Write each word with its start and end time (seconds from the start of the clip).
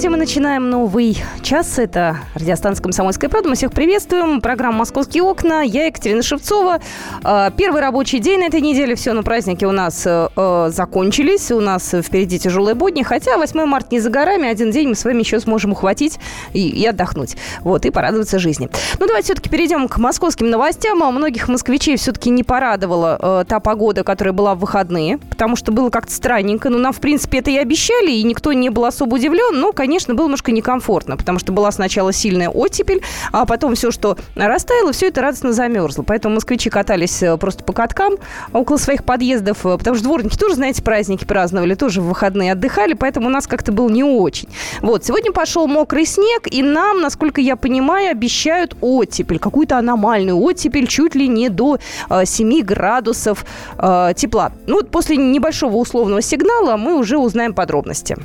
Здравствуйте, 0.00 0.16
мы 0.16 0.24
начинаем 0.24 0.70
новый 0.70 1.22
час. 1.42 1.78
Это 1.78 2.20
радиостанция 2.34 2.82
«Комсомольская 2.82 3.28
правда». 3.28 3.50
Мы 3.50 3.54
всех 3.54 3.70
приветствуем. 3.70 4.40
Программа 4.40 4.78
«Московские 4.78 5.24
окна». 5.24 5.60
Я 5.60 5.84
Екатерина 5.84 6.22
Шевцова. 6.22 6.80
А, 7.22 7.50
первый 7.50 7.82
рабочий 7.82 8.18
день 8.18 8.40
на 8.40 8.44
этой 8.44 8.62
неделе. 8.62 8.94
Все 8.94 9.12
на 9.12 9.22
праздники 9.22 9.66
у 9.66 9.72
нас 9.72 10.06
э, 10.06 10.28
э, 10.34 10.70
закончились. 10.72 11.50
У 11.50 11.60
нас 11.60 11.94
впереди 12.02 12.38
тяжелые 12.38 12.74
будни. 12.74 13.02
Хотя 13.02 13.36
8 13.36 13.66
марта 13.66 13.88
не 13.90 14.00
за 14.00 14.08
горами. 14.08 14.48
Один 14.48 14.70
день 14.70 14.88
мы 14.88 14.94
с 14.94 15.04
вами 15.04 15.18
еще 15.18 15.38
сможем 15.38 15.72
ухватить 15.72 16.18
и, 16.54 16.86
отдохнуть. 16.86 17.36
Вот, 17.60 17.84
и 17.84 17.90
порадоваться 17.90 18.38
жизни. 18.38 18.70
Ну, 18.98 19.06
давайте 19.06 19.26
все-таки 19.26 19.50
перейдем 19.50 19.86
к 19.86 19.98
московским 19.98 20.48
новостям. 20.48 21.02
А 21.02 21.10
многих 21.10 21.46
москвичей 21.48 21.98
все-таки 21.98 22.30
не 22.30 22.42
порадовала 22.42 23.18
э, 23.20 23.44
та 23.46 23.60
погода, 23.60 24.02
которая 24.02 24.32
была 24.32 24.54
в 24.54 24.60
выходные. 24.60 25.18
Потому 25.18 25.56
что 25.56 25.72
было 25.72 25.90
как-то 25.90 26.12
странненько. 26.12 26.70
Ну, 26.70 26.78
нам, 26.78 26.94
в 26.94 27.00
принципе, 27.00 27.40
это 27.40 27.50
и 27.50 27.58
обещали. 27.58 28.12
И 28.12 28.22
никто 28.22 28.54
не 28.54 28.70
был 28.70 28.86
особо 28.86 29.16
удивлен. 29.16 29.60
Но, 29.60 29.72
конечно, 29.72 29.89
было 29.98 30.26
немножко 30.26 30.52
некомфортно. 30.52 31.16
Потому 31.16 31.38
что 31.38 31.52
была 31.52 31.70
сначала 31.72 32.12
сильная 32.12 32.48
оттепель, 32.48 33.02
а 33.32 33.46
потом 33.46 33.74
все, 33.74 33.90
что 33.90 34.16
растаяло, 34.34 34.92
все 34.92 35.08
это 35.08 35.20
радостно 35.20 35.52
замерзло. 35.52 36.02
Поэтому 36.02 36.36
москвичи 36.36 36.70
катались 36.70 37.22
э, 37.22 37.36
просто 37.36 37.64
по 37.64 37.72
каткам 37.72 38.14
около 38.52 38.76
своих 38.76 39.04
подъездов, 39.04 39.64
э, 39.66 39.78
потому 39.78 39.96
что 39.96 40.04
дворники 40.04 40.36
тоже, 40.36 40.54
знаете, 40.56 40.82
праздники 40.82 41.24
праздновали, 41.24 41.74
тоже 41.74 42.00
в 42.00 42.08
выходные 42.08 42.52
отдыхали, 42.52 42.94
поэтому 42.94 43.26
у 43.26 43.30
нас 43.30 43.46
как-то 43.46 43.72
было 43.72 43.88
не 43.88 44.04
очень. 44.04 44.48
Вот, 44.80 45.04
сегодня 45.04 45.32
пошел 45.32 45.66
мокрый 45.66 46.06
снег, 46.06 46.46
и 46.50 46.62
нам, 46.62 47.00
насколько 47.00 47.40
я 47.40 47.56
понимаю, 47.56 48.10
обещают 48.10 48.76
оттепель, 48.80 49.38
какую-то 49.38 49.78
аномальную 49.78 50.38
оттепель, 50.38 50.86
чуть 50.86 51.14
ли 51.14 51.28
не 51.28 51.48
до 51.48 51.78
э, 52.08 52.24
7 52.24 52.62
градусов 52.62 53.44
э, 53.78 54.12
тепла. 54.16 54.52
Ну 54.66 54.76
вот 54.76 54.90
после 54.90 55.16
небольшого 55.16 55.76
условного 55.76 56.22
сигнала 56.22 56.76
мы 56.76 56.96
уже 56.96 57.18
узнаем 57.18 57.54
подробности. 57.54 58.16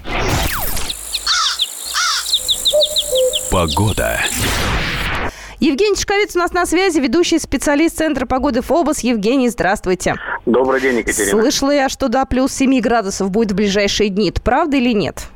Погода. 3.55 4.19
Евгений 5.61 5.95
Чешковец 5.95 6.35
у 6.35 6.39
нас 6.39 6.51
на 6.51 6.65
связи, 6.65 6.99
ведущий 6.99 7.39
специалист 7.39 7.95
Центра 7.95 8.25
погоды 8.25 8.61
ФОБОС. 8.61 8.99
Евгений, 8.99 9.47
здравствуйте. 9.47 10.15
Добрый 10.45 10.81
день, 10.81 10.97
Екатерина. 10.97 11.39
Слышала 11.39 11.71
я, 11.71 11.87
что 11.87 12.09
до 12.09 12.25
плюс 12.25 12.51
7 12.51 12.81
градусов 12.81 13.31
будет 13.31 13.53
в 13.53 13.55
ближайшие 13.55 14.09
дни. 14.09 14.27
Это 14.27 14.41
правда 14.41 14.75
или 14.75 14.91
нет? 14.91 15.29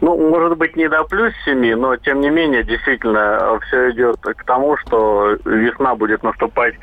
Ну, 0.00 0.30
может 0.30 0.56
быть, 0.56 0.76
не 0.76 0.88
до 0.88 1.04
плюс 1.04 1.32
7, 1.44 1.74
но, 1.76 1.96
тем 1.96 2.20
не 2.20 2.30
менее, 2.30 2.62
действительно, 2.62 3.58
все 3.66 3.90
идет 3.90 4.16
к 4.20 4.44
тому, 4.44 4.76
что 4.78 5.36
весна 5.44 5.94
будет 5.94 6.22
наступать 6.22 6.74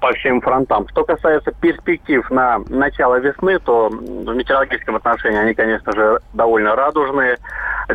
по 0.00 0.12
всем 0.12 0.40
фронтам. 0.40 0.86
Что 0.88 1.04
касается 1.04 1.52
перспектив 1.52 2.28
на 2.30 2.58
начало 2.68 3.16
весны, 3.16 3.58
то 3.58 3.88
в 3.88 4.34
метеорологическом 4.34 4.96
отношении 4.96 5.38
они, 5.38 5.54
конечно 5.54 5.92
же, 5.92 6.20
довольно 6.34 6.76
радужные. 6.76 7.38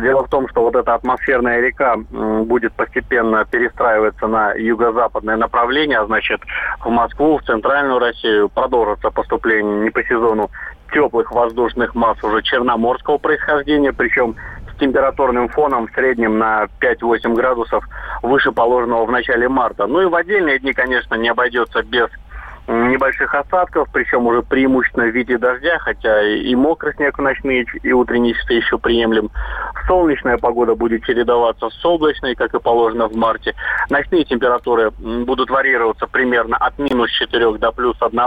Дело 0.00 0.24
в 0.24 0.30
том, 0.30 0.48
что 0.48 0.62
вот 0.62 0.74
эта 0.74 0.94
атмосферная 0.94 1.60
река 1.60 1.96
будет 1.96 2.72
постепенно 2.72 3.44
перестраиваться 3.44 4.26
на 4.26 4.54
юго-западное 4.54 5.36
направление, 5.36 5.98
а 5.98 6.06
значит, 6.06 6.40
в 6.80 6.88
Москву, 6.88 7.38
в 7.38 7.42
центральную 7.42 7.98
Россию 7.98 8.48
продолжится 8.48 9.10
поступление 9.10 9.80
не 9.80 9.90
по 9.90 10.02
сезону 10.04 10.50
теплых 10.92 11.32
воздушных 11.32 11.94
масс 11.94 12.22
уже 12.22 12.42
черноморского 12.42 13.18
происхождения, 13.18 13.92
причем 13.92 14.36
с 14.72 14.78
температурным 14.78 15.48
фоном 15.48 15.88
в 15.88 15.92
среднем 15.92 16.38
на 16.38 16.68
5-8 16.80 17.34
градусов 17.34 17.84
выше 18.22 18.52
положенного 18.52 19.06
в 19.06 19.10
начале 19.10 19.48
марта. 19.48 19.86
Ну 19.86 20.02
и 20.02 20.06
в 20.06 20.14
отдельные 20.14 20.58
дни, 20.58 20.72
конечно, 20.72 21.14
не 21.14 21.28
обойдется 21.28 21.82
без 21.82 22.08
небольших 22.68 23.34
осадков, 23.34 23.88
причем 23.92 24.26
уже 24.26 24.42
преимущественно 24.42 25.06
в 25.06 25.10
виде 25.10 25.38
дождя, 25.38 25.78
хотя 25.78 26.22
и 26.22 26.54
мокрый 26.54 26.94
снег 26.94 27.18
ночные 27.18 27.66
и 27.82 27.92
утренние 27.92 28.34
часы 28.34 28.54
еще 28.54 28.78
приемлем. 28.78 29.30
Солнечная 29.86 30.38
погода 30.38 30.74
будет 30.74 31.04
чередоваться 31.04 31.70
с 31.70 31.74
солнечной, 31.80 32.34
как 32.34 32.54
и 32.54 32.60
положено 32.60 33.08
в 33.08 33.16
марте. 33.16 33.54
Ночные 33.90 34.24
температуры 34.24 34.90
будут 34.90 35.50
варьироваться 35.50 36.06
примерно 36.06 36.56
от 36.56 36.78
минус 36.78 37.10
4 37.10 37.58
до 37.58 37.72
плюс 37.72 37.96
1, 38.00 38.20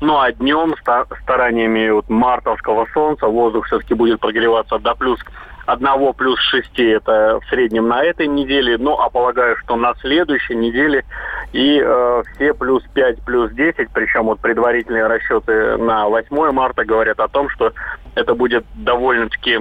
ну 0.00 0.18
а 0.18 0.32
днем 0.32 0.74
стараниями 1.22 1.90
вот 1.90 2.08
мартовского 2.08 2.86
солнца 2.92 3.26
воздух 3.26 3.66
все-таки 3.66 3.94
будет 3.94 4.20
прогреваться 4.20 4.78
до 4.78 4.94
плюс 4.94 5.18
одного 5.66 6.12
плюс 6.12 6.38
шести 6.40 6.84
это 6.84 7.40
в 7.40 7.48
среднем 7.48 7.88
на 7.88 8.02
этой 8.02 8.26
неделе, 8.26 8.76
ну 8.78 8.98
а 8.98 9.10
полагаю, 9.10 9.56
что 9.58 9.76
на 9.76 9.94
следующей 9.96 10.54
неделе 10.54 11.04
и 11.52 11.80
э, 11.82 12.22
все 12.34 12.54
плюс 12.54 12.82
5, 12.94 13.22
плюс 13.22 13.52
10, 13.52 13.88
причем 13.92 14.24
вот 14.24 14.40
предварительные 14.40 15.06
расчеты 15.06 15.76
на 15.76 16.08
8 16.08 16.52
марта 16.52 16.84
говорят 16.84 17.20
о 17.20 17.28
том, 17.28 17.48
что 17.50 17.72
это 18.14 18.34
будет 18.34 18.64
довольно-таки 18.74 19.60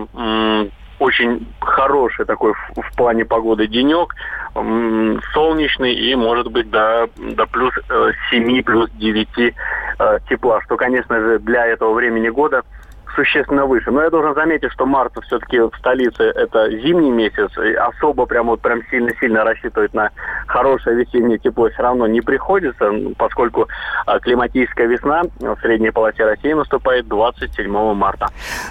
очень 1.01 1.47
хороший 1.59 2.25
такой 2.25 2.53
в, 2.53 2.81
в 2.81 2.95
плане 2.95 3.25
погоды 3.25 3.67
денек, 3.67 4.13
солнечный 5.33 5.93
и 5.93 6.15
может 6.15 6.51
быть 6.51 6.69
до, 6.69 7.09
до 7.17 7.47
плюс 7.47 7.73
э, 7.89 8.11
7, 8.29 8.63
плюс 8.63 8.89
9 8.91 9.27
э, 9.39 9.51
тепла, 10.29 10.61
что, 10.61 10.77
конечно 10.77 11.19
же, 11.19 11.39
для 11.39 11.65
этого 11.65 11.93
времени 11.93 12.29
года 12.29 12.63
существенно 13.15 13.65
выше. 13.65 13.91
Но 13.91 14.01
я 14.01 14.09
должен 14.09 14.33
заметить, 14.33 14.71
что 14.71 14.85
март 14.85 15.13
все-таки 15.23 15.59
в 15.59 15.71
столице 15.77 16.23
это 16.23 16.69
зимний 16.69 17.11
месяц, 17.11 17.49
и 17.57 17.73
особо 17.73 18.25
прям 18.25 18.47
вот 18.47 18.61
прям 18.61 18.81
сильно-сильно 18.89 19.43
рассчитывать 19.43 19.93
на 19.93 20.11
хорошее 20.47 20.95
весеннее 20.97 21.37
тепло 21.37 21.69
все 21.69 21.81
равно 21.81 22.07
не 22.07 22.21
приходится, 22.21 22.91
поскольку 23.17 23.67
а, 24.05 24.19
климатическая 24.19 24.87
весна 24.87 25.23
в 25.39 25.57
средней 25.61 25.91
полосе 25.91 26.25
России 26.25 26.53
наступает 26.53 27.07
27 27.07 27.93
марта. 27.93 28.27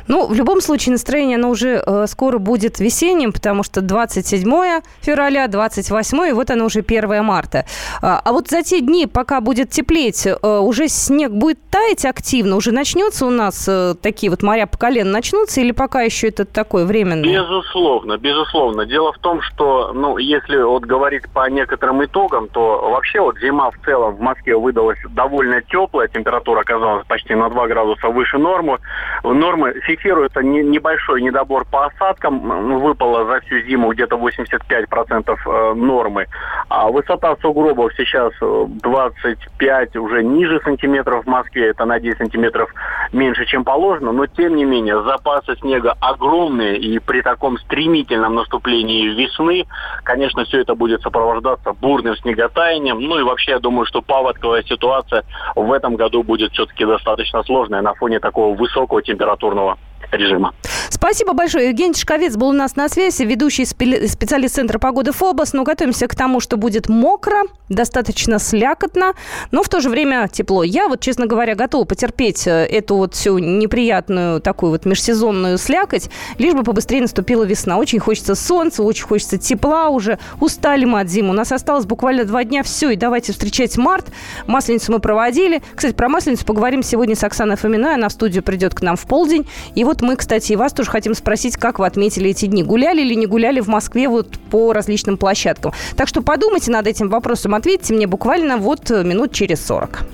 Ну, 0.08 0.26
в 0.26 0.34
любом 0.34 0.60
случае 0.60 0.92
настроение 0.92 1.36
оно 1.36 1.50
уже 1.50 1.82
э, 1.84 2.06
скоро 2.06 2.38
будет 2.38 2.80
весенним, 2.80 3.32
потому 3.32 3.62
что 3.62 3.80
27 3.80 4.82
февраля, 5.00 5.48
28 5.48 6.28
и 6.28 6.32
вот 6.32 6.50
оно 6.50 6.66
уже 6.66 6.80
1 6.80 7.24
марта. 7.24 7.64
А, 8.02 8.20
а 8.24 8.32
вот 8.32 8.48
за 8.48 8.62
те 8.62 8.80
дни, 8.80 9.06
пока 9.06 9.40
будет 9.40 9.70
теплеть, 9.70 10.26
э, 10.26 10.58
уже 10.58 10.88
снег 10.88 11.32
будет 11.32 11.58
таять 11.70 12.04
активно, 12.04 12.56
уже 12.56 12.72
начнется 12.72 13.26
у 13.26 13.30
нас 13.30 13.66
э, 13.68 13.94
такие 14.00 14.29
вот 14.30 14.42
моря 14.42 14.66
по 14.66 14.78
колено 14.78 15.10
начнутся 15.10 15.60
или 15.60 15.72
пока 15.72 16.02
еще 16.02 16.28
это 16.28 16.44
такое 16.44 16.86
временное? 16.86 17.24
Безусловно, 17.24 18.16
безусловно. 18.16 18.86
Дело 18.86 19.12
в 19.12 19.18
том, 19.18 19.42
что, 19.42 19.92
ну, 19.92 20.16
если 20.18 20.56
вот 20.62 20.84
говорить 20.84 21.24
по 21.32 21.48
некоторым 21.50 22.04
итогам, 22.04 22.48
то 22.48 22.90
вообще 22.90 23.20
вот 23.20 23.38
зима 23.38 23.70
в 23.70 23.78
целом 23.84 24.14
в 24.14 24.20
Москве 24.20 24.56
выдалась 24.56 24.98
довольно 25.10 25.60
теплая, 25.62 26.08
температура 26.08 26.60
оказалась 26.60 27.06
почти 27.06 27.34
на 27.34 27.50
2 27.50 27.66
градуса 27.68 28.08
выше 28.08 28.38
нормы. 28.38 28.78
Нормы 29.24 29.74
фиксируется 29.82 30.40
не, 30.42 30.62
небольшой 30.62 31.22
недобор 31.22 31.64
по 31.64 31.86
осадкам, 31.86 32.80
выпало 32.80 33.26
за 33.26 33.40
всю 33.40 33.60
зиму 33.62 33.92
где-то 33.92 34.16
85% 34.16 35.36
э, 35.46 35.74
нормы. 35.74 36.26
А 36.68 36.88
высота 36.88 37.36
сугробов 37.42 37.92
сейчас 37.96 38.32
25, 38.40 39.96
уже 39.96 40.22
ниже 40.22 40.60
сантиметров 40.64 41.24
в 41.24 41.28
Москве, 41.28 41.68
это 41.70 41.84
на 41.84 41.98
10 41.98 42.18
сантиметров 42.18 42.72
меньше, 43.12 43.46
чем 43.46 43.64
положено, 43.64 44.12
но 44.12 44.26
тем 44.26 44.56
не 44.56 44.64
менее 44.64 45.02
запасы 45.02 45.56
снега 45.56 45.96
огромные, 46.00 46.78
и 46.78 46.98
при 46.98 47.22
таком 47.22 47.58
стремительном 47.58 48.34
наступлении 48.34 49.08
весны, 49.08 49.66
конечно, 50.04 50.44
все 50.44 50.60
это 50.60 50.74
будет 50.74 51.02
сопровождаться 51.02 51.72
бурным 51.72 52.16
снеготаянием. 52.16 53.00
Ну 53.00 53.18
и 53.18 53.22
вообще, 53.22 53.52
я 53.52 53.58
думаю, 53.58 53.86
что 53.86 54.02
паводковая 54.02 54.62
ситуация 54.62 55.24
в 55.54 55.72
этом 55.72 55.96
году 55.96 56.22
будет 56.22 56.52
все-таки 56.52 56.84
достаточно 56.84 57.42
сложная 57.42 57.82
на 57.82 57.94
фоне 57.94 58.20
такого 58.20 58.54
высокого 58.56 59.02
температурного 59.02 59.78
режима. 60.12 60.54
Спасибо 60.88 61.32
большое. 61.32 61.68
Евгений 61.68 61.94
Чешковец 61.94 62.36
был 62.36 62.48
у 62.48 62.52
нас 62.52 62.76
на 62.76 62.88
связи, 62.88 63.22
ведущий 63.22 63.64
специалист 63.64 64.54
Центра 64.56 64.78
погоды 64.78 65.12
ФОБОС. 65.12 65.52
Ну, 65.52 65.62
готовимся 65.62 66.08
к 66.08 66.14
тому, 66.14 66.40
что 66.40 66.56
будет 66.56 66.88
мокро, 66.88 67.42
достаточно 67.68 68.38
слякотно, 68.38 69.14
но 69.50 69.62
в 69.62 69.68
то 69.68 69.80
же 69.80 69.88
время 69.88 70.28
тепло. 70.30 70.62
Я 70.62 70.88
вот, 70.88 71.00
честно 71.00 71.26
говоря, 71.26 71.54
готова 71.54 71.84
потерпеть 71.84 72.46
э, 72.46 72.66
эту 72.66 72.96
вот 72.96 73.14
всю 73.14 73.38
неприятную 73.38 74.40
такую 74.40 74.72
вот 74.72 74.84
межсезонную 74.84 75.58
слякоть, 75.58 76.10
лишь 76.38 76.54
бы 76.54 76.64
побыстрее 76.64 77.00
наступила 77.02 77.44
весна. 77.44 77.78
Очень 77.78 78.00
хочется 78.00 78.34
солнца, 78.34 78.82
очень 78.82 79.04
хочется 79.04 79.38
тепла 79.38 79.88
уже. 79.88 80.18
Устали 80.40 80.84
мы 80.84 81.00
от 81.00 81.08
зимы. 81.08 81.30
У 81.30 81.34
нас 81.34 81.52
осталось 81.52 81.86
буквально 81.86 82.24
два 82.24 82.44
дня. 82.44 82.62
Все, 82.62 82.90
и 82.90 82.96
давайте 82.96 83.32
встречать 83.32 83.76
март. 83.76 84.06
Масленицу 84.46 84.92
мы 84.92 84.98
проводили. 84.98 85.62
Кстати, 85.74 85.94
про 85.94 86.08
Масленицу 86.08 86.44
поговорим 86.44 86.82
сегодня 86.82 87.14
с 87.14 87.24
Оксаной 87.24 87.56
Фоминой. 87.56 87.94
Она 87.94 88.08
в 88.08 88.12
студию 88.12 88.42
придет 88.42 88.74
к 88.74 88.82
нам 88.82 88.96
в 88.96 89.06
полдень. 89.06 89.46
И 89.74 89.84
вот 89.90 90.02
мы, 90.02 90.14
кстати, 90.14 90.52
и 90.52 90.56
вас 90.56 90.72
тоже 90.72 90.88
хотим 90.88 91.14
спросить, 91.14 91.56
как 91.56 91.80
вы 91.80 91.86
отметили 91.86 92.30
эти 92.30 92.46
дни. 92.46 92.62
Гуляли 92.62 93.00
или 93.00 93.14
не 93.14 93.26
гуляли 93.26 93.58
в 93.58 93.66
Москве 93.66 94.08
вот 94.08 94.38
по 94.48 94.72
различным 94.72 95.16
площадкам? 95.16 95.72
Так 95.96 96.06
что 96.06 96.22
подумайте 96.22 96.70
над 96.70 96.86
этим 96.86 97.08
вопросом, 97.08 97.56
ответьте 97.56 97.92
мне 97.92 98.06
буквально 98.06 98.56
вот 98.56 98.88
э, 98.92 99.02
минут 99.02 99.32
через 99.32 99.66
40. 99.66 100.06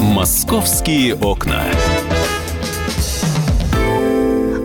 «Московские 0.00 1.14
окна». 1.14 1.62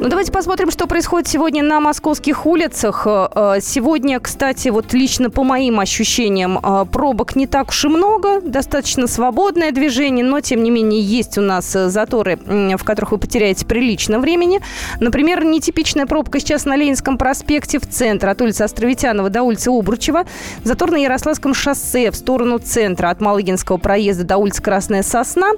Ну, 0.05 0.09
давайте 0.09 0.31
посмотрим, 0.31 0.69
что 0.69 0.85
происходит 0.85 1.27
сегодня 1.27 1.63
на 1.63 1.79
московских 1.79 2.45
улицах. 2.45 3.07
Э, 3.07 3.27
э, 3.33 3.59
сегодня, 3.59 4.19
кстати, 4.19 4.69
вот 4.69 4.93
лично 4.93 5.31
по 5.31 5.43
моим 5.43 5.79
ощущениям, 5.79 6.59
э, 6.59 6.85
пробок 6.91 7.35
не 7.35 7.47
так 7.47 7.69
уж 7.69 7.85
и 7.85 7.87
много. 7.87 8.39
Достаточно 8.39 9.07
свободное 9.07 9.71
движение, 9.71 10.23
но, 10.23 10.41
тем 10.41 10.61
не 10.61 10.69
менее, 10.69 11.01
есть 11.01 11.39
у 11.39 11.41
нас 11.41 11.71
заторы, 11.71 12.37
в 12.37 12.83
которых 12.83 13.13
вы 13.13 13.17
потеряете 13.17 13.65
прилично 13.65 14.19
времени. 14.19 14.61
Например, 14.99 15.43
нетипичная 15.43 16.05
пробка 16.05 16.39
сейчас 16.39 16.65
на 16.65 16.75
Ленинском 16.75 17.17
проспекте 17.17 17.79
в 17.79 17.89
центр, 17.89 18.29
от 18.29 18.39
улицы 18.43 18.61
Островитянова 18.61 19.31
до 19.31 19.41
улицы 19.41 19.69
Обручева. 19.69 20.25
Затор 20.63 20.91
на 20.91 20.97
Ярославском 20.97 21.55
шоссе 21.55 22.11
в 22.11 22.15
сторону 22.15 22.59
центра, 22.59 23.09
от 23.09 23.21
Малыгинского 23.21 23.77
проезда 23.77 24.23
до 24.23 24.37
улицы 24.37 24.61
Красная 24.61 25.01
Сосна. 25.01 25.53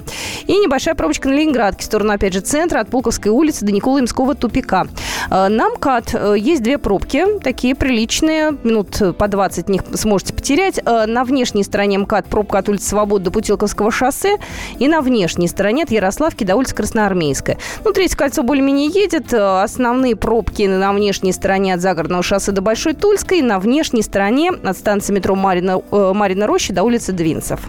И 0.46 0.54
небольшая 0.58 0.96
пробочка 0.96 1.28
на 1.28 1.34
Ленинградке 1.34 1.82
в 1.82 1.86
сторону, 1.86 2.14
опять 2.14 2.32
же, 2.32 2.40
центра, 2.40 2.80
от 2.80 2.88
Пулковской 2.90 3.30
улицы 3.30 3.66
до 3.66 3.74
Николаемского 3.74 4.37
тупика. 4.38 4.88
Э, 5.30 5.48
на 5.48 5.70
МКАД 5.70 6.14
э, 6.14 6.36
есть 6.38 6.64
две 6.64 6.78
пробки, 6.78 7.40
такие 7.42 7.76
приличные, 7.76 8.58
минут 8.64 9.02
по 9.18 9.28
20 9.28 9.70
них 9.70 9.84
сможете 9.94 10.34
потерять. 10.34 10.80
Э, 10.86 11.06
на 11.06 11.24
внешней 11.24 11.64
стороне 11.64 11.98
МКАД 12.00 12.28
пробка 12.28 12.60
от 12.60 12.70
улицы 12.70 12.90
Свободы 12.90 13.26
до 13.26 13.32
Путилковского 13.32 13.92
шоссе 13.92 14.38
и 14.80 14.88
на 14.88 15.02
внешней 15.02 15.48
стороне 15.48 15.84
от 15.84 15.92
Ярославки 15.92 16.44
до 16.44 16.56
улицы 16.56 16.76
Красноармейская. 16.76 17.58
Ну, 17.84 17.92
третье 17.92 18.18
кольцо 18.18 18.44
более-менее 18.44 18.88
едет. 18.88 19.34
Основные 19.34 20.16
пробки 20.16 20.64
на 20.64 20.94
внешней 20.94 21.32
стороне 21.32 21.74
от 21.74 21.82
Загородного 21.82 22.24
шоссе 22.24 22.52
до 22.52 22.62
Большой 22.62 22.94
Тульской, 22.94 23.42
на 23.42 23.60
внешней 23.60 24.02
стороне 24.02 24.52
от 24.52 24.78
станции 24.78 25.14
метро 25.14 25.36
Марина, 25.36 25.82
Марина 25.92 26.48
Рощи 26.48 26.74
до 26.74 26.84
улицы 26.84 27.12
Двинцев. 27.12 27.62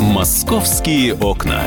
«Московские 0.00 1.14
окна». 1.14 1.62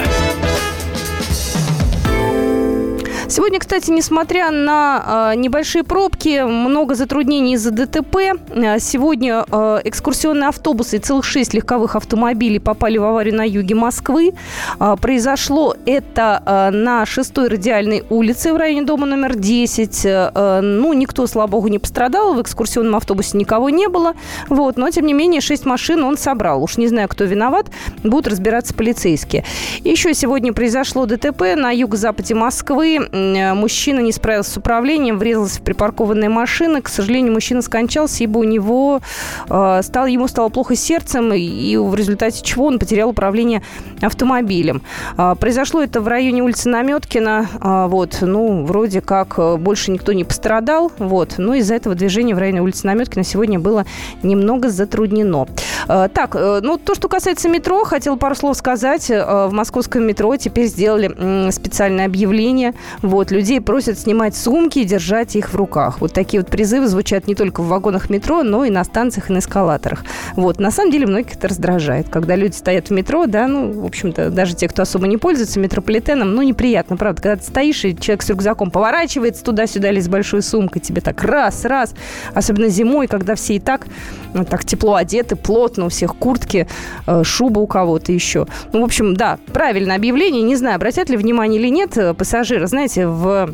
Сегодня, 3.27 3.59
кстати, 3.59 3.89
несмотря 3.89 4.51
на 4.51 5.31
э, 5.33 5.35
небольшие 5.35 5.83
пробки, 5.83 6.43
много 6.43 6.93
затруднений 6.93 7.55
из-за 7.55 7.71
ДТП. 7.71 8.17
А, 8.51 8.77
сегодня 8.77 9.43
э, 9.51 9.81
экскурсионные 9.83 10.49
автобусы 10.49 10.97
и 10.97 10.99
целых 10.99 11.25
шесть 11.25 11.55
легковых 11.55 11.95
автомобилей 11.95 12.59
попали 12.59 12.99
в 12.99 13.03
аварию 13.03 13.35
на 13.35 13.41
юге 13.47 13.73
Москвы. 13.73 14.35
Э, 14.79 14.95
произошло 15.01 15.75
это 15.87 16.43
э, 16.45 16.69
на 16.69 17.01
6-й 17.03 17.47
радиальной 17.47 18.03
улице 18.11 18.53
в 18.53 18.57
районе 18.57 18.83
дома 18.83 19.07
номер 19.07 19.35
10. 19.35 20.01
Э, 20.05 20.59
ну, 20.61 20.93
никто, 20.93 21.25
слава 21.25 21.47
богу, 21.47 21.67
не 21.67 21.79
пострадал. 21.79 22.35
В 22.35 22.41
экскурсионном 22.43 22.95
автобусе 22.95 23.39
никого 23.39 23.71
не 23.71 23.87
было. 23.87 24.13
Вот, 24.49 24.77
но, 24.77 24.91
тем 24.91 25.07
не 25.07 25.13
менее, 25.13 25.41
шесть 25.41 25.65
машин 25.65 26.03
он 26.03 26.19
собрал. 26.19 26.61
Уж 26.63 26.77
не 26.77 26.87
знаю, 26.87 27.09
кто 27.09 27.23
виноват. 27.23 27.71
Будут 28.03 28.27
разбираться 28.27 28.75
полицейские. 28.75 29.45
Еще 29.83 30.13
сегодня 30.13 30.53
произошло 30.53 31.07
ДТП 31.07 31.55
на 31.55 31.71
юго-западе 31.71 32.35
Москвы 32.35 32.99
мужчина 33.15 33.99
не 33.99 34.11
справился 34.11 34.51
с 34.51 34.57
управлением, 34.57 35.17
врезался 35.17 35.59
в 35.59 35.63
припаркованные 35.63 36.29
машины. 36.29 36.81
К 36.81 36.89
сожалению, 36.89 37.33
мужчина 37.33 37.61
скончался, 37.61 38.23
ибо 38.23 38.39
у 38.39 38.43
него 38.43 39.01
э, 39.49 39.81
стало, 39.83 40.05
ему 40.05 40.27
стало 40.27 40.49
плохо 40.49 40.75
сердцем, 40.75 41.33
и 41.33 41.77
в 41.77 41.95
результате 41.95 42.43
чего 42.43 42.65
он 42.65 42.79
потерял 42.79 43.09
управление 43.09 43.61
автомобилем. 44.01 44.81
Э, 45.17 45.35
произошло 45.39 45.81
это 45.81 46.01
в 46.01 46.07
районе 46.07 46.43
улицы 46.43 46.69
Наметкина. 46.69 47.47
Э, 47.61 47.87
вот, 47.87 48.17
ну, 48.21 48.65
вроде 48.65 49.01
как 49.01 49.35
э, 49.37 49.57
больше 49.57 49.91
никто 49.91 50.13
не 50.13 50.23
пострадал. 50.23 50.91
Вот, 50.97 51.35
но 51.37 51.55
из-за 51.55 51.75
этого 51.75 51.95
движение 51.95 52.35
в 52.35 52.39
районе 52.39 52.61
улицы 52.61 52.85
Наметкина 52.87 53.23
сегодня 53.23 53.59
было 53.59 53.85
немного 54.23 54.69
затруднено. 54.69 55.47
Э, 55.87 56.07
так, 56.13 56.35
э, 56.35 56.59
ну, 56.61 56.77
то, 56.77 56.95
что 56.95 57.07
касается 57.07 57.49
метро, 57.49 57.83
хотел 57.85 58.17
пару 58.17 58.35
слов 58.35 58.57
сказать. 58.57 59.09
Э, 59.09 59.47
в 59.47 59.53
московском 59.53 60.03
метро 60.03 60.35
теперь 60.37 60.67
сделали 60.67 61.51
специальное 61.51 62.05
объявление. 62.05 62.73
Вот, 63.05 63.29
людей 63.29 63.61
просят 63.61 63.99
снимать 63.99 64.35
сумки 64.35 64.79
и 64.79 64.83
держать 64.83 65.35
их 65.35 65.53
в 65.53 65.55
руках. 65.55 66.01
Вот 66.01 66.11
такие 66.11 66.41
вот 66.41 66.49
призывы 66.49 66.87
звучат 66.87 67.27
не 67.27 67.35
только 67.35 67.61
в 67.61 67.67
вагонах 67.67 68.09
метро, 68.09 68.41
но 68.41 68.65
и 68.65 68.71
на 68.71 68.83
станциях 68.83 69.29
и 69.29 69.33
на 69.33 69.37
эскалаторах. 69.37 70.03
Вот, 70.35 70.59
на 70.59 70.71
самом 70.71 70.91
деле 70.91 71.05
многих 71.05 71.35
это 71.35 71.47
раздражает. 71.47 72.09
Когда 72.09 72.35
люди 72.35 72.55
стоят 72.55 72.89
в 72.89 72.91
метро, 72.91 73.27
да, 73.27 73.47
ну, 73.47 73.71
в 73.71 73.85
общем-то, 73.85 74.31
даже 74.31 74.55
те, 74.55 74.67
кто 74.67 74.81
особо 74.81 75.05
не 75.05 75.17
пользуется 75.17 75.59
метрополитеном, 75.59 76.33
ну, 76.33 76.41
неприятно, 76.41 76.97
правда. 76.97 77.21
Когда 77.21 77.35
ты 77.35 77.43
стоишь, 77.43 77.85
и 77.85 77.95
человек 77.95 78.23
с 78.23 78.29
рюкзаком 78.29 78.71
поворачивается 78.71 79.43
туда-сюда 79.43 79.91
или 79.91 79.99
с 79.99 80.07
большой 80.07 80.41
сумкой, 80.41 80.81
тебе 80.81 80.99
так 81.01 81.23
раз, 81.23 81.63
раз. 81.63 81.93
Особенно 82.33 82.69
зимой, 82.69 83.05
когда 83.05 83.35
все 83.35 83.57
и 83.57 83.59
так, 83.59 83.85
ну, 84.33 84.45
так 84.45 84.65
тепло 84.65 84.95
одеты, 84.95 85.35
плотно, 85.35 85.85
у 85.85 85.89
всех 85.89 86.15
куртки, 86.15 86.67
э, 87.05 87.23
шуба 87.23 87.59
у 87.59 87.67
кого-то 87.67 88.11
еще. 88.11 88.47
Ну, 88.73 88.81
в 88.81 88.83
общем, 88.83 89.15
да, 89.15 89.37
правильное 89.53 89.95
объявление. 89.95 90.41
Не 90.41 90.55
знаю, 90.55 90.77
обратят 90.77 91.09
ли 91.09 91.17
внимание 91.17 91.61
или 91.61 91.69
нет 91.69 91.95
э, 91.97 92.15
пассажиры. 92.15 92.65
Знаете, 92.65 92.94
в 92.97 93.49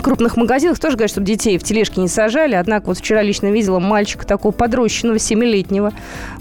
крупных 0.00 0.36
магазинах 0.36 0.78
тоже 0.78 0.96
говорят, 0.96 1.10
чтобы 1.10 1.26
детей 1.26 1.58
в 1.58 1.62
тележке 1.62 2.00
не 2.00 2.08
сажали. 2.08 2.54
Однако 2.54 2.86
вот 2.86 2.98
вчера 2.98 3.22
лично 3.22 3.50
видела 3.50 3.78
мальчика 3.78 4.26
такого 4.26 4.52
подрощенного, 4.52 5.18
семилетнего. 5.18 5.92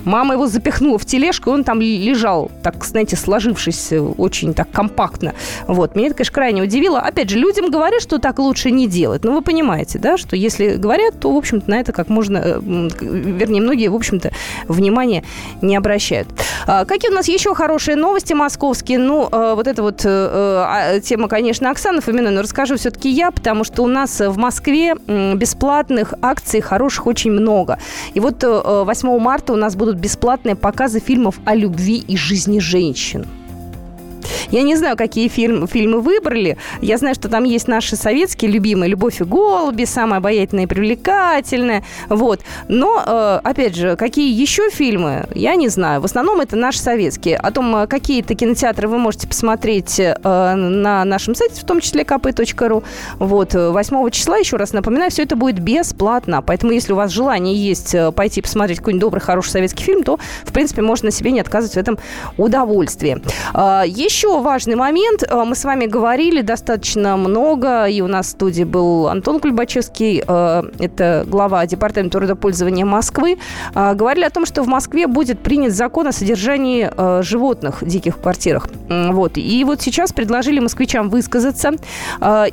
Мама 0.04 0.36
его 0.36 0.48
запихнула 0.48 0.98
в 0.98 1.06
тележку, 1.06 1.50
и 1.50 1.54
он 1.54 1.64
там 1.64 1.82
лежал, 1.82 2.50
так, 2.64 2.84
знаете, 2.86 3.16
сложившись 3.16 3.92
очень 4.18 4.54
так 4.54 4.72
компактно. 4.72 5.34
Вот. 5.68 5.96
Меня 5.96 6.08
это, 6.08 6.16
конечно, 6.16 6.34
крайне 6.34 6.62
удивило. 6.62 7.00
Опять 7.00 7.30
же, 7.30 7.38
людям 7.38 7.70
говорят, 7.70 8.02
что 8.02 8.20
так 8.20 8.40
лучше 8.40 8.72
не 8.72 8.88
делать. 8.88 9.24
Но 9.24 9.34
вы 9.34 9.42
понимаете, 9.42 10.00
да, 10.00 10.18
что 10.18 10.36
если 10.36 10.76
говорят, 10.76 11.20
то, 11.20 11.34
в 11.34 11.38
общем-то, 11.38 11.70
на 11.70 11.80
это 11.80 11.92
как 11.92 12.10
можно... 12.10 12.38
Э, 12.38 12.60
вернее, 12.62 13.62
многие, 13.62 13.88
в 13.88 13.96
общем-то, 13.96 14.32
внимания 14.68 15.24
не 15.62 15.76
обращают. 15.76 16.28
А, 16.68 16.86
какие 16.86 17.12
у 17.12 17.14
нас 17.14 17.28
еще 17.28 17.54
хорошие 17.56 17.96
новости 17.96 18.34
московские? 18.34 19.00
Ну, 19.00 19.28
э, 19.32 19.54
вот 19.56 19.68
эта 19.68 19.82
вот 19.82 20.02
э, 20.06 20.08
а, 20.08 21.00
тема, 21.00 21.28
конечно, 21.28 21.70
Оксана 21.70 22.02
Фомина, 22.02 22.32
но 22.32 22.42
расскажу 22.42 22.78
все-таки 22.78 23.10
я, 23.10 23.32
потому 23.42 23.64
что 23.64 23.82
у 23.82 23.88
нас 23.88 24.20
в 24.20 24.38
Москве 24.38 24.94
бесплатных 25.36 26.14
акций 26.22 26.62
хороших 26.62 27.08
очень 27.08 27.32
много. 27.32 27.80
И 28.14 28.20
вот 28.20 28.44
8 28.44 29.10
э, 29.10 29.20
марта 29.20 29.54
у 29.54 29.56
нас 29.56 29.76
будут 29.76 29.96
бесплатные 29.96 30.56
показы 30.56 31.00
фильмов 31.00 31.40
о 31.44 31.56
любви 31.56 32.04
и 32.08 32.16
жизни 32.18 32.60
женщин. 32.60 33.26
Я 34.50 34.64
не 34.64 34.76
знаю, 34.76 34.98
какие 34.98 35.28
фильм, 35.28 35.68
фильмы 35.68 36.02
выбрали. 36.02 36.58
Я 36.82 36.98
знаю, 36.98 37.16
что 37.16 37.30
там 37.30 37.44
есть 37.44 37.68
наши 37.68 37.96
советские 37.96 38.52
любимые 38.52 38.90
«Любовь 38.90 39.22
и 39.22 39.24
голуби», 39.24 39.86
самая 39.86 40.20
обаятельная 40.20 40.66
и 40.66 40.68
привлекательная. 40.68 41.84
Вот. 42.10 42.42
Но, 42.68 43.04
э, 43.06 43.40
опять 43.44 43.76
же, 43.76 43.96
какие 43.96 44.32
еще 44.34 44.70
фильмы, 44.70 45.28
я 45.34 45.56
не 45.56 45.70
знаю. 45.70 46.02
В 46.02 46.06
основном 46.06 46.42
это 46.42 46.56
наши 46.56 46.80
советские. 46.80 47.38
О 47.38 47.52
том, 47.52 47.76
э, 47.76 47.88
какие-то 47.88 48.36
кинотеатры 48.36 48.88
вы 48.88 48.98
можете 48.98 49.28
посмотреть 49.28 50.00
э, 50.00 50.16
на 50.24 51.06
нашем 51.06 51.36
сайте, 51.36 51.62
в 51.62 51.66
том 51.66 51.80
числе 51.80 52.04
kp.ru. 52.04 52.84
Вот. 53.20 53.54
8 53.54 54.10
числа, 54.10 54.38
еще 54.38 54.58
раз 54.58 54.74
напоминаю, 54.74 55.12
все 55.12 55.24
это 55.24 55.36
будет 55.36 55.60
бесплатно. 55.60 56.42
Поэтому, 56.42 56.72
если 56.72 56.94
у 56.94 56.96
вас 56.96 57.12
желание 57.12 57.56
есть 57.56 57.96
пойти 58.16 58.42
посмотреть 58.42 58.80
какой-нибудь 58.80 59.02
добрый, 59.02 59.22
хороший 59.22 59.50
советский 59.50 59.84
фильм, 59.84 60.04
то, 60.04 60.20
в 60.44 60.52
принципе, 60.52 60.82
можно 60.82 61.12
себе 61.12 61.32
не 61.32 61.40
отказывать 61.40 61.76
в 61.76 61.78
этом 61.78 61.98
удовольствии. 62.38 63.22
Еще 63.54 64.21
важный 64.30 64.76
момент. 64.76 65.24
Э, 65.24 65.44
мы 65.44 65.56
с 65.56 65.64
вами 65.64 65.86
говорили 65.86 66.42
достаточно 66.42 67.18
много, 67.18 67.86
и 67.86 68.02
у 68.02 68.08
нас 68.08 68.28
в 68.28 68.30
студии 68.30 68.64
был 68.64 69.08
Антон 69.08 69.40
Кульбачевский, 69.40 70.24
э, 70.26 70.64
это 70.80 71.26
глава 71.28 71.66
Департамента 71.66 72.20
трудопользования 72.20 72.86
Москвы. 72.86 73.38
Э, 73.74 73.94
говорили 73.94 74.26
о 74.26 74.30
том, 74.30 74.46
что 74.46 74.64
в 74.64 74.68
Москве 74.68 75.08
будет 75.08 75.40
принят 75.40 75.74
закон 75.74 76.08
о 76.08 76.12
содержании 76.12 76.90
животных 77.24 77.82
в 77.82 77.88
диких 77.88 78.20
квартирах. 78.20 78.68
Вот. 78.90 79.34
И 79.36 79.64
вот 79.64 79.82
сейчас 79.82 80.14
предложили 80.14 80.60
москвичам 80.60 81.10
высказаться. 81.10 81.72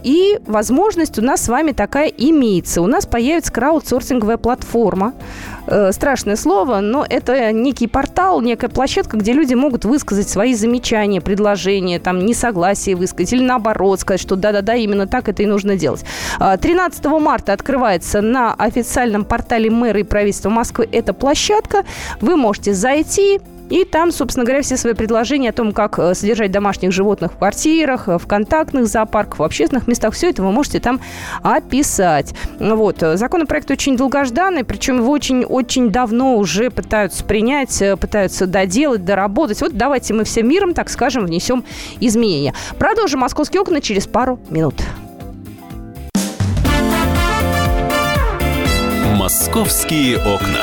И 0.02 0.38
возможность 0.46 1.18
у 1.18 1.22
нас 1.22 1.44
с 1.44 1.48
вами 1.48 1.72
такая 1.72 2.08
имеется. 2.08 2.82
У 2.82 2.86
нас 2.86 3.06
появится 3.06 3.52
краудсорсинговая 3.52 4.36
платформа, 4.36 5.14
страшное 5.90 6.36
слово, 6.36 6.80
но 6.80 7.04
это 7.08 7.52
некий 7.52 7.86
портал, 7.86 8.40
некая 8.40 8.68
площадка, 8.68 9.16
где 9.16 9.32
люди 9.32 9.54
могут 9.54 9.84
высказать 9.84 10.28
свои 10.28 10.54
замечания, 10.54 11.20
предложения, 11.20 11.57
там, 11.98 12.24
несогласие 12.24 12.96
высказать 12.96 13.32
или 13.32 13.42
наоборот 13.42 14.00
сказать, 14.00 14.20
что 14.20 14.36
да-да-да, 14.36 14.74
именно 14.74 15.06
так 15.06 15.28
это 15.28 15.42
и 15.42 15.46
нужно 15.46 15.76
делать. 15.76 16.04
13 16.38 17.04
а, 17.04 17.18
марта 17.18 17.52
открывается 17.52 18.20
на 18.20 18.54
официальном 18.54 19.24
портале 19.24 19.70
мэра 19.70 20.00
и 20.00 20.04
правительства 20.04 20.50
Москвы 20.50 20.88
эта 20.90 21.12
площадка. 21.12 21.84
Вы 22.20 22.36
можете 22.36 22.74
зайти, 22.74 23.40
и 23.70 23.84
там, 23.84 24.12
собственно 24.12 24.44
говоря, 24.44 24.62
все 24.62 24.76
свои 24.76 24.94
предложения 24.94 25.50
о 25.50 25.52
том, 25.52 25.72
как 25.72 25.98
э, 25.98 26.14
содержать 26.14 26.50
домашних 26.50 26.92
животных 26.92 27.32
в 27.32 27.36
квартирах, 27.36 28.08
э, 28.08 28.18
в 28.18 28.26
контактных 28.26 28.86
зоопарках, 28.86 29.38
в 29.38 29.42
общественных 29.42 29.86
местах, 29.86 30.14
все 30.14 30.30
это 30.30 30.42
вы 30.42 30.52
можете 30.52 30.80
там 30.80 31.00
описать. 31.42 32.34
Вот. 32.58 33.00
Законопроект 33.00 33.70
очень 33.70 33.96
долгожданный, 33.96 34.64
причем 34.64 34.98
его 34.98 35.12
очень-очень 35.12 35.90
давно 35.90 36.36
уже 36.36 36.70
пытаются 36.70 37.24
принять, 37.24 37.82
э, 37.82 37.96
пытаются 37.96 38.46
доделать, 38.46 39.04
доработать. 39.04 39.60
Вот 39.60 39.76
давайте 39.76 40.14
мы 40.14 40.24
всем 40.24 40.48
миром, 40.48 40.74
так 40.74 40.88
скажем, 40.88 41.26
внесем 41.26 41.64
изменения. 42.00 42.54
Продолжим 42.78 43.20
«Московские 43.20 43.60
окна» 43.60 43.80
через 43.80 44.06
пару 44.06 44.40
минут. 44.48 44.76
«Московские 49.16 50.18
окна». 50.18 50.62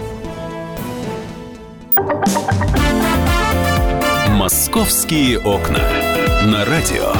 «Московские 4.71 5.37
окна». 5.39 5.81
На 6.45 6.63
радио 6.63 7.11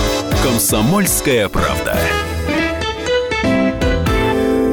«Комсомольская 0.42 1.50
правда». 1.50 1.98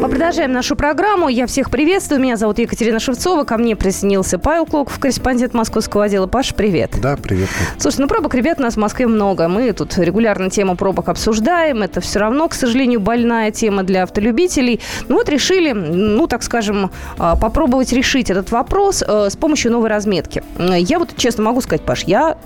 Мы 0.00 0.08
продолжаем 0.08 0.52
нашу 0.52 0.76
программу. 0.76 1.26
Я 1.28 1.48
всех 1.48 1.72
приветствую. 1.72 2.20
Меня 2.20 2.36
зовут 2.36 2.60
Екатерина 2.60 3.00
Шевцова. 3.00 3.42
Ко 3.42 3.58
мне 3.58 3.74
присоединился 3.74 4.38
Павел 4.38 4.64
Клоков, 4.64 5.00
корреспондент 5.00 5.54
московского 5.54 6.04
отдела. 6.04 6.28
Паш, 6.28 6.54
привет. 6.54 6.92
Да, 7.02 7.16
привет. 7.16 7.48
Слушай, 7.78 8.02
ну 8.02 8.06
пробок, 8.06 8.36
ребят, 8.36 8.60
у 8.60 8.62
нас 8.62 8.74
в 8.74 8.78
Москве 8.78 9.08
много. 9.08 9.48
Мы 9.48 9.72
тут 9.72 9.98
регулярно 9.98 10.48
тему 10.48 10.76
пробок 10.76 11.08
обсуждаем. 11.08 11.82
Это 11.82 12.00
все 12.00 12.20
равно, 12.20 12.48
к 12.48 12.54
сожалению, 12.54 13.00
больная 13.00 13.50
тема 13.50 13.82
для 13.82 14.04
автолюбителей. 14.04 14.80
Ну 15.08 15.16
вот 15.16 15.28
решили, 15.28 15.72
ну 15.72 16.28
так 16.28 16.44
скажем, 16.44 16.92
а, 17.18 17.34
попробовать 17.34 17.92
решить 17.92 18.30
этот 18.30 18.52
вопрос 18.52 19.02
э, 19.04 19.30
с 19.30 19.36
помощью 19.36 19.72
новой 19.72 19.88
разметки. 19.88 20.44
Я 20.60 21.00
вот 21.00 21.16
честно 21.16 21.42
могу 21.42 21.60
сказать, 21.60 21.82
Паш, 21.82 22.04
я 22.04 22.38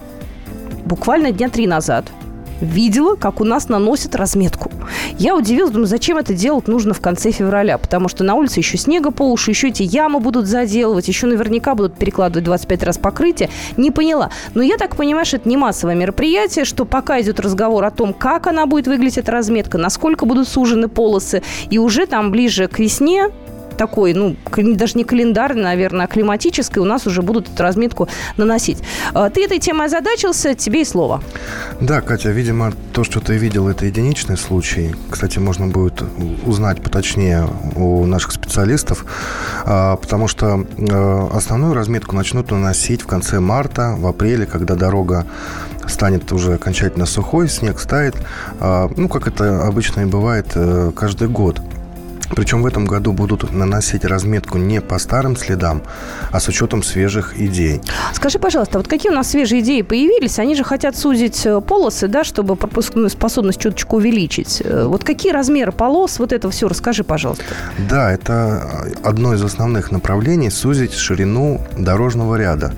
буквально 0.84 1.32
дня 1.32 1.48
три 1.48 1.66
назад 1.66 2.12
видела, 2.62 3.16
как 3.16 3.40
у 3.40 3.44
нас 3.44 3.68
наносят 3.68 4.14
разметку. 4.14 4.70
Я 5.18 5.36
удивилась, 5.36 5.70
думаю, 5.70 5.86
зачем 5.86 6.16
это 6.16 6.32
делать 6.32 6.68
нужно 6.68 6.94
в 6.94 7.00
конце 7.00 7.30
февраля, 7.30 7.78
потому 7.78 8.08
что 8.08 8.24
на 8.24 8.34
улице 8.34 8.60
еще 8.60 8.78
снега 8.78 9.10
по 9.10 9.30
уши, 9.30 9.50
еще 9.50 9.68
эти 9.68 9.82
ямы 9.82 10.20
будут 10.20 10.46
заделывать, 10.46 11.08
еще 11.08 11.26
наверняка 11.26 11.74
будут 11.74 11.94
перекладывать 11.94 12.44
25 12.44 12.82
раз 12.84 12.98
покрытие. 12.98 13.50
Не 13.76 13.90
поняла. 13.90 14.30
Но 14.54 14.62
я 14.62 14.76
так 14.76 14.96
понимаю, 14.96 15.26
что 15.26 15.36
это 15.36 15.48
не 15.48 15.56
массовое 15.56 15.94
мероприятие, 15.94 16.64
что 16.64 16.84
пока 16.84 17.20
идет 17.20 17.40
разговор 17.40 17.84
о 17.84 17.90
том, 17.90 18.14
как 18.14 18.46
она 18.46 18.66
будет 18.66 18.86
выглядеть, 18.86 19.18
эта 19.18 19.32
разметка, 19.32 19.78
насколько 19.78 20.24
будут 20.24 20.48
сужены 20.48 20.88
полосы, 20.88 21.42
и 21.70 21.78
уже 21.78 22.06
там 22.06 22.30
ближе 22.30 22.68
к 22.68 22.78
весне 22.78 23.30
такой, 23.76 24.14
ну, 24.14 24.36
даже 24.56 24.96
не 24.96 25.04
календарный, 25.04 25.62
наверное, 25.62 26.06
а 26.06 26.08
климатической, 26.08 26.82
у 26.82 26.84
нас 26.84 27.06
уже 27.06 27.22
будут 27.22 27.48
эту 27.48 27.62
разметку 27.62 28.08
наносить. 28.36 28.78
А, 29.14 29.30
ты 29.30 29.44
этой 29.44 29.58
темой 29.58 29.86
озадачился, 29.86 30.54
тебе 30.54 30.82
и 30.82 30.84
слово. 30.84 31.22
Да, 31.80 32.00
Катя, 32.00 32.30
видимо, 32.30 32.72
то, 32.92 33.04
что 33.04 33.20
ты 33.20 33.36
видел, 33.36 33.68
это 33.68 33.86
единичный 33.86 34.36
случай. 34.36 34.94
Кстати, 35.10 35.38
можно 35.38 35.66
будет 35.66 36.02
узнать 36.46 36.82
поточнее 36.82 37.48
у 37.76 38.04
наших 38.06 38.32
специалистов, 38.32 39.04
а, 39.64 39.96
потому 39.96 40.28
что 40.28 40.66
э, 40.76 41.28
основную 41.34 41.74
разметку 41.74 42.16
начнут 42.16 42.50
наносить 42.50 43.02
в 43.02 43.06
конце 43.06 43.40
марта, 43.40 43.94
в 43.98 44.06
апреле, 44.06 44.46
когда 44.46 44.74
дорога 44.74 45.26
станет 45.86 46.30
уже 46.32 46.54
окончательно 46.54 47.06
сухой, 47.06 47.48
снег 47.48 47.80
стает, 47.80 48.16
а, 48.60 48.90
ну, 48.96 49.08
как 49.08 49.26
это 49.26 49.66
обычно 49.66 50.02
и 50.02 50.04
бывает 50.04 50.46
э, 50.54 50.92
каждый 50.94 51.28
год. 51.28 51.60
Причем 52.34 52.62
в 52.62 52.66
этом 52.66 52.86
году 52.86 53.12
будут 53.12 53.52
наносить 53.52 54.04
разметку 54.04 54.58
не 54.58 54.80
по 54.80 54.98
старым 54.98 55.36
следам, 55.36 55.82
а 56.30 56.40
с 56.40 56.48
учетом 56.48 56.82
свежих 56.82 57.38
идей. 57.38 57.80
Скажи, 58.12 58.38
пожалуйста, 58.38 58.78
вот 58.78 58.88
какие 58.88 59.12
у 59.12 59.14
нас 59.14 59.30
свежие 59.30 59.60
идеи 59.60 59.82
появились? 59.82 60.38
Они 60.38 60.54
же 60.54 60.64
хотят 60.64 60.96
сузить 60.96 61.44
э, 61.44 61.60
полосы, 61.60 62.08
да, 62.08 62.24
чтобы 62.24 62.56
пропускную 62.56 63.10
способность 63.10 63.60
чуточку 63.60 63.96
увеличить. 63.96 64.62
Э, 64.64 64.84
вот 64.86 65.04
какие 65.04 65.32
размеры 65.32 65.72
полос, 65.72 66.18
вот 66.18 66.32
это 66.32 66.50
все, 66.50 66.68
расскажи, 66.68 67.04
пожалуйста. 67.04 67.44
Да, 67.90 68.10
это 68.10 68.88
одно 69.02 69.34
из 69.34 69.42
основных 69.42 69.90
направлений– 69.90 70.50
сузить 70.50 70.94
ширину 70.94 71.60
дорожного 71.76 72.36
ряда. 72.36 72.72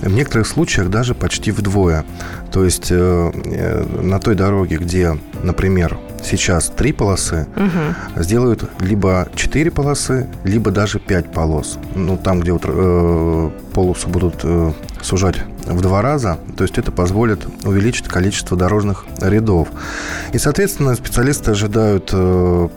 В 0.00 0.12
некоторых 0.12 0.46
случаях 0.46 0.90
даже 0.90 1.14
почти 1.14 1.50
вдвое. 1.50 2.04
То 2.52 2.64
есть 2.64 2.88
э, 2.90 3.32
э 3.44 3.84
на 4.02 4.20
той 4.20 4.34
дороге, 4.34 4.76
где, 4.76 5.18
например, 5.42 5.98
сейчас 6.24 6.68
три 6.68 6.92
полосы, 6.92 7.46
угу. 7.56 8.22
сделают 8.22 8.68
либо 8.80 9.28
четыре 9.34 9.70
полосы, 9.70 10.28
либо 10.44 10.70
даже 10.70 10.98
пять 10.98 11.32
полос. 11.32 11.78
Ну, 11.94 12.16
там, 12.16 12.40
где 12.40 12.52
вот, 12.52 12.62
э, 12.64 13.50
полосу 13.72 14.08
будут 14.08 14.40
э, 14.42 14.72
сужать 15.02 15.36
в 15.66 15.80
два 15.80 16.02
раза, 16.02 16.38
то 16.56 16.64
есть 16.64 16.78
это 16.78 16.92
позволит 16.92 17.46
увеличить 17.64 18.08
количество 18.08 18.56
дорожных 18.56 19.04
рядов. 19.20 19.68
И, 20.32 20.38
соответственно, 20.38 20.94
специалисты 20.94 21.52
ожидают 21.52 22.10
э, 22.12 22.68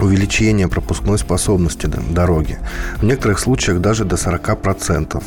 увеличения 0.00 0.68
пропускной 0.68 1.18
способности 1.18 1.86
дороги. 1.86 2.58
В 2.96 3.04
некоторых 3.04 3.38
случаях 3.38 3.80
даже 3.80 4.04
до 4.04 4.16
40%. 4.16 5.22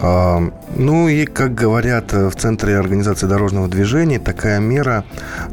А, 0.00 0.50
ну 0.76 1.08
и, 1.08 1.24
как 1.24 1.54
говорят 1.54 2.12
в 2.12 2.32
Центре 2.32 2.78
организации 2.78 3.26
дорожного 3.26 3.68
движения, 3.68 4.18
такая 4.18 4.60
мера 4.60 5.04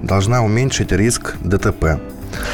должна 0.01 0.43
уменьшить 0.43 0.91
риск 0.91 1.35
ДТП. 1.41 1.99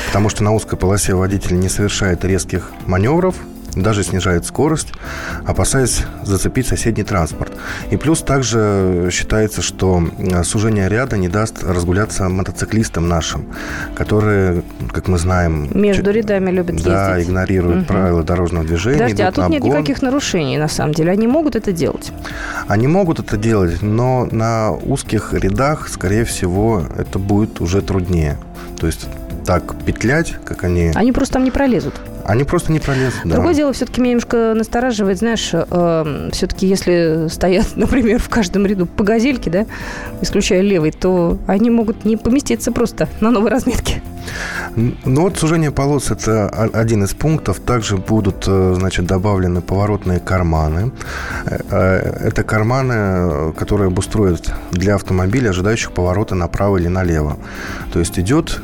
Потому 0.07 0.29
что 0.29 0.43
на 0.43 0.51
узкой 0.53 0.77
полосе 0.77 1.15
водитель 1.15 1.59
не 1.59 1.69
совершает 1.69 2.23
резких 2.23 2.71
маневров, 2.85 3.35
даже 3.75 4.03
снижает 4.03 4.45
скорость, 4.45 4.93
опасаясь 5.45 6.03
зацепить 6.23 6.67
соседний 6.67 7.03
транспорт. 7.03 7.53
И 7.89 7.97
плюс 7.97 8.21
также 8.21 9.09
считается, 9.11 9.61
что 9.61 10.03
сужение 10.43 10.89
ряда 10.89 11.17
не 11.17 11.29
даст 11.29 11.63
разгуляться 11.63 12.29
мотоциклистам 12.29 13.07
нашим, 13.07 13.45
которые, 13.95 14.63
как 14.91 15.07
мы 15.07 15.17
знаем... 15.17 15.69
Между 15.73 16.11
рядами 16.11 16.51
любят 16.51 16.75
ездить. 16.75 16.85
Да, 16.85 17.21
игнорируют 17.21 17.79
угу. 17.79 17.87
правила 17.87 18.23
дорожного 18.23 18.65
движения. 18.65 18.99
Подожди, 18.99 19.23
а 19.23 19.31
тут 19.31 19.49
нет 19.49 19.63
никаких 19.63 20.01
нарушений, 20.01 20.57
на 20.57 20.67
самом 20.67 20.93
деле. 20.93 21.11
Они 21.11 21.27
могут 21.27 21.55
это 21.55 21.71
делать? 21.71 22.11
Они 22.67 22.87
могут 22.87 23.19
это 23.19 23.37
делать, 23.37 23.81
но 23.81 24.27
на 24.31 24.71
узких 24.71 25.33
рядах, 25.33 25.87
скорее 25.87 26.25
всего, 26.25 26.83
это 26.97 27.19
будет 27.19 27.61
уже 27.61 27.81
труднее. 27.81 28.37
То 28.79 28.87
есть 28.87 29.07
так 29.45 29.75
петлять, 29.85 30.35
как 30.43 30.63
они... 30.63 30.91
Они 30.95 31.11
просто 31.11 31.35
там 31.35 31.43
не 31.43 31.51
пролезут. 31.51 31.93
Они 32.25 32.43
просто 32.43 32.71
не 32.71 32.79
пролезут, 32.79 33.21
да. 33.25 33.35
Другое 33.35 33.53
дело, 33.53 33.73
все-таки 33.73 34.01
меня 34.01 34.11
немножко 34.11 34.53
настораживает, 34.55 35.17
знаешь, 35.19 35.51
э, 35.53 36.29
все-таки 36.31 36.67
если 36.67 37.27
стоят, 37.29 37.67
например, 37.75 38.19
в 38.19 38.29
каждом 38.29 38.65
ряду 38.65 38.85
по 38.85 39.03
газельке, 39.03 39.49
да, 39.49 39.65
исключая 40.21 40.61
левый, 40.61 40.91
то 40.91 41.37
они 41.47 41.69
могут 41.69 42.05
не 42.05 42.17
поместиться 42.17 42.71
просто 42.71 43.07
на 43.19 43.31
новой 43.31 43.49
разметке. 43.49 44.01
Ну 44.75 45.21
вот 45.21 45.37
сужение 45.37 45.71
полос– 45.71 46.11
это 46.11 46.47
один 46.49 47.03
из 47.03 47.13
пунктов. 47.13 47.59
Также 47.59 47.97
будут, 47.97 48.45
э, 48.47 48.75
значит, 48.77 49.05
добавлены 49.05 49.61
поворотные 49.61 50.19
карманы. 50.19 50.91
Э, 51.45 51.59
э, 51.69 52.27
это 52.27 52.43
карманы, 52.43 53.53
которые 53.53 53.87
обустроят 53.87 54.53
для 54.71 54.95
автомобилей, 54.95 55.49
ожидающих 55.49 55.91
поворота 55.91 56.35
направо 56.35 56.77
или 56.77 56.87
налево. 56.87 57.37
То 57.91 57.99
есть 57.99 58.17
идет 58.19 58.61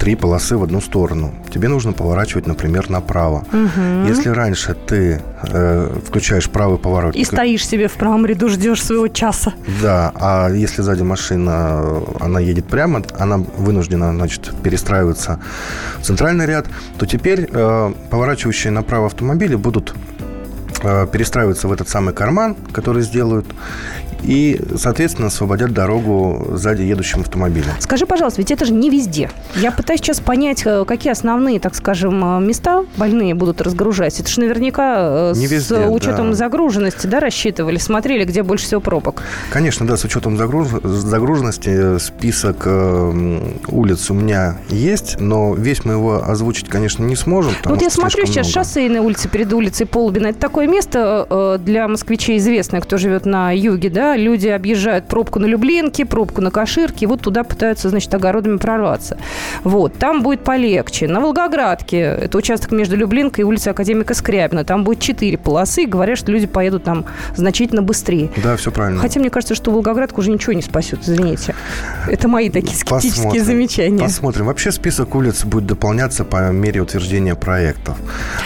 три 0.00 0.16
полосы 0.16 0.56
в 0.56 0.62
одну 0.62 0.80
сторону. 0.80 1.30
Тебе 1.52 1.68
нужно 1.68 1.92
поворачивать, 1.92 2.46
например, 2.46 2.88
направо. 2.88 3.44
Угу. 3.52 4.08
Если 4.08 4.30
раньше 4.30 4.74
ты 4.74 5.20
э, 5.42 5.98
включаешь 6.06 6.48
правый 6.48 6.78
поворот... 6.78 7.14
И 7.14 7.24
стоишь 7.24 7.68
себе 7.68 7.86
в 7.86 7.92
правом 7.92 8.24
ряду, 8.24 8.48
ждешь 8.48 8.82
своего 8.82 9.08
часа. 9.08 9.52
Да, 9.82 10.10
а 10.14 10.48
если 10.48 10.80
сзади 10.80 11.02
машина, 11.02 12.02
она 12.18 12.40
едет 12.40 12.64
прямо, 12.64 13.02
она 13.18 13.36
вынуждена, 13.36 14.14
значит, 14.14 14.50
перестраиваться 14.62 15.38
в 15.98 16.02
центральный 16.02 16.46
ряд, 16.46 16.66
то 16.98 17.04
теперь 17.04 17.46
э, 17.52 17.92
поворачивающие 18.08 18.72
направо 18.72 19.06
автомобили 19.06 19.54
будут 19.54 19.94
э, 20.82 21.06
перестраиваться 21.12 21.68
в 21.68 21.72
этот 21.72 21.90
самый 21.90 22.14
карман, 22.14 22.56
который 22.72 23.02
сделают, 23.02 23.44
и, 24.30 24.60
соответственно, 24.76 25.26
освободят 25.26 25.72
дорогу 25.72 26.50
сзади 26.52 26.82
едущим 26.82 27.22
автомобилем. 27.22 27.72
Скажи, 27.80 28.06
пожалуйста, 28.06 28.40
ведь 28.40 28.52
это 28.52 28.64
же 28.64 28.72
не 28.72 28.88
везде. 28.88 29.28
Я 29.56 29.72
пытаюсь 29.72 29.98
сейчас 29.98 30.20
понять, 30.20 30.62
э, 30.64 30.84
какие 30.86 31.10
основные, 31.10 31.58
так 31.58 31.74
скажем, 31.74 32.38
э, 32.38 32.40
места 32.40 32.84
больные 32.96 33.34
будут 33.34 33.60
разгружать. 33.60 34.20
Это 34.20 34.30
же 34.30 34.40
наверняка 34.40 35.32
э, 35.32 35.32
не 35.34 35.48
с 35.48 35.50
везде, 35.50 35.86
учетом 35.88 36.30
да. 36.30 36.36
загруженности, 36.36 37.08
да, 37.08 37.18
рассчитывали, 37.18 37.78
смотрели, 37.78 38.24
где 38.24 38.44
больше 38.44 38.66
всего 38.66 38.80
пробок. 38.80 39.24
Конечно, 39.50 39.84
да, 39.84 39.96
с 39.96 40.04
учетом 40.04 40.36
загруж... 40.36 40.68
загруженности 40.84 41.98
список 41.98 42.68
улиц 43.66 44.10
у 44.10 44.14
меня 44.14 44.58
есть, 44.68 45.18
но 45.18 45.54
весь 45.54 45.84
мы 45.84 45.94
его 45.94 46.22
озвучить, 46.22 46.68
конечно, 46.68 47.02
не 47.02 47.16
сможем. 47.16 47.52
Вот 47.64 47.82
я 47.82 47.90
смотрю 47.90 48.26
сейчас 48.26 48.46
много. 48.46 48.64
шоссейные 48.64 49.00
улицы 49.00 49.28
перед 49.28 49.52
улицей 49.52 49.86
Полубина. 49.86 50.28
Это 50.28 50.38
такое 50.38 50.68
место 50.68 51.58
для 51.64 51.88
москвичей 51.88 52.38
известное, 52.38 52.80
кто 52.80 52.96
живет 52.96 53.26
на 53.26 53.50
юге, 53.50 53.90
да, 53.90 54.19
люди 54.20 54.48
объезжают 54.48 55.08
пробку 55.08 55.38
на 55.38 55.46
Люблинке, 55.46 56.04
пробку 56.04 56.40
на 56.40 56.50
Каширке, 56.50 57.04
и 57.04 57.08
вот 57.08 57.20
туда 57.22 57.44
пытаются, 57.44 57.88
значит, 57.88 58.12
огородами 58.14 58.58
прорваться. 58.58 59.18
Вот, 59.64 59.94
там 59.94 60.22
будет 60.22 60.44
полегче. 60.44 61.08
На 61.08 61.20
Волгоградке, 61.20 61.98
это 61.98 62.38
участок 62.38 62.72
между 62.72 62.96
Люблинкой 62.96 63.42
и 63.42 63.44
улицей 63.44 63.72
Академика 63.72 64.14
Скрябина, 64.14 64.64
там 64.64 64.84
будет 64.84 65.00
четыре 65.00 65.38
полосы, 65.38 65.84
и 65.84 65.86
говорят, 65.86 66.18
что 66.18 66.30
люди 66.32 66.46
поедут 66.46 66.84
там 66.84 67.04
значительно 67.34 67.82
быстрее. 67.82 68.30
Да, 68.42 68.56
все 68.56 68.70
правильно. 68.70 69.00
Хотя 69.00 69.20
мне 69.20 69.30
кажется, 69.30 69.54
что 69.54 69.70
Волгоградку 69.70 70.20
уже 70.20 70.30
ничего 70.30 70.52
не 70.52 70.62
спасет, 70.62 71.00
извините. 71.02 71.54
Это 72.08 72.28
мои 72.28 72.50
такие 72.50 72.76
скептические 72.76 73.24
Посмотрим. 73.24 73.44
замечания. 73.44 74.02
Посмотрим. 74.04 74.46
Вообще 74.46 74.72
список 74.72 75.14
улиц 75.14 75.44
будет 75.44 75.66
дополняться 75.66 76.24
по 76.24 76.50
мере 76.50 76.80
утверждения 76.80 77.34
проектов. 77.34 77.96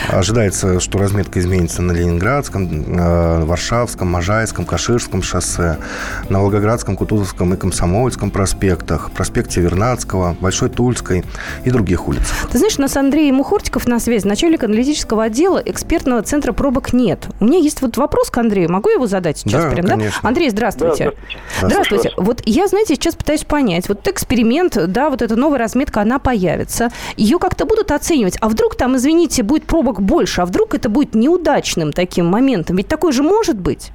Ожидается, 0.08 0.80
что 0.80 0.98
разметка 0.98 1.40
изменится 1.40 1.82
на 1.82 1.92
Ленинградском, 1.92 2.98
э, 2.98 3.44
Варшавском, 3.44 4.08
Можайском, 4.08 4.64
Каширском 4.64 5.22
шоссе, 5.22 5.53
на 5.58 6.40
Волгоградском, 6.40 6.96
Кутузовском 6.96 7.54
и 7.54 7.56
Комсомольском 7.56 8.30
проспектах, 8.30 9.10
проспекте 9.10 9.60
Вернадского, 9.60 10.36
Большой 10.40 10.68
Тульской 10.68 11.24
и 11.64 11.70
других 11.70 12.08
улицах. 12.08 12.48
Ты 12.50 12.58
знаешь, 12.58 12.78
у 12.78 12.82
нас 12.82 12.96
Андрей 12.96 13.30
Мухортиков 13.32 13.86
на 13.86 13.98
связи, 14.00 14.26
начальник 14.26 14.64
аналитического 14.64 15.24
отдела 15.24 15.62
экспертного 15.64 16.22
центра 16.22 16.52
пробок 16.52 16.92
нет. 16.92 17.26
У 17.40 17.44
меня 17.44 17.58
есть 17.58 17.82
вот 17.82 17.96
вопрос 17.96 18.30
к 18.30 18.38
Андрею. 18.38 18.70
Могу 18.70 18.90
его 18.90 19.06
задать 19.06 19.38
сейчас 19.38 19.64
Да, 19.64 19.70
прям, 19.70 19.86
конечно. 19.86 20.20
да? 20.22 20.28
Андрей, 20.28 20.50
здравствуйте. 20.50 21.12
Да, 21.60 21.68
здравствуйте. 21.68 22.10
Здравствуйте. 22.10 22.12
Вот 22.16 22.42
я, 22.46 22.66
знаете, 22.66 22.94
сейчас 22.94 23.14
пытаюсь 23.14 23.44
понять. 23.44 23.88
Вот 23.88 24.06
эксперимент, 24.08 24.76
да, 24.88 25.10
вот 25.10 25.22
эта 25.22 25.36
новая 25.36 25.58
разметка, 25.58 26.00
она 26.00 26.18
появится. 26.18 26.90
Ее 27.16 27.38
как-то 27.38 27.64
будут 27.64 27.90
оценивать. 27.90 28.36
А 28.40 28.48
вдруг 28.48 28.76
там, 28.76 28.96
извините, 28.96 29.42
будет 29.42 29.64
пробок 29.64 30.00
больше? 30.02 30.40
А 30.40 30.46
вдруг 30.46 30.74
это 30.74 30.88
будет 30.88 31.14
неудачным 31.14 31.92
таким 31.92 32.26
моментом? 32.26 32.76
Ведь 32.76 32.88
такое 32.88 33.12
же 33.12 33.22
может 33.22 33.58
быть. 33.58 33.90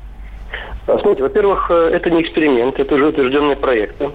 А, 0.89 0.97
Смотрите, 0.99 1.23
во-первых, 1.23 1.67
э, 1.69 1.91
это 1.93 2.09
не 2.09 2.21
эксперимент, 2.21 2.79
это 2.79 2.95
уже 2.95 3.07
утвержденные 3.07 3.55
проекты. 3.55 4.09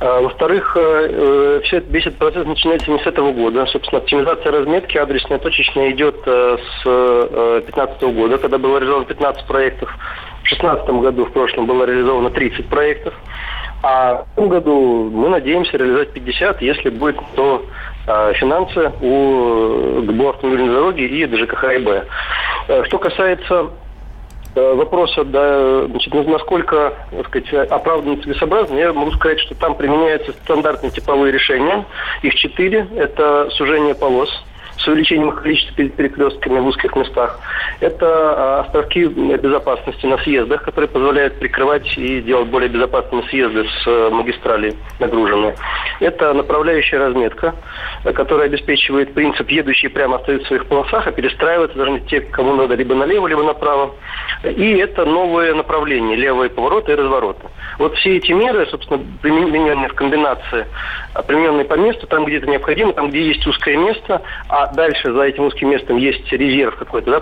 А, 0.00 0.20
Во-вторых, 0.20 0.76
э, 0.76 1.08
э, 1.10 1.60
все, 1.64 1.80
весь 1.80 2.06
этот 2.06 2.18
процесс 2.18 2.46
начинается 2.46 2.90
не 2.90 2.98
с 3.00 3.06
этого 3.06 3.32
года. 3.32 3.66
Собственно, 3.66 4.00
оптимизация 4.00 4.52
разметки 4.52 4.96
адресная 4.96 5.38
точечная 5.38 5.90
идет 5.90 6.16
с 6.24 6.84
2015 6.84 8.02
года, 8.14 8.38
когда 8.38 8.58
было 8.58 8.78
реализовано 8.78 9.06
15 9.06 9.46
проектов. 9.46 9.90
В 9.90 10.48
2016 10.48 10.88
году, 11.00 11.24
в 11.24 11.32
прошлом, 11.32 11.66
было 11.66 11.84
реализовано 11.84 12.30
30 12.30 12.68
проектов. 12.68 13.14
А 13.82 14.24
в 14.36 14.38
этом 14.38 14.48
году 14.48 15.10
мы 15.12 15.28
надеемся 15.30 15.76
реализовать 15.76 16.12
50, 16.12 16.62
если 16.62 16.90
будет 16.90 17.16
то 17.34 17.64
финансы 18.34 18.92
у 19.00 20.02
ГБУ 20.02 20.28
автомобильной 20.28 20.74
дороги 20.74 21.02
и 21.02 21.26
ДЖКХ 21.26 21.64
ИБ. 21.64 22.86
Что 22.86 22.98
касается 22.98 23.70
вопроса, 24.54 25.24
да, 25.24 25.86
значит, 25.86 26.14
на- 26.14 26.22
насколько 26.22 26.94
так 27.10 27.26
сказать, 27.26 27.70
оправданно 27.70 28.14
и 28.14 28.22
целесообразно, 28.22 28.76
я 28.76 28.92
могу 28.92 29.12
сказать, 29.12 29.40
что 29.40 29.54
там 29.54 29.74
применяются 29.74 30.32
стандартные 30.32 30.90
типовые 30.90 31.32
решения. 31.32 31.84
Их 32.22 32.34
четыре. 32.34 32.86
Это 32.96 33.48
сужение 33.50 33.94
полос 33.94 34.30
с 34.78 34.86
увеличением 34.86 35.32
количества 35.32 35.76
перед 35.76 35.94
перекрестками 35.94 36.58
в 36.58 36.66
узких 36.66 36.94
местах. 36.96 37.38
Это 37.80 38.06
а, 38.06 38.60
островки 38.60 39.04
безопасности 39.06 40.06
на 40.06 40.18
съездах, 40.18 40.62
которые 40.62 40.88
позволяют 40.88 41.38
прикрывать 41.38 41.96
и 41.96 42.20
делать 42.20 42.48
более 42.48 42.68
безопасными 42.68 43.22
съезды 43.28 43.64
с 43.64 43.86
э, 43.86 44.10
магистрали 44.10 44.74
нагруженные. 44.98 45.54
Это 46.00 46.32
направляющая 46.32 46.98
разметка, 46.98 47.54
э, 48.04 48.12
которая 48.12 48.46
обеспечивает 48.46 49.14
принцип 49.14 49.48
едущие 49.50 49.90
прямо 49.90 50.16
остаются 50.16 50.46
в 50.46 50.48
своих 50.48 50.66
полосах, 50.66 51.06
а 51.06 51.12
перестраиваются 51.12 51.76
должны 51.76 52.00
те, 52.00 52.20
кому 52.20 52.54
надо 52.54 52.74
либо 52.74 52.94
налево, 52.94 53.26
либо 53.26 53.42
направо. 53.42 53.94
И 54.42 54.76
это 54.76 55.04
новые 55.04 55.54
направления, 55.54 56.16
левые 56.16 56.50
повороты 56.50 56.92
и 56.92 56.94
развороты. 56.94 57.46
Вот 57.78 57.94
все 57.96 58.16
эти 58.16 58.32
меры, 58.32 58.66
собственно, 58.66 59.00
примененные 59.22 59.88
в 59.88 59.94
комбинации, 59.94 60.66
а, 61.14 61.22
примененные 61.22 61.64
по 61.64 61.74
месту, 61.74 62.06
там, 62.06 62.24
где 62.24 62.38
это 62.38 62.46
необходимо, 62.46 62.92
там, 62.92 63.10
где 63.10 63.26
есть 63.26 63.46
узкое 63.46 63.76
место, 63.76 64.22
а 64.48 64.63
дальше 64.74 65.12
за 65.12 65.22
этим 65.22 65.44
узким 65.44 65.70
местом 65.70 65.96
есть 65.96 66.30
резерв 66.32 66.76
какой-то, 66.76 67.10
да, 67.10 67.20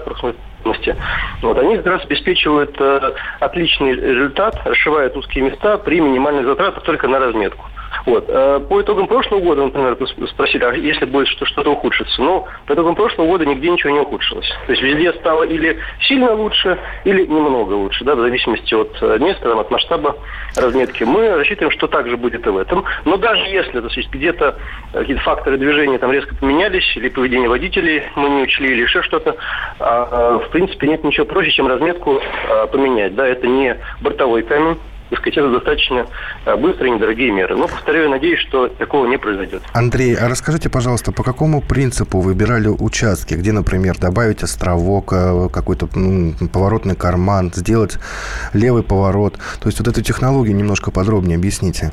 прочности, 0.62 0.96
вот, 1.42 1.58
они 1.58 1.76
как 1.76 1.86
раз 1.86 2.04
обеспечивают 2.04 2.74
э, 2.80 3.12
отличный 3.40 3.92
результат, 3.94 4.56
расшивают 4.64 5.16
узкие 5.16 5.44
места 5.44 5.78
при 5.78 6.00
минимальных 6.00 6.46
затратах 6.46 6.82
только 6.84 7.08
на 7.08 7.18
разметку. 7.18 7.66
Вот. 8.06 8.24
э, 8.28 8.60
По 8.68 8.80
итогам 8.80 9.06
прошлого 9.06 9.40
года, 9.40 9.64
например, 9.64 9.96
спросили, 10.28 10.64
а 10.64 10.72
если 10.72 11.04
будет 11.04 11.28
что- 11.28 11.44
что-то 11.44 11.70
ухудшиться? 11.72 12.22
Ну, 12.22 12.46
по 12.66 12.72
итогам 12.72 12.94
прошлого 12.94 13.26
года 13.26 13.44
нигде 13.44 13.70
ничего 13.70 13.90
не 13.92 14.00
ухудшилось. 14.00 14.48
То 14.66 14.72
есть 14.72 14.82
везде 14.82 15.12
стало 15.14 15.44
или 15.44 15.78
сильно 16.00 16.32
лучше, 16.32 16.78
или 17.04 17.26
немного 17.26 17.74
лучше, 17.74 18.04
да, 18.04 18.14
в 18.14 18.20
зависимости 18.20 18.74
от 18.74 18.96
э, 19.02 19.18
места, 19.18 19.52
от 19.58 19.70
масштаба 19.70 20.16
разметки. 20.56 21.04
Мы 21.04 21.36
рассчитываем, 21.36 21.70
что 21.70 21.86
так 21.86 22.08
же 22.08 22.16
будет 22.16 22.46
и 22.46 22.50
в 22.50 22.56
этом. 22.56 22.84
Но 23.04 23.16
даже 23.16 23.42
если 23.44 23.80
то 23.80 23.88
есть, 23.88 24.10
где-то 24.10 24.56
э, 24.94 24.98
какие-то 24.98 25.22
факторы 25.22 25.58
движения 25.58 25.98
там 25.98 26.12
резко 26.12 26.34
поменялись, 26.34 26.96
или 26.96 27.08
поведение 27.08 27.48
водителей 27.48 28.04
мы 28.16 28.30
не 28.30 28.42
учли, 28.42 28.72
или 28.72 28.82
еще 28.82 29.02
что-то, 29.02 29.36
а, 29.78 30.38
принципе, 30.52 30.88
нет 30.88 31.04
ничего 31.04 31.26
проще, 31.26 31.50
чем 31.50 31.66
разметку 31.66 32.20
а, 32.48 32.66
поменять. 32.66 33.14
Да, 33.14 33.26
это 33.26 33.46
не 33.46 33.76
бортовой 34.00 34.42
камень, 34.42 34.78
так 35.10 35.26
это 35.26 35.50
достаточно 35.50 36.06
а, 36.46 36.56
быстрые, 36.56 36.94
недорогие 36.94 37.30
меры. 37.30 37.56
Но, 37.56 37.68
повторяю, 37.68 38.08
надеюсь, 38.10 38.40
что 38.40 38.68
такого 38.68 39.06
не 39.06 39.18
произойдет. 39.18 39.62
Андрей, 39.72 40.14
а 40.14 40.28
расскажите, 40.28 40.70
пожалуйста, 40.70 41.12
по 41.12 41.22
какому 41.22 41.60
принципу 41.60 42.20
выбирали 42.20 42.68
участки, 42.68 43.34
где, 43.34 43.52
например, 43.52 43.98
добавить 43.98 44.42
островок, 44.42 45.12
э, 45.12 45.48
какой-то 45.52 45.88
м, 45.94 46.34
поворотный 46.52 46.96
карман, 46.96 47.52
сделать 47.54 47.98
левый 48.52 48.82
поворот? 48.82 49.34
То 49.60 49.68
есть 49.68 49.78
вот 49.78 49.88
эту 49.88 50.02
технологию 50.02 50.56
немножко 50.56 50.90
подробнее 50.90 51.36
объясните. 51.36 51.92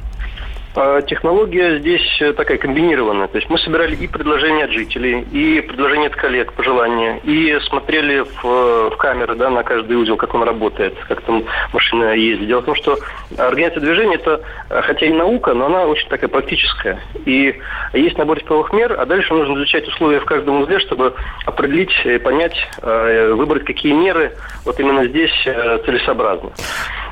А, 0.81 1.01
Технология 1.01 1.79
здесь 1.79 2.21
э, 2.21 2.31
такая 2.31 2.57
комбинированная. 2.57 3.27
То 3.27 3.37
есть 3.37 3.49
мы 3.49 3.57
собирали 3.57 3.97
и 3.97 4.07
предложения 4.07 4.63
от 4.63 4.71
жителей, 4.71 5.27
и 5.29 5.59
предложения 5.59 6.07
от 6.07 6.15
коллег, 6.15 6.53
пожелания, 6.53 7.19
и 7.25 7.59
смотрели 7.67 8.21
в, 8.21 8.45
э, 8.45 8.89
в 8.89 8.95
камеры 8.95 9.35
да, 9.35 9.49
на 9.49 9.63
каждый 9.63 9.97
узел, 9.97 10.15
как 10.15 10.33
он 10.33 10.43
работает, 10.43 10.95
как 11.09 11.19
там 11.23 11.43
машина 11.73 12.13
ездит. 12.13 12.47
Дело 12.47 12.61
в 12.61 12.65
том, 12.65 12.75
что 12.75 12.97
организация 13.37 13.81
движения 13.81 14.15
это, 14.15 14.41
э, 14.69 14.81
хотя 14.83 15.05
и 15.05 15.11
наука, 15.11 15.53
но 15.53 15.65
она 15.65 15.83
очень 15.83 16.07
такая 16.07 16.29
практическая. 16.29 17.01
И 17.25 17.59
есть 17.91 18.17
набор 18.17 18.39
типовых 18.39 18.71
мер, 18.71 18.95
а 18.97 19.05
дальше 19.05 19.33
нужно 19.33 19.55
изучать 19.55 19.85
условия 19.85 20.21
в 20.21 20.25
каждом 20.25 20.61
узле, 20.61 20.79
чтобы 20.79 21.13
определить, 21.45 21.91
понять, 22.23 22.55
выбрать, 22.81 23.65
какие 23.65 23.91
меры 23.91 24.31
вот 24.63 24.79
именно 24.79 25.05
здесь 25.05 25.33
целесообразны. 25.43 26.51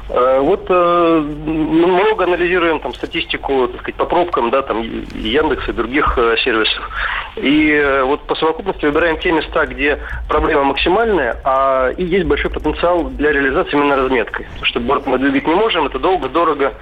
Э, 0.10 0.40
Вот 0.40 0.66
э, 0.70 1.20
много 1.46 2.24
анализируем 2.24 2.80
там 2.80 2.94
статистику, 2.94 3.68
так 3.68 3.82
сказать, 3.82 3.96
по 3.96 4.06
пробкам, 4.06 4.50
да, 4.50 4.62
там 4.62 4.82
Яндекса 4.82 5.72
и 5.72 5.74
других 5.74 6.18
э, 6.18 6.36
сервисов. 6.44 6.90
И 7.36 8.02
вот 8.06 8.22
по 8.22 8.36
совокупности 8.36 8.86
выбираем 8.86 9.20
те 9.20 9.32
места, 9.32 9.66
где 9.66 10.00
проблема 10.28 10.64
максимальная, 10.64 11.40
а 11.44 11.90
и 11.90 12.04
есть 12.04 12.26
большой 12.26 12.50
потенциал 12.50 13.10
для 13.12 13.32
реализации 13.32 13.74
именно 13.74 13.96
разметкой. 13.96 14.46
Потому 14.46 14.66
что 14.66 14.80
борт 14.80 15.06
мы 15.06 15.18
двигать 15.20 15.46
не 15.46 15.54
можем, 15.54 15.86
это 15.86 16.00
долго, 16.00 16.30
дорого. 16.30 16.74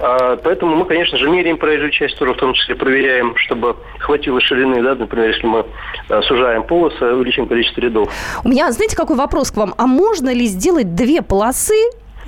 А, 0.00 0.36
Поэтому 0.42 0.74
мы, 0.74 0.84
конечно 0.86 1.18
же, 1.18 1.28
меряем 1.28 1.58
проезжую 1.58 1.90
часть 1.90 2.18
тоже, 2.18 2.32
в 2.32 2.38
том 2.38 2.54
числе 2.54 2.74
проверяем, 2.74 3.36
чтобы 3.36 3.76
хватило 3.98 4.40
ширины, 4.40 4.82
да, 4.82 4.94
например, 4.94 5.28
если 5.28 5.46
мы 5.46 5.64
сужаем 6.22 6.64
полосы, 6.64 7.04
увеличим 7.04 7.46
количество 7.46 7.80
рядов. 7.80 8.10
У 8.42 8.48
меня, 8.48 8.72
знаете, 8.72 8.96
какой 8.96 9.16
вопрос 9.16 9.50
к 9.50 9.56
вам? 9.58 9.74
А 9.76 9.86
можно 9.86 10.32
ли 10.32 10.46
сделать 10.46 10.94
две 10.94 11.22
полосы 11.22 11.74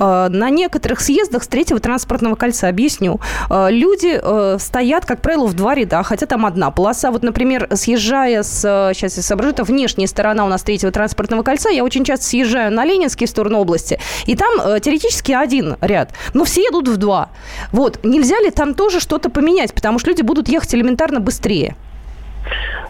на 0.02 0.50
некоторых 0.50 1.00
съездах 1.00 1.44
с 1.44 1.46
третьего 1.46 1.80
транспортного 1.80 2.34
кольца. 2.34 2.68
Объясню. 2.68 3.20
Э, 3.50 3.68
Люди 3.70 4.18
э, 4.20 4.56
стоят, 4.58 5.06
как 5.06 5.20
правило, 5.22 5.46
в 5.46 5.54
два 5.54 5.74
ряда, 5.74 6.02
хотя 6.02 6.26
там 6.26 6.46
одна 6.46 6.70
полоса. 6.70 7.10
Вот, 7.10 7.22
например, 7.22 7.68
съезжая 7.74 8.42
с, 8.42 8.64
э, 8.64 8.94
сейчас 8.94 9.16
я 9.16 9.22
соображу, 9.22 9.52
это 9.52 9.64
внешняя 9.64 10.06
сторона 10.06 10.44
у 10.44 10.48
нас 10.48 10.62
третьего 10.62 10.92
транспортного 10.92 11.42
кольца, 11.42 11.70
я 11.70 11.84
очень 11.84 12.04
часто 12.04 12.26
съезжаю 12.26 12.72
на 12.72 12.84
Ленинский 12.84 13.26
в 13.26 13.30
сторону 13.30 13.58
области, 13.58 13.98
и 14.26 14.36
там 14.36 14.60
э, 14.60 14.80
теоретически 14.80 15.32
один 15.32 15.76
ряд, 15.80 16.10
но 16.34 16.44
все 16.44 16.62
едут 16.62 16.88
в 16.88 16.96
два. 16.96 17.30
Вот, 17.72 18.00
нельзя 18.02 18.38
ли 18.40 18.50
там 18.50 18.74
тоже 18.74 19.00
что-то 19.00 19.30
поменять, 19.30 19.74
потому 19.74 19.98
что 19.98 20.10
люди 20.10 20.22
будут 20.22 20.48
ехать 20.48 20.74
элементарно 20.74 21.20
быстрее? 21.20 21.76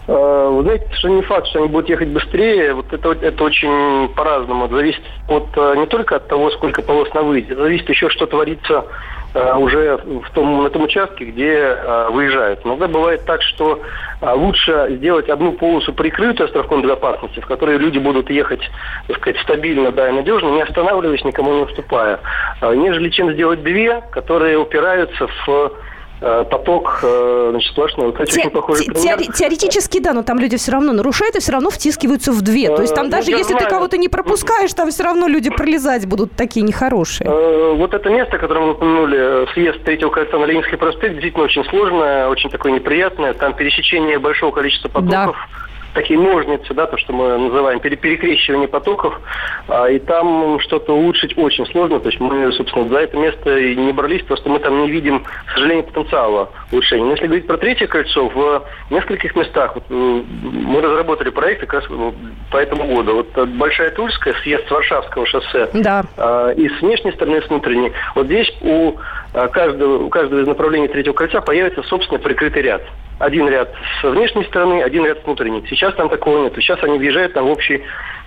Э, 0.07 0.49
Вы 0.51 0.63
знаете, 0.63 0.87
что 0.93 1.09
не 1.09 1.21
факт, 1.21 1.47
что 1.47 1.59
они 1.59 1.69
будут 1.69 1.89
ехать 1.89 2.09
быстрее. 2.09 2.73
Вот 2.73 2.91
это, 2.91 3.11
это 3.11 3.43
очень 3.43 4.09
по-разному. 4.15 4.67
Зависит 4.67 5.01
от, 5.27 5.47
э, 5.55 5.75
не 5.77 5.85
только 5.87 6.17
от 6.17 6.27
того, 6.27 6.51
сколько 6.51 6.81
полос 6.81 7.13
на 7.13 7.23
выезде. 7.23 7.55
Зависит 7.55 7.89
еще, 7.89 8.09
что 8.09 8.25
творится 8.25 8.85
э, 9.33 9.55
уже 9.55 9.97
в 9.97 10.29
том, 10.31 10.63
на 10.63 10.69
том 10.69 10.83
участке, 10.83 11.25
где 11.25 11.77
выезжают. 12.11 12.59
Иногда 12.65 12.87
бывает 12.87 13.25
так, 13.25 13.41
что 13.41 13.79
лучше 14.21 14.87
сделать 14.91 15.29
одну 15.29 15.53
полосу 15.53 15.93
прикрытую 15.93 16.47
островком 16.47 16.81
безопасности, 16.81 17.39
в 17.39 17.45
которой 17.45 17.77
люди 17.77 17.97
будут 17.97 18.29
ехать, 18.29 18.61
так 19.07 19.17
сказать, 19.17 19.41
стабильно, 19.41 19.91
да, 19.91 20.09
и 20.09 20.11
надежно, 20.11 20.49
не 20.49 20.61
останавливаясь, 20.61 21.23
никому 21.25 21.53
не 21.53 21.61
уступая, 21.63 22.19
нежели 22.61 23.09
чем 23.09 23.33
сделать 23.33 23.63
две, 23.63 24.01
которые 24.11 24.57
упираются 24.57 25.27
в 25.27 25.71
поток 26.49 26.99
э, 27.03 27.47
значит, 27.51 27.71
сплошной. 27.71 28.07
Вот, 28.07 28.13
кстати, 28.13 28.31
Те, 28.31 28.39
очень 28.41 28.49
похожий 28.51 28.87
теори- 28.87 29.31
Теоретически, 29.31 29.99
да, 29.99 30.13
но 30.13 30.23
там 30.23 30.39
люди 30.39 30.57
все 30.57 30.71
равно 30.71 30.93
нарушают 30.93 31.35
и 31.35 31.39
все 31.39 31.51
равно 31.51 31.69
втискиваются 31.69 32.31
в 32.31 32.41
две. 32.41 32.73
То 32.75 32.81
есть 32.81 32.95
там 32.95 33.09
даже 33.09 33.31
ну, 33.31 33.37
если 33.37 33.53
знаю. 33.53 33.65
ты 33.65 33.69
кого-то 33.69 33.97
не 33.97 34.09
пропускаешь, 34.09 34.73
там 34.73 34.89
все 34.89 35.03
равно 35.03 35.27
люди 35.27 35.49
пролезать 35.49 36.05
будут 36.05 36.33
такие 36.33 36.65
нехорошие. 36.65 37.29
Вот 37.75 37.93
это 37.93 38.09
место, 38.09 38.37
которое 38.37 38.61
мы 38.61 38.71
упомянули, 38.71 39.47
съезд 39.53 39.83
третьего 39.83 40.09
кольца 40.09 40.37
на 40.37 40.45
Ленинский 40.45 40.77
проспект, 40.77 41.13
действительно 41.13 41.45
очень 41.45 41.65
сложное, 41.65 42.27
очень 42.27 42.49
такое 42.49 42.71
неприятное. 42.71 43.33
Там 43.33 43.53
пересечение 43.53 44.19
большого 44.19 44.51
количества 44.51 44.89
потоков. 44.89 45.35
Да 45.35 45.63
такие 45.93 46.19
ножницы, 46.19 46.73
да, 46.73 46.85
то, 46.87 46.97
что 46.97 47.13
мы 47.13 47.37
называем 47.37 47.79
перекрещивание 47.79 48.67
потоков, 48.67 49.19
а, 49.67 49.87
и 49.87 49.99
там 49.99 50.59
что-то 50.59 50.93
улучшить 50.95 51.37
очень 51.37 51.65
сложно. 51.67 51.99
То 51.99 52.09
есть 52.09 52.19
мы, 52.19 52.51
собственно, 52.53 52.87
за 52.89 52.99
это 52.99 53.17
место 53.17 53.57
и 53.57 53.75
не 53.75 53.91
брались, 53.93 54.23
просто 54.23 54.49
мы 54.49 54.59
там 54.59 54.81
не 54.83 54.91
видим, 54.91 55.23
к 55.23 55.51
сожалению, 55.53 55.85
потенциала 55.85 56.49
улучшения. 56.71 57.05
Но 57.05 57.11
если 57.11 57.27
говорить 57.27 57.47
про 57.47 57.57
третье 57.57 57.87
кольцо, 57.87 58.27
в 58.27 58.63
нескольких 58.89 59.35
местах 59.35 59.75
вот, 59.75 59.83
э, 59.89 59.93
мы 59.93 60.81
разработали 60.81 61.29
проект 61.29 61.61
как 61.61 61.73
раз 61.73 61.85
э, 61.89 62.11
по 62.51 62.57
этому 62.57 62.95
году. 62.95 63.15
Вот 63.15 63.49
Большая 63.49 63.91
Тульская, 63.91 64.33
съезд 64.43 64.67
с 64.67 64.71
Варшавского 64.71 65.25
шоссе, 65.25 65.69
да. 65.73 66.03
А, 66.17 66.51
и 66.51 66.67
с 66.69 66.81
внешней 66.81 67.11
стороны, 67.11 67.37
и 67.37 67.41
с 67.41 67.49
внутренней. 67.49 67.91
Вот 68.15 68.25
здесь 68.25 68.51
у 68.61 68.93
каждого, 69.33 70.03
у 70.03 70.09
каждого 70.09 70.41
из 70.41 70.47
направлений 70.47 70.87
третьего 70.87 71.13
кольца 71.13 71.41
появится, 71.41 71.83
собственно, 71.83 72.19
прикрытый 72.19 72.61
ряд 72.61 72.83
один 73.19 73.47
ряд 73.47 73.73
с 74.01 74.03
внешней 74.03 74.43
стороны, 74.45 74.81
один 74.81 75.05
ряд 75.05 75.19
с 75.21 75.23
внутренней. 75.23 75.63
Сейчас 75.69 75.93
там 75.95 76.09
такого 76.09 76.43
нет. 76.43 76.53
Сейчас 76.55 76.83
они 76.83 76.97
въезжают 76.97 77.33
там 77.33 77.45
в 77.45 77.51
общий 77.51 77.83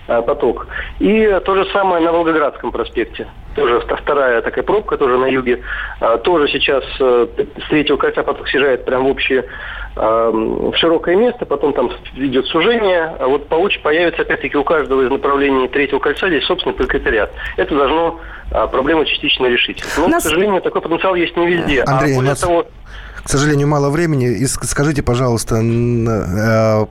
а, 0.07 0.21
поток. 0.21 0.67
И 0.99 1.39
то 1.45 1.55
же 1.55 1.65
самое 1.71 2.03
на 2.03 2.11
Волгоградском 2.11 2.71
проспекте. 2.71 3.27
Тоже 3.55 3.79
вторая 3.79 4.41
такая 4.41 4.63
пробка, 4.63 4.97
тоже 4.97 5.17
на 5.17 5.27
юге. 5.27 5.61
А, 5.99 6.17
тоже 6.17 6.47
сейчас 6.47 6.83
а, 6.99 7.27
с 7.35 7.69
третьего 7.69 7.97
кольца 7.97 8.23
поток 8.23 8.47
съезжает 8.47 8.85
прямо 8.85 9.03
в 9.05 9.11
общее 9.11 9.41
а, 9.41 9.47
в 9.97 10.75
широкое 10.75 11.15
место, 11.15 11.45
потом 11.45 11.73
там 11.73 11.89
идет 12.15 12.45
сужение. 12.47 13.15
А 13.19 13.27
вот 13.27 13.47
получ 13.47 13.79
появится 13.81 14.21
опять-таки 14.21 14.57
у 14.57 14.63
каждого 14.63 15.05
из 15.05 15.09
направлений 15.09 15.67
третьего 15.67 15.99
кольца 15.99 16.27
здесь, 16.27 16.45
собственно, 16.45 16.75
только 16.75 16.97
ряд. 16.97 17.31
Это 17.57 17.75
должно 17.75 18.19
а, 18.51 18.67
проблему 18.67 19.05
частично 19.05 19.47
решить. 19.47 19.83
Но, 19.97 20.07
Нас... 20.07 20.23
к 20.23 20.27
сожалению, 20.27 20.61
такой 20.61 20.81
потенциал 20.81 21.15
есть 21.15 21.35
не 21.35 21.47
везде. 21.47 21.83
Андрей, 21.83 22.13
а 22.13 22.15
более 22.15 22.29
нас... 22.29 22.39
того, 22.39 22.65
к 23.23 23.29
сожалению, 23.29 23.67
мало 23.67 23.89
времени. 23.89 24.27
И 24.27 24.45
скажите, 24.45 25.03
пожалуйста, 25.03 25.57
э, 25.57 26.85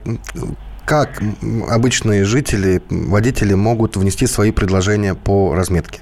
как 0.85 1.21
обычные 1.69 2.25
жители, 2.25 2.81
водители 2.89 3.55
могут 3.55 3.97
внести 3.97 4.27
свои 4.27 4.51
предложения 4.51 5.15
по 5.15 5.55
разметке? 5.55 6.01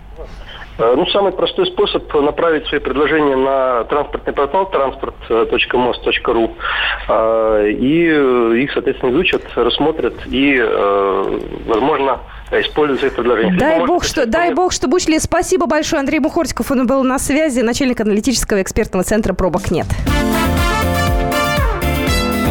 Э, 0.78 0.94
ну, 0.96 1.06
самый 1.08 1.32
простой 1.32 1.68
способ 1.68 2.14
направить 2.14 2.68
свои 2.68 2.80
предложения 2.80 3.36
на 3.36 3.84
транспортный 3.86 4.34
портал 4.34 4.70
transport.most.ru 4.72 6.52
э, 7.08 7.70
и 7.72 8.62
их, 8.64 8.72
соответственно, 8.74 9.12
изучат, 9.12 9.44
рассмотрят 9.56 10.14
и, 10.26 10.60
возможно, 11.66 12.20
используют 12.52 13.00
свои 13.00 13.12
предложения. 13.12 13.58
Дай 13.58 13.86
бог, 13.86 14.04
что, 14.04 14.26
дай 14.26 14.54
бог, 14.54 14.72
что 14.72 14.88
учли. 14.88 15.20
Спасибо 15.20 15.66
большое, 15.66 16.00
Андрей 16.00 16.20
Мухортиков. 16.20 16.72
Он 16.72 16.88
был 16.88 17.04
на 17.04 17.20
связи, 17.20 17.62
начальник 17.62 18.00
аналитического 18.02 18.62
экспертного 18.62 19.04
центра 19.04 19.34
«Пробок 19.34 19.72
нет». 19.72 19.88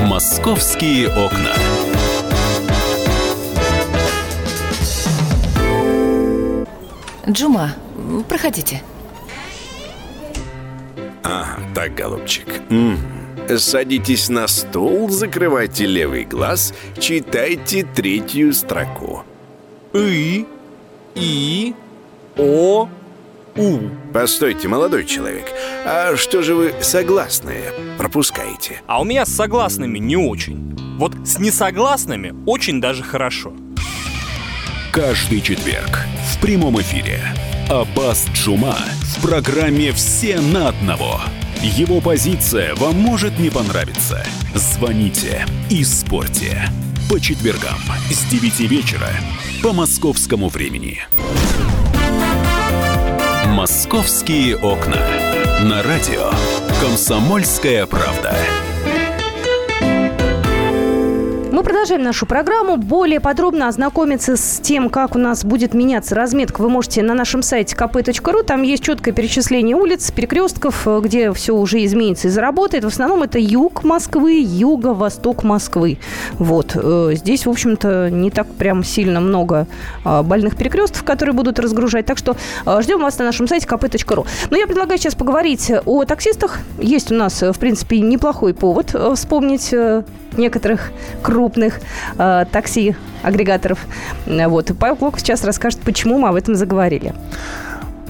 «Московские 0.07 1.09
окна». 1.09 1.51
Джума, 7.27 7.71
проходите. 8.23 8.83
А, 11.23 11.59
так, 11.75 11.95
голубчик. 11.95 12.47
М 12.71 12.97
-м. 12.97 13.59
Садитесь 13.59 14.29
на 14.29 14.47
стул, 14.47 15.11
закрывайте 15.11 15.87
левый 15.87 16.25
глаз, 16.25 16.73
читайте 16.99 17.85
третью 17.85 18.53
строку. 18.53 19.23
И, 19.93 20.47
И, 21.15 21.75
О, 22.37 22.89
У. 23.57 23.79
Постойте, 24.13 24.67
молодой 24.67 25.05
человек, 25.05 25.47
а 25.85 26.17
что 26.17 26.43
же 26.43 26.55
вы 26.55 26.75
согласные 26.81 27.73
пропускаете? 27.99 28.81
А 28.87 29.01
у 29.01 29.05
меня 29.05 29.25
с 29.25 29.29
согласными 29.29 29.99
не 29.99 30.17
очень. 30.17 30.77
Вот 30.99 31.13
с 31.25 31.39
несогласными 31.39 32.35
очень 32.47 32.81
даже 32.81 33.05
хорошо. 33.05 33.53
Каждый 34.93 35.41
четверг 35.41 36.01
в 36.33 36.41
прямом 36.41 36.81
эфире 36.81 37.21
Аббас 37.69 38.27
Джума 38.35 38.77
в 39.01 39.23
программе 39.23 39.93
«Все 39.93 40.39
на 40.39 40.69
одного». 40.69 41.21
Его 41.63 42.03
позиция 42.03 42.75
вам 42.75 42.97
может 42.97 43.39
не 43.39 43.49
понравиться. 43.49 44.23
Звоните 44.55 45.47
и 45.71 45.83
спорьте. 45.83 46.69
По 47.09 47.19
четвергам 47.19 47.79
с 48.11 48.25
9 48.27 48.61
вечера 48.61 49.09
по 49.63 49.73
московскому 49.73 50.49
времени. 50.49 51.01
«Московские 53.47 54.57
окна». 54.57 55.01
На 55.63 55.83
радио 55.83 56.31
«Комсомольская 56.83 57.87
правда». 57.87 58.37
Продолжаем 61.75 62.05
нашу 62.05 62.25
программу. 62.25 62.77
Более 62.77 63.19
подробно 63.19 63.67
ознакомиться 63.67 64.37
с 64.37 64.61
тем, 64.61 64.89
как 64.89 65.17
у 65.17 65.19
нас 65.19 65.45
будет 65.45 65.75
меняться 65.75 66.15
разметка, 66.15 66.61
вы 66.61 66.69
можете 66.69 67.03
на 67.03 67.15
нашем 67.15 67.43
сайте 67.43 67.75
kp.ru. 67.75 68.45
Там 68.45 68.63
есть 68.63 68.85
четкое 68.85 69.13
перечисление 69.13 69.75
улиц, 69.75 70.13
перекрестков, 70.13 70.87
где 71.03 71.33
все 71.33 71.53
уже 71.53 71.85
изменится 71.85 72.29
и 72.29 72.31
заработает. 72.31 72.85
В 72.85 72.87
основном 72.87 73.25
это 73.25 73.41
юг 73.41 73.83
Москвы, 73.83 74.41
юго-восток 74.41 75.43
Москвы. 75.43 75.99
Вот. 76.35 76.77
Э, 76.77 77.11
здесь, 77.15 77.45
в 77.45 77.51
общем-то, 77.51 78.09
не 78.09 78.31
так 78.31 78.47
прям 78.47 78.85
сильно 78.85 79.21
много 79.21 79.67
а, 80.05 80.23
больных 80.23 80.57
перекрестков, 80.57 81.03
которые 81.03 81.35
будут 81.35 81.59
разгружать. 81.59 82.07
Так 82.07 82.19
что 82.19 82.37
э, 82.67 82.83
ждем 82.83 83.01
вас 83.01 83.19
на 83.19 83.25
нашем 83.25 83.49
сайте 83.49 83.67
kp.ru. 83.67 84.25
Но 84.49 84.57
я 84.57 84.69
предлагаю 84.69 85.01
сейчас 85.01 85.17
поговорить 85.17 85.73
о 85.85 86.05
таксистах. 86.05 86.61
Есть 86.79 87.11
у 87.11 87.17
нас, 87.17 87.43
в 87.43 87.59
принципе, 87.59 87.99
неплохой 87.99 88.55
повод 88.55 88.95
э, 88.95 89.13
вспомнить 89.17 89.75
некоторых 90.39 90.93
крупных 91.23 91.64
э, 92.19 92.45
такси-агрегаторов. 92.51 93.79
Вот. 94.27 94.73
Павел 94.79 94.97
Клоков 94.97 95.21
сейчас 95.21 95.45
расскажет, 95.45 95.81
почему 95.81 96.19
мы 96.19 96.29
об 96.29 96.35
этом 96.35 96.55
заговорили. 96.55 97.15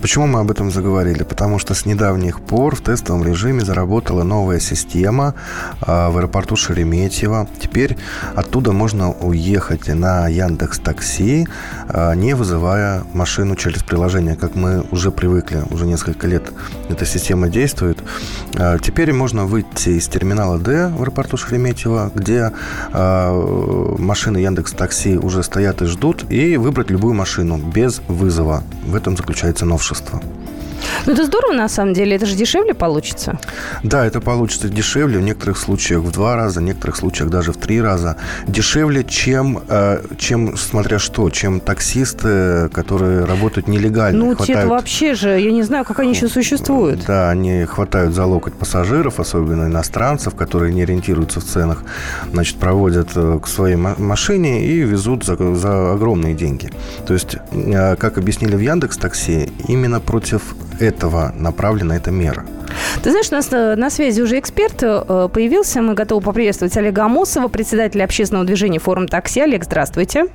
Почему 0.04 0.26
мы 0.26 0.40
об 0.40 0.50
этом 0.50 0.70
заговорили? 0.70 1.22
Потому 1.22 1.58
что 1.58 1.72
с 1.72 1.86
недавних 1.86 2.42
пор 2.42 2.76
в 2.76 2.82
тестовом 2.82 3.24
режиме 3.24 3.64
заработала 3.64 4.22
новая 4.22 4.60
система 4.60 5.34
э, 5.80 6.10
в 6.10 6.18
аэропорту 6.18 6.56
Шереметьево. 6.56 7.48
Теперь 7.58 7.96
оттуда 8.34 8.72
можно 8.72 9.12
уехать 9.12 9.88
на 9.88 10.28
Яндекс 10.28 10.78
Такси, 10.80 11.48
э, 11.88 12.14
не 12.16 12.34
вызывая 12.34 13.02
машину 13.14 13.56
через 13.56 13.82
приложение, 13.82 14.36
как 14.36 14.56
мы 14.56 14.84
уже 14.90 15.10
привыкли, 15.10 15.62
уже 15.70 15.86
несколько 15.86 16.26
лет 16.26 16.52
эта 16.90 17.06
система 17.06 17.48
действует. 17.48 17.98
Э, 18.58 18.76
теперь 18.82 19.10
можно 19.14 19.46
выйти 19.46 19.88
из 19.88 20.06
терминала 20.08 20.58
D 20.58 20.88
в 20.88 21.00
аэропорту 21.00 21.38
Шереметьево, 21.38 22.12
где 22.14 22.52
машины 22.92 24.36
Яндекс 24.36 24.72
Такси 24.72 25.16
уже 25.16 25.42
стоят 25.42 25.80
и 25.80 25.86
ждут, 25.86 26.30
и 26.30 26.58
выбрать 26.58 26.90
любую 26.90 27.14
машину 27.14 27.56
без 27.56 28.02
вызова. 28.06 28.62
В 28.84 28.94
этом 28.94 29.16
заключается 29.16 29.64
новшество 29.64 29.93
новшество. 29.94 30.20
Ну, 31.06 31.12
это 31.12 31.24
здорово, 31.24 31.52
на 31.52 31.68
самом 31.68 31.94
деле. 31.94 32.16
Это 32.16 32.26
же 32.26 32.34
дешевле 32.34 32.74
получится. 32.74 33.38
Да, 33.82 34.04
это 34.06 34.20
получится 34.20 34.68
дешевле. 34.68 35.18
В 35.18 35.22
некоторых 35.22 35.58
случаях 35.58 36.00
в 36.00 36.10
два 36.10 36.36
раза, 36.36 36.60
в 36.60 36.62
некоторых 36.62 36.96
случаях 36.96 37.30
даже 37.30 37.52
в 37.52 37.56
три 37.56 37.80
раза. 37.80 38.16
Дешевле, 38.46 39.04
чем, 39.04 39.62
э, 39.68 40.02
чем 40.18 40.56
смотря 40.56 40.98
что, 40.98 41.30
чем 41.30 41.60
таксисты, 41.60 42.68
которые 42.70 43.24
работают 43.24 43.68
нелегально. 43.68 44.24
Ну, 44.24 44.36
хватают... 44.36 44.62
те 44.62 44.66
вообще 44.66 45.14
же, 45.14 45.40
я 45.40 45.52
не 45.52 45.62
знаю, 45.62 45.84
как 45.84 46.00
они 46.00 46.10
еще 46.10 46.28
существуют. 46.28 47.04
Да, 47.06 47.30
они 47.30 47.64
хватают 47.64 48.14
за 48.14 48.24
локоть 48.24 48.54
пассажиров, 48.54 49.20
особенно 49.20 49.66
иностранцев, 49.66 50.34
которые 50.34 50.72
не 50.72 50.82
ориентируются 50.82 51.40
в 51.40 51.44
ценах. 51.44 51.82
Значит, 52.32 52.56
проводят 52.56 53.10
э, 53.14 53.38
к 53.42 53.46
своей 53.46 53.76
машине 53.76 54.66
и 54.66 54.80
везут 54.80 55.24
за, 55.24 55.36
за 55.54 55.92
огромные 55.92 56.34
деньги. 56.34 56.70
То 57.06 57.14
есть, 57.14 57.36
э, 57.52 57.96
как 57.96 58.18
объяснили 58.18 58.56
в 58.56 58.60
Яндекс 58.60 58.96
Такси, 58.96 59.50
именно 59.68 60.00
против 60.00 60.54
этого 60.80 61.32
направлена 61.36 61.96
эта 61.96 62.10
мера. 62.10 62.44
Ты 63.02 63.10
знаешь, 63.10 63.28
у 63.30 63.34
нас 63.34 63.48
э, 63.52 63.76
на 63.76 63.90
связи 63.90 64.20
уже 64.20 64.38
эксперт 64.38 64.82
э, 64.82 65.28
появился. 65.32 65.82
Мы 65.82 65.94
готовы 65.94 66.22
поприветствовать 66.22 66.76
Олега 66.76 67.04
Амосова, 67.04 67.48
председателя 67.48 68.04
общественного 68.04 68.46
движения 68.46 68.78
«Форум 68.78 69.08
такси». 69.08 69.40
Олег, 69.40 69.64
здравствуйте. 69.64 70.26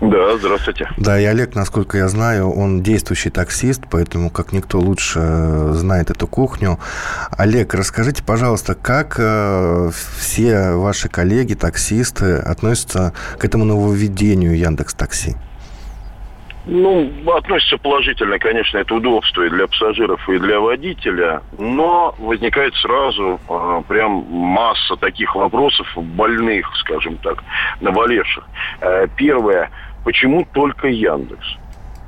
Да, 0.00 0.36
здравствуйте. 0.36 0.90
Да, 0.98 1.18
и 1.18 1.24
Олег, 1.24 1.54
насколько 1.54 1.96
я 1.96 2.08
знаю, 2.08 2.50
он 2.50 2.82
действующий 2.82 3.30
таксист, 3.30 3.82
поэтому 3.90 4.28
как 4.28 4.52
никто 4.52 4.78
лучше 4.78 5.20
э, 5.22 5.72
знает 5.74 6.10
эту 6.10 6.26
кухню. 6.26 6.78
Олег, 7.30 7.72
расскажите, 7.74 8.22
пожалуйста, 8.22 8.74
как 8.74 9.14
все 10.18 10.72
ваши 10.72 11.08
коллеги, 11.08 11.54
таксисты 11.54 12.36
относятся 12.36 13.14
к 13.38 13.44
этому 13.44 13.64
нововведению 13.64 14.56
Яндекс 14.56 14.94
Такси? 14.94 15.36
Ну, 16.66 17.08
относится 17.32 17.78
положительно, 17.78 18.40
конечно, 18.40 18.78
это 18.78 18.96
удобство 18.96 19.42
и 19.42 19.50
для 19.50 19.68
пассажиров, 19.68 20.28
и 20.28 20.36
для 20.38 20.58
водителя, 20.58 21.42
но 21.58 22.12
возникает 22.18 22.74
сразу 22.74 23.38
э, 23.48 23.82
прям 23.86 24.26
масса 24.28 24.96
таких 24.96 25.36
вопросов 25.36 25.86
больных, 25.96 26.68
скажем 26.78 27.18
так, 27.18 27.44
наболевших. 27.80 28.44
Э, 28.80 29.06
первое, 29.16 29.70
почему 30.04 30.44
только 30.52 30.88
Яндекс? 30.88 31.46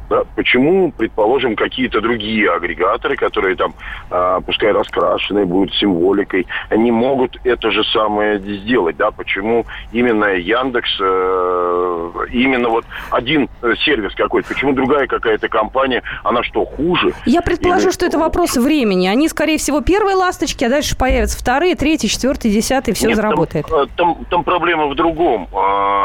Да? 0.08 0.24
Почему, 0.36 0.90
предположим, 0.90 1.54
какие-то 1.56 2.00
другие 2.00 2.50
агрегаторы, 2.50 3.16
которые 3.16 3.56
там, 3.56 3.74
э, 4.10 4.40
пускай 4.46 4.72
раскрашенные, 4.72 5.44
будут 5.44 5.74
символикой, 5.74 6.46
не 6.70 6.90
могут 6.90 7.38
это 7.44 7.70
же 7.70 7.84
самое 7.84 8.38
сделать, 8.38 8.96
да? 8.96 9.10
Почему 9.10 9.66
именно 9.92 10.24
Яндекс, 10.34 10.98
э, 11.00 12.10
именно 12.30 12.68
вот 12.70 12.84
один 13.10 13.48
сервис 13.84 14.14
какой-то, 14.14 14.48
почему 14.48 14.72
другая 14.72 15.06
какая-то 15.06 15.48
компания, 15.48 16.02
она 16.24 16.42
что, 16.42 16.64
хуже? 16.64 17.12
Я 17.26 17.42
предположу, 17.42 17.88
Или... 17.88 17.92
что 17.92 18.06
это 18.06 18.18
вопрос 18.18 18.56
времени. 18.56 19.08
Они, 19.08 19.28
скорее 19.28 19.58
всего, 19.58 19.80
первые 19.82 20.16
ласточки, 20.16 20.64
а 20.64 20.70
дальше 20.70 20.96
появятся 20.96 21.38
вторые, 21.38 21.74
третьи, 21.74 22.08
четвертые, 22.08 22.52
десятые, 22.52 22.94
все 22.94 23.08
Нет, 23.08 23.16
заработает. 23.16 23.66
Там, 23.66 23.88
там, 23.96 24.24
там 24.30 24.44
проблема 24.44 24.86
в 24.86 24.94
другом. 24.94 25.48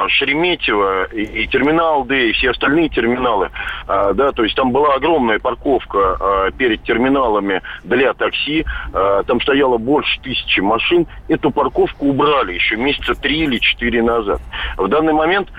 Шереметьево 0.09 1.05
и, 1.05 1.43
и 1.43 1.47
терминал 1.47 2.03
Д, 2.03 2.29
и 2.29 2.33
все 2.33 2.51
остальные 2.51 2.89
терминалы 2.89 3.49
а, 3.87 3.92
да, 4.13 4.31
то 4.31 4.43
есть 4.43 4.55
там 4.55 4.71
была 4.71 4.95
огромная 4.95 5.39
парковка 5.39 6.17
а, 6.19 6.51
перед 6.51 6.83
терминалами 6.83 7.61
для 7.83 8.13
такси, 8.13 8.65
а, 8.93 9.23
там 9.23 9.41
стояло 9.41 9.77
больше 9.77 10.19
тысячи 10.21 10.59
машин, 10.59 11.07
эту 11.27 11.51
парковку 11.51 12.07
убрали 12.07 12.53
еще 12.53 12.75
месяца 12.75 13.15
три 13.15 13.39
или 13.39 13.57
четыре 13.57 14.01
назад. 14.01 14.41
В 14.77 14.87
данный 14.87 15.13
момент 15.13 15.49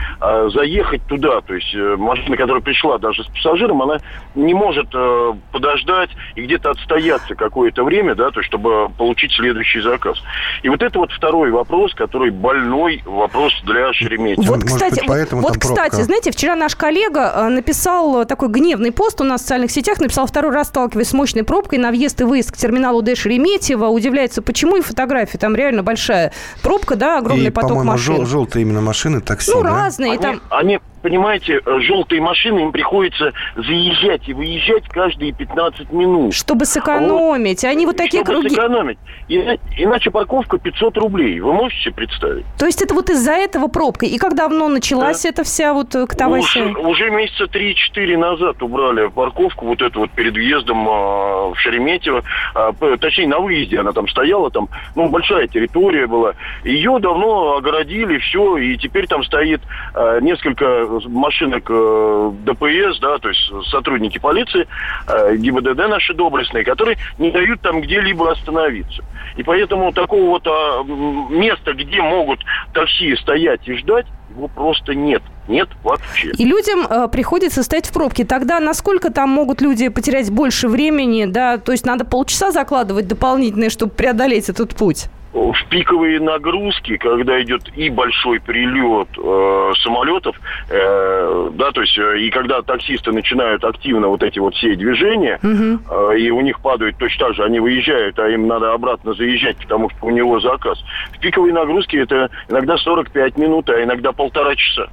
заехать 0.53 1.03
туда, 1.07 1.41
то 1.41 1.55
есть 1.55 1.75
э, 1.75 1.97
машина, 1.97 2.37
которая 2.37 2.63
пришла 2.63 2.99
даже 2.99 3.25
с 3.25 3.27
пассажиром, 3.27 3.83
она 3.83 3.99
не 4.35 4.55
может 4.55 4.87
э, 4.95 5.33
подождать 5.53 6.11
и 6.35 6.43
где-то 6.43 6.71
отстояться 6.71 7.35
какое-то 7.35 7.85
время, 7.85 8.15
да, 8.15 8.31
то 8.31 8.41
есть 8.41 8.49
чтобы 8.49 8.89
получить 8.97 9.33
следующий 9.33 9.81
заказ. 9.81 10.19
И 10.63 10.69
вот 10.69 10.83
это 10.83 10.99
вот 10.99 11.13
второй 11.13 11.51
вопрос, 11.51 11.95
который 11.95 12.31
больной 12.31 13.03
вопрос 13.05 13.53
для 13.65 13.93
Шереметьево. 13.93 14.55
Вот, 14.55 14.65
кстати, 14.65 15.07
быть, 15.07 15.33
вот, 15.33 15.59
кстати, 15.59 16.01
знаете, 16.03 16.31
вчера 16.31 16.57
наш 16.57 16.77
коллега 16.77 17.33
э, 17.35 17.49
написал 17.49 18.24
такой 18.25 18.49
гневный 18.49 18.93
пост 18.93 19.21
у 19.21 19.25
нас 19.25 19.41
в 19.41 19.45
социальных 19.45 19.71
сетях, 19.71 20.01
написал 20.01 20.27
второй 20.27 20.53
раз 20.53 20.69
сталкиваясь 20.69 21.09
с 21.09 21.13
мощной 21.13 21.45
пробкой 21.45 21.79
на 21.79 21.91
въезд 21.91 22.21
и 22.21 22.25
выезд 22.25 22.53
к 22.53 22.57
терминалу 22.57 23.03
Д. 23.03 23.15
Шереметьево. 23.15 23.87
Удивляется, 23.87 24.43
почему 24.43 24.77
и 24.77 24.81
фотографии. 24.81 25.37
Там 25.39 25.55
реально 25.55 25.83
большая 25.83 26.33
пробка, 26.63 26.97
да, 26.97 27.19
огромный 27.19 27.47
и, 27.47 27.51
поток 27.51 27.85
машин. 27.85 28.17
Жел- 28.17 28.27
желтые 28.27 28.63
именно 28.63 28.81
машины, 28.81 29.21
такси, 29.21 29.51
Ну, 29.53 29.63
да? 29.63 29.71
разные. 29.71 30.13
Они, 30.13 30.21
там... 30.23 30.41
они 30.51 30.81
понимаете, 31.05 31.61
э, 31.65 31.81
желтые 31.81 32.23
машины, 32.23 32.61
им 32.61 32.73
приходится 32.73 33.33
заезжать 33.57 34.27
и 34.27 34.33
выезжать 34.33 34.89
каждые 34.89 35.33
15 35.33 35.93
минут. 35.93 36.33
Чтобы 36.35 36.65
сэкономить. 36.65 37.63
Вот. 37.63 37.71
Они 37.71 37.85
вот 37.85 37.99
такие 37.99 38.25
Чтобы 38.25 38.41
круги... 38.41 38.55
сэкономить. 38.55 38.99
И, 39.29 39.37
иначе 39.77 40.11
парковка 40.11 40.59
500 40.59 40.97
рублей. 40.97 41.41
Вы 41.41 41.53
можете 41.53 41.83
себе 41.83 41.95
представить? 41.95 42.47
То 42.59 42.65
есть 42.65 42.81
это 42.81 42.95
вот 42.95 43.11
из-за 43.11 43.33
этого 43.33 43.69
пробка. 43.69 44.07
И 44.07 44.17
как 44.17 44.35
давно 44.35 44.69
началась 44.69 45.23
да. 45.23 45.29
эта 45.29 45.45
вся 45.45 45.75
вот 45.75 45.95
э, 45.95 46.07
к 46.07 46.27
Уже, 46.27 46.65
уже 46.73 47.11
месяца 47.11 47.45
3-4 47.45 48.17
назад 48.17 48.63
убрали 48.63 49.09
парковку 49.09 49.67
вот 49.67 49.83
эту 49.83 50.01
вот 50.01 50.11
перед 50.13 50.33
въездом 50.33 50.89
э, 50.89 50.91
в 50.91 51.55
Шереметьево. 51.57 52.23
Э, 52.55 52.97
точнее, 52.99 53.29
на 53.29 53.41
выезде 53.41 53.79
она 53.79 53.93
там 53.93 54.09
стояла. 54.09 54.51
Там, 54.51 54.71
ну, 54.97 55.11
большая 55.11 55.49
территория 55.49 56.07
была. 56.07 56.33
Ее 56.65 56.99
давно 56.99 57.57
огородили, 57.57 58.17
все. 58.19 58.57
И 58.57 58.79
теперь 58.79 59.07
там 59.07 59.23
стоит 59.23 59.61
э, 59.95 60.21
несколько 60.23 60.94
машинок 61.07 61.65
э, 61.69 62.33
ДПС, 62.45 62.99
да, 63.01 63.19
то 63.19 63.29
есть 63.29 63.53
сотрудники 63.71 64.19
полиции, 64.19 64.67
э, 65.09 65.37
ГИБДД 65.37 65.89
наши 65.89 66.15
доблестные, 66.15 66.65
которые 66.65 66.99
не 67.19 67.31
дают 67.31 67.61
там 67.61 67.81
где-либо 67.81 68.33
остановиться. 68.33 69.03
И 69.37 69.43
поэтому 69.43 69.93
такого 69.93 70.31
вот 70.31 70.47
а, 70.47 70.85
места, 70.85 71.73
где 71.73 72.01
могут 72.01 72.41
такси 72.73 73.17
стоять 73.17 73.67
и 73.67 73.75
ждать, 73.77 74.07
его 74.31 74.49
просто 74.49 74.95
нет. 74.95 75.23
Нет 75.47 75.69
вообще. 75.83 76.31
И 76.39 76.45
людям 76.45 76.87
э, 76.89 77.09
приходится 77.09 77.63
стоять 77.63 77.87
в 77.87 77.93
пробке. 77.93 78.25
Тогда 78.25 78.61
насколько 78.61 79.11
там 79.11 79.29
могут 79.29 79.61
люди 79.61 79.89
потерять 79.89 80.31
больше 80.31 80.69
времени, 80.69 81.27
да? 81.27 81.59
То 81.59 81.73
есть 81.73 81.85
надо 81.85 82.05
полчаса 82.05 82.51
закладывать 82.51 83.09
дополнительные, 83.09 83.71
чтобы 83.71 83.93
преодолеть 83.93 84.49
этот 84.49 84.75
путь? 84.75 85.07
В 85.35 85.57
пиковые 85.69 86.21
нагрузки, 86.21 86.97
когда 86.97 87.43
идет 87.43 87.63
и 87.77 87.91
большой 87.91 88.41
прилет 88.41 89.09
э, 89.19 89.73
самолетов, 89.83 90.41
э, 90.71 91.51
да, 91.55 91.73
то 91.73 91.81
есть 91.81 91.99
э, 91.99 92.21
и 92.21 92.31
когда 92.31 92.63
таксисты 92.63 93.11
начинают 93.11 93.65
активно 93.65 94.09
вот 94.09 94.23
эти 94.23 94.39
вот 94.39 94.55
все 94.55 94.77
движения, 94.77 95.41
угу. 95.43 96.13
э, 96.13 96.19
и 96.19 96.31
у 96.31 96.41
них 96.41 96.61
падают 96.61 96.97
точно 96.99 97.27
так 97.27 97.35
же, 97.35 97.45
они 97.45 97.59
выезжают, 97.59 98.17
а 98.21 98.29
им 98.29 98.47
надо 98.47 98.73
обратно 98.73 99.13
заезжать, 99.15 99.57
потому 99.57 99.91
что 99.91 100.07
у 100.07 100.11
него 100.11 100.39
заказ. 100.39 100.79
В 101.13 101.19
пиковые 101.19 101.53
нагрузки 101.53 101.97
это 101.97 102.31
иногда 102.49 102.77
45 102.77 103.37
минут, 103.37 103.69
а 103.71 103.83
иногда 103.83 104.13
полтора 104.13 104.55
часа. 104.55 104.89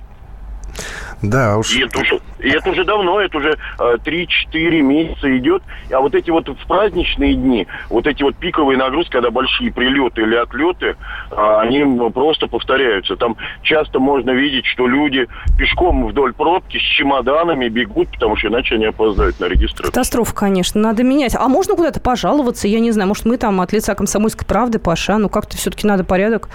Да, 1.22 1.58
уж. 1.58 1.76
И 1.76 1.82
это 1.84 2.00
уже, 2.00 2.20
и 2.40 2.50
это 2.50 2.70
уже 2.70 2.84
давно, 2.84 3.22
это 3.22 3.38
уже 3.38 3.58
э, 3.80 3.98
3-4 4.04 4.82
месяца 4.82 5.38
идет. 5.38 5.62
А 5.92 6.00
вот 6.00 6.16
эти 6.16 6.32
вот 6.32 6.48
в 6.48 6.68
праздничные 6.68 7.36
дни, 7.36 7.68
вот 7.90 8.08
эти 8.08 8.24
вот 8.24 8.36
пиковые 8.36 8.78
нагрузки, 8.78 9.12
когда 9.12 9.30
большие 9.30 9.72
прилеты 9.72 10.22
или 10.22 10.36
отлеты, 10.36 10.96
э, 11.32 11.58
они 11.60 12.10
просто 12.12 12.48
повторяются. 12.48 13.16
Там 13.16 13.38
часто 13.62 14.00
можно 14.00 14.32
видеть, 14.32 14.66
что 14.66 14.88
люди 14.88 15.28
пешком 15.58 16.08
вдоль 16.08 16.34
пробки 16.34 16.78
с 16.78 16.82
чемоданами 16.82 17.68
бегут, 17.70 18.10
потому 18.10 18.36
что 18.36 18.48
иначе 18.48 18.76
они 18.76 18.86
опоздают 18.86 19.40
на 19.40 19.46
регистрацию. 19.46 19.92
Катастрофа, 19.92 20.34
конечно, 20.34 20.82
надо 20.82 21.04
менять. 21.04 21.36
А 21.36 21.48
можно 21.48 21.76
куда-то 21.76 22.00
пожаловаться? 22.00 22.68
Я 22.68 22.80
не 22.80 22.92
знаю, 22.92 23.08
может, 23.08 23.26
мы 23.26 23.38
там 23.38 23.62
от 23.62 23.74
лица 23.74 23.94
комсомольской 23.94 24.48
правды, 24.48 24.80
Паша, 24.80 25.18
ну 25.18 25.30
как-то 25.30 25.56
все-таки 25.56 25.86
надо 25.86 26.04
порядок 26.04 26.50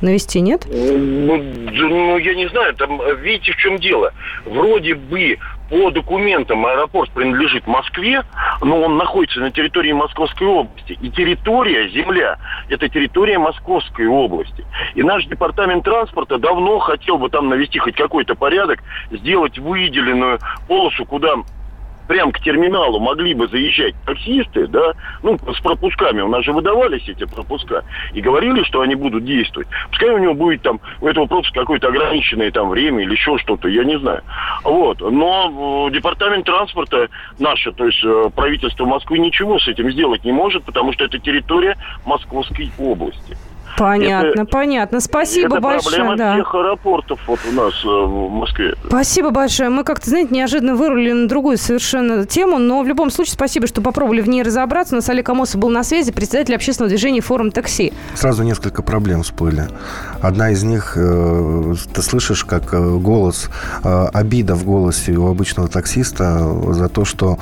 навести, 0.00 0.40
нет? 0.40 0.66
Ну, 0.68 1.36
ну, 1.36 2.18
я 2.18 2.34
не 2.34 2.48
знаю, 2.48 2.74
там, 2.74 3.00
видите, 3.20 3.52
в 3.52 3.56
чем 3.56 3.78
дело. 3.78 4.12
Вроде 4.44 4.94
бы 4.94 5.38
по 5.68 5.90
документам 5.90 6.64
аэропорт 6.64 7.10
принадлежит 7.10 7.66
Москве, 7.66 8.22
но 8.62 8.80
он 8.80 8.96
находится 8.96 9.40
на 9.40 9.50
территории 9.50 9.92
Московской 9.92 10.46
области. 10.46 10.98
И 11.00 11.10
территория, 11.10 11.88
земля, 11.88 12.38
это 12.68 12.88
территория 12.88 13.38
Московской 13.38 14.06
области. 14.06 14.64
И 14.94 15.02
наш 15.02 15.26
департамент 15.26 15.84
транспорта 15.84 16.38
давно 16.38 16.78
хотел 16.78 17.18
бы 17.18 17.28
там 17.28 17.48
навести 17.48 17.78
хоть 17.78 17.96
какой-то 17.96 18.34
порядок, 18.34 18.82
сделать 19.10 19.58
выделенную 19.58 20.38
полосу, 20.66 21.04
куда 21.04 21.34
прям 22.08 22.32
к 22.32 22.40
терминалу 22.40 22.98
могли 22.98 23.34
бы 23.34 23.46
заезжать 23.46 23.94
таксисты, 24.04 24.66
да, 24.66 24.94
ну, 25.22 25.38
с 25.38 25.60
пропусками, 25.60 26.22
у 26.22 26.28
нас 26.28 26.44
же 26.44 26.52
выдавались 26.52 27.08
эти 27.08 27.24
пропуска, 27.24 27.84
и 28.12 28.20
говорили, 28.20 28.64
что 28.64 28.80
они 28.80 28.96
будут 28.96 29.24
действовать. 29.24 29.68
Пускай 29.90 30.10
у 30.10 30.18
него 30.18 30.34
будет 30.34 30.62
там, 30.62 30.80
у 31.00 31.06
этого 31.06 31.26
пропуска 31.26 31.60
какое-то 31.60 31.88
ограниченное 31.88 32.50
там 32.50 32.70
время 32.70 33.04
или 33.04 33.12
еще 33.12 33.38
что-то, 33.38 33.68
я 33.68 33.84
не 33.84 33.98
знаю. 33.98 34.22
Вот, 34.64 35.00
но 35.00 35.88
э, 35.88 35.92
департамент 35.92 36.46
транспорта 36.46 37.08
наше, 37.38 37.72
то 37.72 37.86
есть 37.86 38.02
э, 38.02 38.30
правительство 38.34 38.86
Москвы 38.86 39.18
ничего 39.18 39.58
с 39.58 39.68
этим 39.68 39.90
сделать 39.90 40.24
не 40.24 40.32
может, 40.32 40.64
потому 40.64 40.92
что 40.92 41.04
это 41.04 41.18
территория 41.18 41.76
Московской 42.06 42.70
области. 42.78 43.36
Понятно, 43.78 44.42
это, 44.42 44.44
понятно. 44.44 45.00
Спасибо 45.00 45.56
это 45.56 45.60
большое. 45.60 45.96
проблема 45.96 46.16
да. 46.16 46.34
всех 46.34 46.54
аэропортов 46.54 47.20
вот 47.26 47.38
у 47.48 47.52
нас 47.52 47.74
э, 47.84 47.88
в 47.88 48.30
Москве. 48.30 48.74
Спасибо 48.86 49.30
большое. 49.30 49.68
Мы 49.68 49.84
как-то, 49.84 50.10
знаете, 50.10 50.34
неожиданно 50.34 50.74
вырулили 50.74 51.12
на 51.12 51.28
другую 51.28 51.58
совершенно 51.58 52.26
тему, 52.26 52.58
но 52.58 52.82
в 52.82 52.88
любом 52.88 53.10
случае 53.10 53.34
спасибо, 53.34 53.66
что 53.66 53.80
попробовали 53.80 54.20
в 54.20 54.28
ней 54.28 54.42
разобраться. 54.42 54.94
У 54.94 54.96
нас 54.96 55.08
Олег 55.08 55.28
Амосов 55.28 55.60
был 55.60 55.68
на 55.68 55.84
связи, 55.84 56.12
председатель 56.12 56.54
общественного 56.54 56.88
движения 56.88 57.20
«Форум 57.20 57.50
такси». 57.50 57.92
Сразу 58.14 58.42
несколько 58.42 58.82
проблем 58.82 59.22
всплыли. 59.22 59.68
Одна 60.20 60.50
из 60.50 60.64
них, 60.64 60.94
э, 60.96 61.74
ты 61.92 62.02
слышишь, 62.02 62.44
как 62.44 62.74
э, 62.74 62.96
голос, 62.98 63.50
обида 63.82 64.54
в 64.54 64.64
голосе 64.64 65.12
у 65.12 65.28
обычного 65.28 65.68
таксиста 65.68 66.38
за 66.72 66.88
то, 66.88 67.04
что 67.04 67.38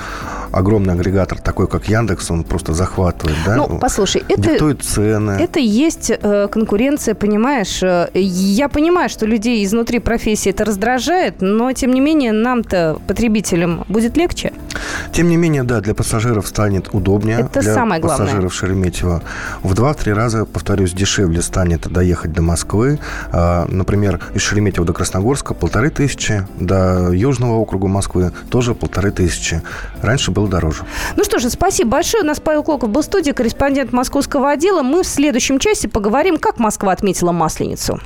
огромный 0.52 0.94
агрегатор, 0.94 1.38
такой 1.38 1.66
как 1.66 1.88
Яндекс, 1.88 2.30
он 2.30 2.44
просто 2.44 2.72
захватывает, 2.72 3.36
да? 3.44 3.56
Ну, 3.56 3.78
послушай, 3.78 4.24
это... 4.28 4.42
Диктует 4.42 4.82
цены. 4.82 5.32
Это 5.32 5.60
есть 5.60 6.10
Э, 6.26 6.48
конкуренция, 6.48 7.14
понимаешь, 7.14 7.84
э, 7.84 8.08
я 8.14 8.68
понимаю, 8.68 9.08
что 9.08 9.26
людей 9.26 9.64
изнутри 9.64 10.00
профессии 10.00 10.50
это 10.50 10.64
раздражает, 10.64 11.36
но 11.40 11.72
тем 11.72 11.92
не 11.92 12.00
менее 12.00 12.32
нам-то, 12.32 12.98
потребителям, 13.06 13.84
будет 13.86 14.16
легче. 14.16 14.52
Тем 15.12 15.28
не 15.28 15.36
менее, 15.36 15.62
да, 15.62 15.80
для 15.80 15.94
пассажиров 15.94 16.48
станет 16.48 16.88
удобнее. 16.92 17.38
Это 17.40 17.60
для 17.60 17.74
самое 17.74 18.00
главное. 18.02 18.26
пассажиров 18.26 18.52
Шереметьево. 18.52 19.22
В 19.62 19.74
2-3 19.74 20.12
раза, 20.14 20.44
повторюсь, 20.44 20.92
дешевле 20.92 21.42
станет 21.42 21.88
доехать 21.88 22.32
до 22.32 22.42
Москвы. 22.42 22.98
А, 23.30 23.66
например, 23.68 24.20
из 24.34 24.42
Шереметьево 24.42 24.84
до 24.84 24.92
Красногорска 24.92 25.54
полторы 25.54 25.90
тысячи, 25.90 26.44
до 26.58 27.12
Южного 27.12 27.54
округа 27.54 27.86
Москвы 27.86 28.32
тоже 28.50 28.74
полторы 28.74 29.12
тысячи. 29.12 29.62
Раньше 30.02 30.32
было 30.32 30.48
дороже. 30.48 30.82
Ну 31.16 31.22
что 31.22 31.38
же, 31.38 31.50
спасибо 31.50 31.90
большое. 31.90 32.24
У 32.24 32.26
нас 32.26 32.40
Павел 32.40 32.64
Клоков 32.64 32.90
был 32.90 33.02
в 33.02 33.04
студии, 33.04 33.30
корреспондент 33.30 33.92
московского 33.92 34.50
отдела. 34.50 34.82
Мы 34.82 35.04
в 35.04 35.06
следующем 35.06 35.60
часе 35.60 35.88
поговорим 35.88 36.15
поговорим, 36.16 36.38
как 36.38 36.58
Москва 36.58 36.92
отметила 36.92 37.30
Масленицу. 37.30 38.00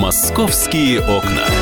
«Московские 0.00 0.98
окна». 0.98 1.61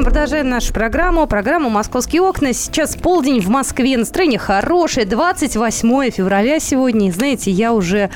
Мы 0.00 0.04
продолжаем 0.04 0.48
нашу 0.48 0.72
программу, 0.72 1.26
программу 1.26 1.68
«Московские 1.68 2.22
окна». 2.22 2.54
Сейчас 2.54 2.96
полдень 2.96 3.42
в 3.42 3.50
Москве, 3.50 3.98
настроение 3.98 4.38
хорошее, 4.38 5.04
28 5.04 6.10
февраля 6.10 6.58
сегодня. 6.58 7.08
И 7.08 7.10
знаете, 7.10 7.50
я 7.50 7.74
уже 7.74 8.08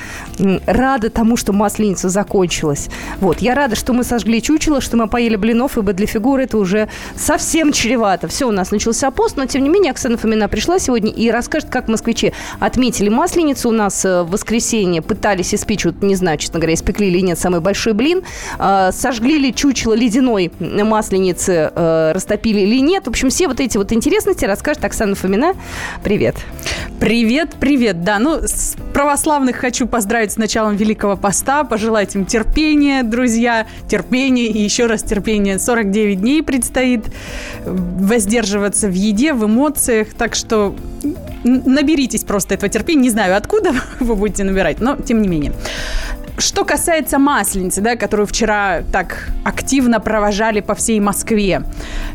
рада 0.65 1.11
тому, 1.11 1.37
что 1.37 1.53
масленица 1.53 2.09
закончилась. 2.09 2.89
Вот, 3.19 3.37
я 3.37 3.53
рада, 3.53 3.75
что 3.75 3.93
мы 3.93 4.03
сожгли 4.03 4.41
чучело, 4.41 4.81
что 4.81 4.97
мы 4.97 5.07
поели 5.07 5.35
блинов, 5.35 5.77
ибо 5.77 5.93
для 5.93 6.07
фигуры 6.07 6.45
это 6.45 6.57
уже 6.57 6.89
совсем 7.15 7.71
чревато. 7.71 8.27
Все, 8.29 8.47
у 8.47 8.51
нас 8.51 8.71
начался 8.71 9.11
пост, 9.11 9.37
но 9.37 9.45
тем 9.45 9.61
не 9.61 9.69
менее 9.69 9.91
Оксана 9.91 10.17
Фомина 10.17 10.49
пришла 10.49 10.79
сегодня 10.79 11.11
и 11.11 11.29
расскажет, 11.29 11.69
как 11.69 11.87
москвичи 11.87 12.33
отметили 12.59 13.09
масленицу. 13.09 13.69
У 13.69 13.73
нас 13.73 14.03
э, 14.05 14.23
в 14.23 14.31
воскресенье 14.31 15.03
пытались 15.03 15.53
испечь, 15.53 15.85
вот 15.85 16.01
не 16.01 16.15
знаю, 16.15 16.39
честно 16.39 16.57
говоря, 16.57 16.73
испекли 16.73 17.09
или 17.09 17.19
нет, 17.19 17.37
самый 17.37 17.59
большой 17.59 17.93
блин. 17.93 18.23
А, 18.57 18.91
сожгли 18.91 19.37
ли 19.37 19.53
чучело 19.53 19.93
ледяной 19.93 20.51
масленицы 20.59 21.73
э, 21.75 22.11
растопили 22.13 22.61
или 22.61 22.79
нет. 22.79 23.05
В 23.05 23.09
общем, 23.09 23.29
все 23.29 23.47
вот 23.47 23.59
эти 23.59 23.77
вот 23.77 23.91
интересности 23.91 24.45
расскажет 24.45 24.83
Оксана 24.83 25.15
Фомина. 25.15 25.53
Привет. 26.03 26.35
Привет, 26.99 27.55
привет. 27.59 28.03
Да, 28.03 28.19
ну, 28.19 28.39
с 28.43 28.75
православных 28.93 29.57
хочу 29.57 29.87
поздравить 29.87 30.31
с 30.31 30.37
началом 30.37 30.75
Великого 30.75 31.17
Поста, 31.17 31.63
пожелать 31.63 32.15
им 32.15 32.25
терпения, 32.25 33.03
друзья, 33.03 33.67
терпения 33.89 34.47
и 34.47 34.59
еще 34.59 34.85
раз 34.85 35.03
терпения. 35.03 35.59
49 35.59 36.21
дней 36.21 36.41
предстоит 36.41 37.05
воздерживаться 37.65 38.87
в 38.87 38.93
еде, 38.93 39.33
в 39.33 39.45
эмоциях, 39.45 40.13
так 40.17 40.35
что 40.35 40.75
наберитесь 41.43 42.23
просто 42.23 42.55
этого 42.55 42.69
терпения. 42.69 43.03
Не 43.03 43.09
знаю, 43.09 43.35
откуда 43.35 43.73
вы 43.99 44.15
будете 44.15 44.43
набирать, 44.43 44.79
но 44.79 44.95
тем 44.95 45.21
не 45.21 45.27
менее. 45.27 45.53
Что 46.37 46.65
касается 46.65 47.17
Масленицы, 47.17 47.81
да, 47.81 47.95
которую 47.95 48.27
вчера 48.27 48.81
так 48.91 49.29
активно 49.45 50.01
провожали 50.01 50.59
по 50.59 50.75
всей 50.75 50.99
Москве. 50.99 51.63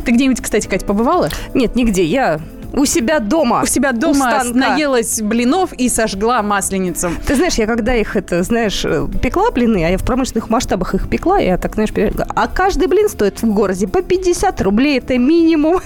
Ты 0.05 0.13
где-нибудь, 0.13 0.43
кстати, 0.43 0.69
Катя, 0.69 0.85
побывала? 0.85 1.31
Нет, 1.55 1.75
нигде. 1.75 2.05
Я 2.05 2.41
у 2.73 2.85
себя 2.85 3.21
дома. 3.21 3.63
У 3.63 3.67
себя 3.67 3.93
дома 3.93 4.43
у 4.45 4.55
наелась 4.55 5.21
блинов 5.21 5.73
и 5.73 5.89
сожгла 5.89 6.43
масленицу. 6.43 7.11
Ты 7.27 7.37
знаешь, 7.37 7.55
я 7.55 7.67
когда 7.67 7.95
их, 7.95 8.17
это, 8.17 8.43
знаешь, 8.43 8.85
э, 8.85 9.07
пекла 9.23 9.51
блины, 9.51 9.85
а 9.85 9.91
я 9.91 9.99
в 9.99 10.05
промышленных 10.05 10.51
масштабах 10.51 10.95
их 10.95 11.09
пекла, 11.09 11.39
я 11.39 11.59
так, 11.59 11.75
знаешь, 11.75 11.91
а 12.35 12.49
каждый 12.49 12.89
блин 12.89 13.09
стоит 13.09 13.43
в 13.43 13.53
городе 13.53 13.87
по 13.89 14.03
50 14.03 14.61
рублей, 14.63 14.99
это 14.99 15.19
минимум. 15.19 15.81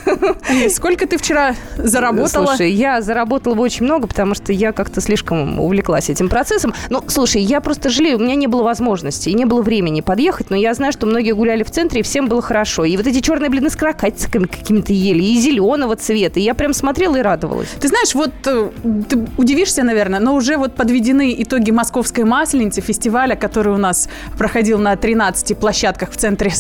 И 0.53 0.69
сколько 0.69 1.07
ты 1.07 1.19
вчера 1.19 1.55
заработала? 1.77 2.47
Слушай, 2.47 2.73
я 2.73 3.01
заработала 3.01 3.55
бы 3.55 3.63
очень 3.63 3.85
много, 3.85 4.07
потому 4.07 4.35
что 4.35 4.53
я 4.53 4.73
как-то 4.73 5.01
слишком 5.01 5.61
увлеклась 5.61 6.11
этим 6.11 6.29
процессом. 6.29 6.75
Ну, 6.91 7.03
слушай, 7.09 7.43
я 7.43 7.61
просто 7.61 7.89
жалею, 7.89 8.19
у 8.19 8.21
меня 8.21 8.35
не 8.35 8.47
было 8.47 8.63
возможности 8.63 9.29
и 9.29 9.35
не 9.35 9.45
было 9.45 9.63
времени 9.63 10.01
подъехать, 10.01 10.51
но 10.51 10.57
я 10.57 10.75
знаю, 10.75 10.93
что 10.93 11.07
многие 11.07 11.33
гуляли 11.33 11.63
в 11.63 11.71
центре, 11.71 12.01
и 12.01 12.03
всем 12.03 12.29
было 12.29 12.43
хорошо. 12.43 12.85
И 12.85 12.97
вот 12.97 13.07
эти 13.07 13.21
черные 13.21 13.51
блины 13.51 13.71
с 13.71 13.77
крокатицами 13.77 14.47
какими-то 14.47 14.93
ели, 14.93 15.23
и 15.23 15.39
зеленого 15.39 15.97
цвета. 15.97 16.41
И 16.41 16.43
я 16.43 16.55
прям 16.55 16.74
смотрела 16.75 17.17
и 17.17 17.23
радовалась. 17.23 17.69
Ты 17.81 17.89
знаешь, 17.89 18.15
вот 18.15 18.33
э, 18.47 18.71
ты 19.09 19.27
удивишься, 19.37 19.83
наверное, 19.83 20.21
но 20.21 20.35
уже 20.35 20.57
вот 20.57 20.75
подведены 20.75 21.35
итоги 21.39 21.71
Московской 21.71 22.25
Масленицы, 22.25 22.81
фестиваля, 22.81 23.35
который 23.37 23.73
у 23.73 23.79
нас 23.79 24.09
проходил 24.39 24.79
на 24.79 24.97
13 24.97 25.57
площадках 25.59 26.11
в 26.11 26.17
центре 26.17 26.53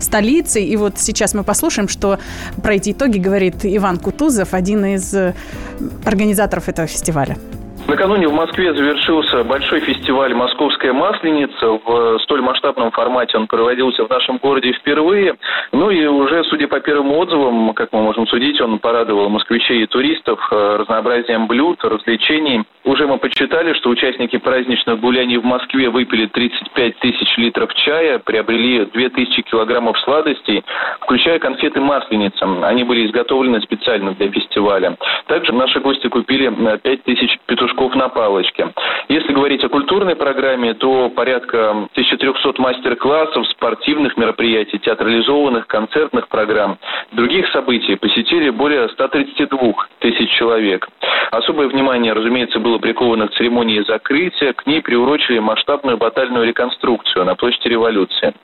столицы. 0.00 0.62
И 0.62 0.76
вот 0.76 0.98
сейчас 0.98 1.34
мы 1.34 1.44
послушаем, 1.44 1.88
что 1.88 2.18
про 2.62 2.74
эти 2.74 2.92
итоги 2.92 3.18
говорит 3.18 3.56
Иван 3.64 3.98
Кутузов, 3.98 4.54
один 4.54 4.84
из 4.84 5.14
э, 5.14 5.34
организаторов 6.04 6.68
этого 6.68 6.86
фестиваля. 6.86 7.36
Накануне 7.86 8.28
в 8.28 8.32
Москве 8.32 8.72
завершился 8.72 9.44
большой 9.44 9.80
фестиваль 9.80 10.32
«Московская 10.34 10.92
масленица». 10.92 11.78
В 11.84 12.18
столь 12.20 12.40
масштабном 12.42 12.90
формате 12.92 13.36
он 13.36 13.46
проводился 13.46 14.04
в 14.04 14.10
нашем 14.10 14.38
городе 14.38 14.72
впервые. 14.72 15.34
Ну 15.72 15.90
и 15.90 16.06
уже, 16.06 16.44
судя 16.44 16.68
по 16.68 16.80
первым 16.80 17.12
отзывам, 17.12 17.74
как 17.74 17.92
мы 17.92 18.02
можем 18.02 18.26
судить, 18.26 18.60
он 18.60 18.78
порадовал 18.78 19.28
москвичей 19.28 19.82
и 19.82 19.86
туристов 19.86 20.40
э, 20.50 20.76
разнообразием 20.80 21.46
блюд, 21.46 21.82
развлечений. 21.82 22.62
Уже 22.84 23.06
мы 23.06 23.18
подсчитали, 23.18 23.74
что 23.74 23.90
участники 23.90 24.38
праздничных 24.38 25.00
гуляний 25.00 25.36
в 25.36 25.44
Москве 25.44 25.90
выпили 25.90 26.26
35 26.26 26.98
тысяч 26.98 27.36
литров 27.36 27.74
чая, 27.74 28.18
приобрели 28.18 28.86
2000 28.86 29.42
килограммов 29.42 29.98
сладостей, 30.00 30.64
включая 31.00 31.38
конфеты 31.38 31.80
масленица. 31.80 32.46
Они 32.66 32.84
были 32.84 33.06
изготовлены 33.06 33.60
специально 33.60 34.12
для 34.12 34.30
фестиваля. 34.30 34.96
Также 35.26 35.52
наши 35.52 35.80
гости 35.80 36.08
купили 36.08 36.50
5 36.82 37.04
петушков 37.70 37.94
на 37.94 38.08
палочке. 38.08 38.72
Если 39.08 39.32
говорить 39.32 39.64
о 39.64 39.68
культурной 39.68 40.16
программе, 40.16 40.74
то 40.74 41.08
порядка 41.10 41.70
1300 41.92 42.60
мастер-классов, 42.60 43.46
спортивных 43.48 44.16
мероприятий, 44.16 44.78
театрализованных, 44.78 45.66
концертных 45.66 46.28
программ, 46.28 46.78
других 47.12 47.48
событий 47.52 47.96
посетили 47.96 48.50
более 48.50 48.88
132 48.88 49.58
тысяч 50.00 50.30
человек. 50.30 50.88
Особое 51.30 51.68
внимание, 51.68 52.12
разумеется, 52.12 52.58
было 52.58 52.78
приковано 52.78 53.28
к 53.28 53.34
церемонии 53.34 53.84
закрытия. 53.86 54.52
К 54.52 54.66
ней 54.66 54.82
приурочили 54.82 55.38
масштабную 55.38 55.96
батальную 55.96 56.46
реконструкцию 56.46 57.24
на 57.24 57.34
площади 57.34 57.68
революции. 57.68 58.34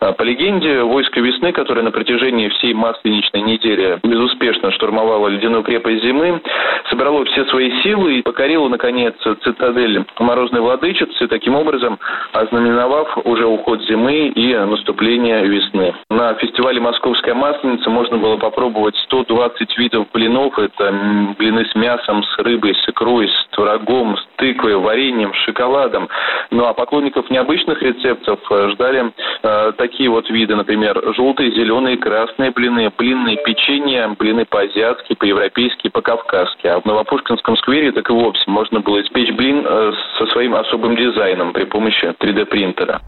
А, 0.00 0.12
по 0.12 0.22
легенде, 0.22 0.82
войско 0.82 1.20
весны, 1.20 1.52
которое 1.52 1.82
на 1.82 1.90
протяжении 1.90 2.48
всей 2.48 2.72
масленичной 2.72 3.42
недели 3.42 3.98
безуспешно 4.02 4.70
штурмовало 4.72 5.28
ледяную 5.28 5.62
крепость 5.62 6.02
зимы, 6.02 6.40
собрало 6.88 7.24
все 7.26 7.44
свои 7.46 7.70
силы 7.82 8.18
и 8.18 8.22
покорило 8.22 8.68
наконец, 8.70 9.14
цитадель 9.42 10.04
Морозной 10.18 10.60
Владычицы, 10.60 11.28
таким 11.28 11.54
образом 11.54 11.98
ознаменовав 12.32 13.18
уже 13.24 13.46
уход 13.46 13.82
зимы 13.82 14.28
и 14.28 14.54
наступление 14.54 15.46
весны. 15.46 15.94
На 16.08 16.34
фестивале 16.34 16.80
«Московская 16.80 17.34
масленица» 17.34 17.90
можно 17.90 18.16
было 18.16 18.36
попробовать 18.36 18.96
120 19.04 19.78
видов 19.78 20.06
блинов. 20.12 20.58
Это 20.58 21.34
блины 21.38 21.64
с 21.66 21.74
мясом, 21.74 22.22
с 22.22 22.38
рыбой, 22.38 22.74
с 22.74 22.88
икрой, 22.88 23.28
с 23.28 23.46
творогом, 23.54 24.16
с 24.16 24.26
тыквой, 24.36 24.76
вареньем, 24.76 25.34
с 25.34 25.38
шоколадом. 25.44 26.08
Ну 26.50 26.64
а 26.64 26.72
поклонников 26.72 27.30
необычных 27.30 27.82
рецептов 27.82 28.40
э, 28.50 28.70
ждали 28.70 29.12
э, 29.42 29.72
такие 29.76 30.08
вот 30.08 30.28
виды, 30.30 30.56
например, 30.56 31.00
желтые, 31.14 31.50
зеленые, 31.52 31.96
красные 31.96 32.50
блины, 32.50 32.90
блинные 32.96 33.36
печенья, 33.44 34.08
блины 34.18 34.44
по-азиатски, 34.44 35.14
по-европейски, 35.14 35.88
по-кавказски. 35.88 36.66
А 36.66 36.80
в 36.80 36.84
Новопушкинском 36.84 37.56
сквере 37.56 37.92
так 37.92 38.08
и 38.10 38.12
вовсе 38.12 38.42
можно 38.60 38.80
было 38.80 39.00
испечь 39.00 39.32
блин 39.32 39.64
э, 39.66 39.92
со 40.18 40.26
своим 40.26 40.54
особым 40.54 40.94
дизайном 40.94 41.54
при 41.54 41.64
помощи 41.64 42.04
3D-принтера. 42.04 43.00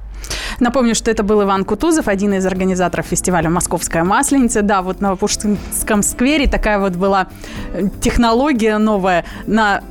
Напомню, 0.61 0.95
что 0.95 1.11
это 1.11 1.23
был 1.23 1.43
Иван 1.43 1.65
Кутузов, 1.65 2.09
один 2.09 2.35
из 2.35 2.47
организаторов 2.47 3.07
фестиваля 3.07 3.51
«Московская 3.51 4.05
масленица». 4.05 4.63
Да, 4.63 4.83
вот 4.83 5.01
на 5.01 5.17
Пушкинском 5.17 6.03
сквере 6.03 6.47
такая 6.47 6.79
вот 6.79 6.93
была 6.93 7.29
э, 7.73 7.89
технология 8.01 8.79
новая. 8.79 9.25
На 9.47 9.83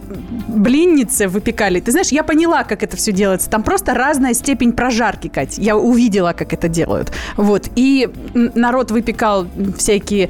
блиннице 0.48 1.28
выпекали. 1.28 1.80
Ты 1.80 1.92
знаешь, 1.92 2.10
я 2.10 2.24
поняла, 2.24 2.64
как 2.64 2.84
это 2.84 2.96
все 2.98 3.12
делается. 3.12 3.50
Там 3.50 3.64
просто 3.64 3.94
разная 3.94 4.34
степень 4.34 4.74
прожарки, 4.74 5.28
Кать. 5.28 5.58
Я 5.58 5.78
увидела, 5.78 6.34
как 6.34 6.54
это 6.54 6.68
делают. 6.68 7.12
Вот. 7.38 7.70
И 7.76 8.10
народ 8.34 8.92
выпекал 8.92 9.48
всякие 9.78 10.30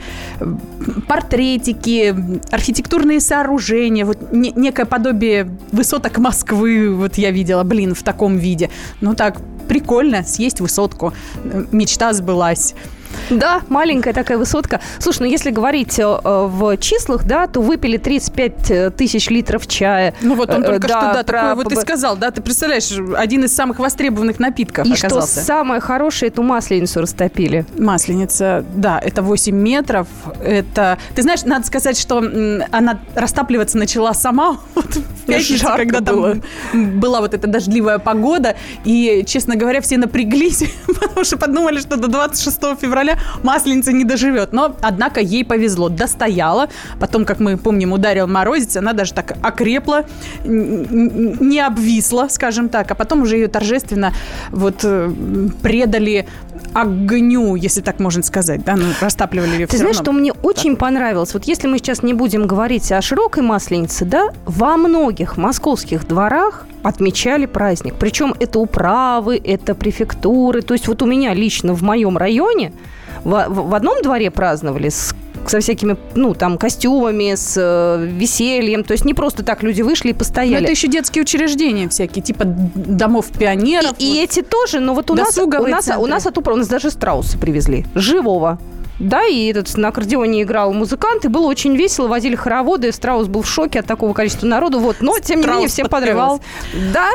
портретики, 1.07 2.15
архитектурные 2.51 3.19
сооружения, 3.19 4.05
вот 4.05 4.31
некое 4.31 4.85
подобие 4.85 5.49
высоток 5.71 6.17
Москвы. 6.17 6.93
Вот 6.93 7.15
я 7.15 7.31
видела, 7.31 7.63
блин, 7.63 7.93
в 7.93 8.03
таком 8.03 8.37
виде. 8.37 8.69
Ну 9.01 9.15
так, 9.15 9.37
прикольно 9.67 10.23
съесть 10.23 10.61
высотку. 10.61 11.13
Мечта 11.71 12.13
сбылась. 12.13 12.73
Да, 13.29 13.61
маленькая 13.69 14.13
такая 14.13 14.37
высотка. 14.37 14.79
Слушай, 14.99 15.19
ну 15.21 15.25
если 15.27 15.51
говорить 15.51 15.97
э, 15.99 16.03
в 16.05 16.77
числах, 16.77 17.23
да, 17.25 17.47
то 17.47 17.61
выпили 17.61 17.97
35 17.97 18.95
тысяч 18.95 19.29
литров 19.29 19.67
чая. 19.67 20.13
Ну 20.21 20.35
вот 20.35 20.49
он 20.49 20.63
Э, 20.63 20.65
только 20.65 20.87
что, 20.87 20.99
да, 20.99 21.23
про- 21.23 21.23
такое 21.23 21.55
вот 21.55 21.71
и 21.71 21.75
сказал, 21.75 22.15
да, 22.17 22.31
ты 22.31 22.41
представляешь, 22.41 22.91
один 23.17 23.43
из 23.45 23.55
самых 23.55 23.79
востребованных 23.79 24.39
напитков 24.39 24.85
И 24.85 24.93
оказался. 24.93 25.31
что 25.41 25.45
самое 25.45 25.81
хорошее, 25.81 26.29
эту 26.31 26.43
масленицу 26.43 27.01
растопили. 27.01 27.65
Масленица, 27.77 28.63
да, 28.75 28.99
это 28.99 29.21
8 29.21 29.55
метров. 29.55 30.07
Это, 30.43 30.97
ты 31.15 31.21
знаешь, 31.21 31.43
надо 31.43 31.65
сказать, 31.65 31.97
что 31.99 32.17
она 32.71 32.99
растапливаться 33.15 33.77
начала 33.77 34.13
сама 34.13 34.57
вот 34.75 34.85
в 34.95 35.25
пятницу, 35.25 35.57
Жарко 35.57 35.77
когда 35.85 35.99
там 36.01 36.15
было. 36.15 36.37
была 36.73 37.21
вот 37.21 37.33
эта 37.33 37.47
дождливая 37.47 37.99
погода. 37.99 38.55
И, 38.85 39.23
честно 39.27 39.55
говоря, 39.55 39.81
все 39.81 39.97
напряглись, 39.97 40.63
потому 40.87 41.23
что 41.23 41.37
подумали, 41.37 41.79
что 41.79 41.97
до 41.97 42.07
26 42.07 42.57
февраля 42.81 43.00
масленица 43.43 43.91
не 43.91 44.05
доживет. 44.05 44.53
Но, 44.53 44.75
однако, 44.81 45.19
ей 45.19 45.43
повезло. 45.43 45.89
Достояла. 45.89 46.69
Потом, 46.99 47.25
как 47.25 47.39
мы 47.39 47.57
помним, 47.57 47.93
ударил 47.93 48.27
морозец, 48.27 48.77
она 48.77 48.93
даже 48.93 49.13
так 49.13 49.37
окрепла, 49.41 50.05
не 50.43 51.59
обвисла, 51.59 52.27
скажем 52.29 52.69
так. 52.69 52.91
А 52.91 52.95
потом 52.95 53.21
уже 53.21 53.37
ее 53.37 53.47
торжественно 53.47 54.13
вот 54.51 54.81
э, 54.83 55.11
предали 55.61 56.27
огню, 56.73 57.55
если 57.55 57.81
так 57.81 57.99
можно 57.99 58.23
сказать, 58.23 58.63
да, 58.63 58.75
ну, 58.75 58.85
растапливали 58.99 59.51
ее 59.51 59.67
Ты 59.67 59.77
знаешь, 59.77 59.95
что 59.97 60.11
мне 60.11 60.31
очень 60.43 60.75
понравилось? 60.75 61.33
Вот 61.33 61.45
если 61.45 61.67
мы 61.67 61.77
сейчас 61.77 62.03
не 62.03 62.13
будем 62.13 62.47
говорить 62.47 62.91
о 62.91 63.01
широкой 63.01 63.43
масленице, 63.43 64.05
да, 64.05 64.29
во 64.45 64.77
многих 64.77 65.37
московских 65.37 66.07
дворах 66.07 66.65
отмечали 66.83 67.45
праздник. 67.45 67.95
Причем 67.99 68.33
это 68.39 68.59
управы, 68.59 69.39
это 69.43 69.75
префектуры. 69.75 70.61
То 70.61 70.73
есть 70.73 70.87
вот 70.87 71.01
у 71.01 71.05
меня 71.05 71.33
лично 71.33 71.73
в 71.73 71.81
моем 71.83 72.17
районе 72.17 72.73
в, 73.23 73.29
в- 73.49 73.69
в 73.69 73.75
одном 73.75 74.01
дворе 74.01 74.31
праздновали 74.31 74.89
с 74.89 75.13
со 75.49 75.59
всякими, 75.59 75.97
ну, 76.15 76.33
там, 76.33 76.57
костюмами, 76.57 77.35
с 77.35 77.55
э, 77.57 78.05
весельем. 78.05 78.83
То 78.83 78.93
есть 78.93 79.05
не 79.05 79.13
просто 79.13 79.43
так 79.43 79.63
люди 79.63 79.81
вышли 79.81 80.09
и 80.09 80.13
Но 80.13 80.19
постояли. 80.19 80.63
это 80.63 80.71
еще 80.71 80.87
детские 80.87 81.23
учреждения 81.23 81.89
всякие, 81.89 82.23
типа 82.23 82.45
домов 82.45 83.27
пионеров. 83.37 83.93
И, 83.99 84.15
и 84.15 84.23
эти 84.23 84.41
тоже, 84.41 84.79
но 84.79 84.93
вот 84.93 85.09
у 85.11 85.15
нас, 85.15 85.37
у 85.37 85.47
нас, 85.47 85.89
у 85.97 86.05
нас 86.05 86.25
от 86.25 86.37
Упра- 86.37 86.53
у 86.53 86.57
нас 86.57 86.67
даже 86.67 86.91
страуса 86.91 87.37
привезли, 87.37 87.85
живого. 87.95 88.59
Да, 88.99 89.25
и 89.25 89.47
этот 89.47 89.75
на 89.77 89.87
аккордеоне 89.87 90.43
играл 90.43 90.73
музыкант, 90.73 91.25
и 91.25 91.27
было 91.27 91.47
очень 91.47 91.75
весело, 91.75 92.07
возили 92.07 92.35
хороводы, 92.35 92.91
Страус 92.91 93.27
был 93.27 93.41
в 93.41 93.49
шоке 93.49 93.79
от 93.79 93.87
такого 93.87 94.13
количества 94.13 94.45
народу, 94.45 94.79
вот, 94.79 94.97
но, 94.99 95.17
тем 95.17 95.37
не 95.37 95.43
Страус 95.43 95.55
менее, 95.57 95.69
всем 95.69 95.89
понравилось. 95.89 96.41
Да, 96.93 97.09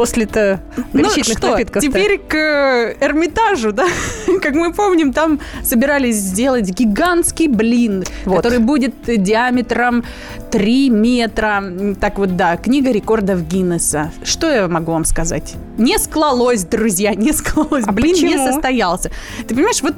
после-то 0.00 0.60
Ну 0.94 1.02
горячительных 1.02 1.36
что, 1.36 1.50
напитков 1.50 1.82
теперь 1.82 2.18
к 2.18 2.34
э, 2.34 2.96
Эрмитажу, 3.02 3.70
да? 3.70 3.86
Как 4.40 4.54
мы 4.54 4.72
помним, 4.72 5.12
там 5.12 5.40
собирались 5.62 6.16
сделать 6.16 6.70
гигантский 6.70 7.48
блин, 7.48 8.04
Вот. 8.24 8.36
который 8.36 8.60
будет 8.60 8.94
диаметром 9.04 10.02
3 10.52 10.88
метра. 10.88 11.62
Так 12.00 12.18
вот, 12.18 12.34
да, 12.34 12.56
книга 12.56 12.90
рекордов 12.90 13.46
Гиннесса. 13.46 14.10
Что 14.24 14.50
я 14.50 14.68
могу 14.68 14.92
вам 14.92 15.04
сказать? 15.04 15.52
Не 15.76 15.98
склалось, 15.98 16.64
друзья, 16.64 17.14
не 17.14 17.34
склалось. 17.34 17.84
А 17.86 17.92
блин 17.92 18.14
не 18.14 18.22
почему? 18.22 18.46
состоялся. 18.46 19.10
Ты 19.46 19.54
понимаешь, 19.54 19.82
вот 19.82 19.96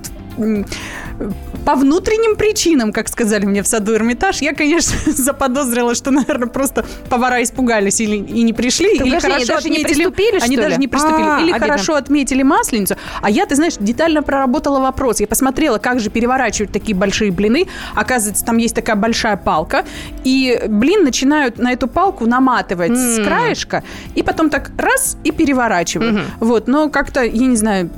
по 1.64 1.76
внутренним 1.76 2.36
причинам, 2.36 2.92
как 2.92 3.08
сказали 3.08 3.44
мне 3.44 3.62
в 3.62 3.66
саду 3.66 3.94
Эрмитаж, 3.94 4.40
я, 4.42 4.52
конечно, 4.54 4.96
заподозрила, 5.12 5.94
что, 5.94 6.10
наверное, 6.10 6.48
просто 6.48 6.84
повара 7.08 7.42
испугались 7.42 8.00
или 8.00 8.16
и 8.16 8.42
не 8.42 8.52
пришли, 8.52 8.96
или 8.96 9.18
хорошо 9.18 9.46
даже 9.46 9.70
не. 9.70 9.84
Приступили, 9.96 10.38
Они 10.40 10.54
что 10.56 10.62
даже 10.62 10.74
ли? 10.76 10.80
не 10.80 10.88
приступили. 10.88 11.22
А, 11.28 11.40
или 11.40 11.50
обидно. 11.52 11.58
хорошо 11.68 11.94
отметили 11.94 12.42
масленицу. 12.42 12.96
А 13.20 13.30
я, 13.30 13.46
ты 13.46 13.54
знаешь, 13.56 13.74
детально 13.78 14.22
проработала 14.22 14.80
вопрос. 14.80 15.20
Я 15.20 15.26
посмотрела, 15.26 15.78
как 15.78 16.00
же 16.00 16.10
переворачивать 16.10 16.72
такие 16.72 16.96
большие 16.96 17.30
блины. 17.30 17.66
Оказывается, 17.94 18.44
там 18.44 18.56
есть 18.58 18.74
такая 18.74 18.96
большая 18.96 19.36
палка. 19.36 19.84
И 20.24 20.60
блин 20.68 21.04
начинают 21.04 21.58
на 21.58 21.72
эту 21.72 21.88
палку 21.88 22.26
наматывать 22.26 22.96
с 22.96 23.18
М. 23.18 23.24
краешка. 23.24 23.82
И 24.14 24.22
потом 24.22 24.50
так 24.50 24.70
раз 24.78 25.16
и 25.24 25.30
переворачивают. 25.30 26.12
Мгм. 26.14 26.22
Вот. 26.40 26.68
Но 26.68 26.88
как-то, 26.90 27.22
я 27.22 27.46
не 27.46 27.56
знаю, 27.56 27.90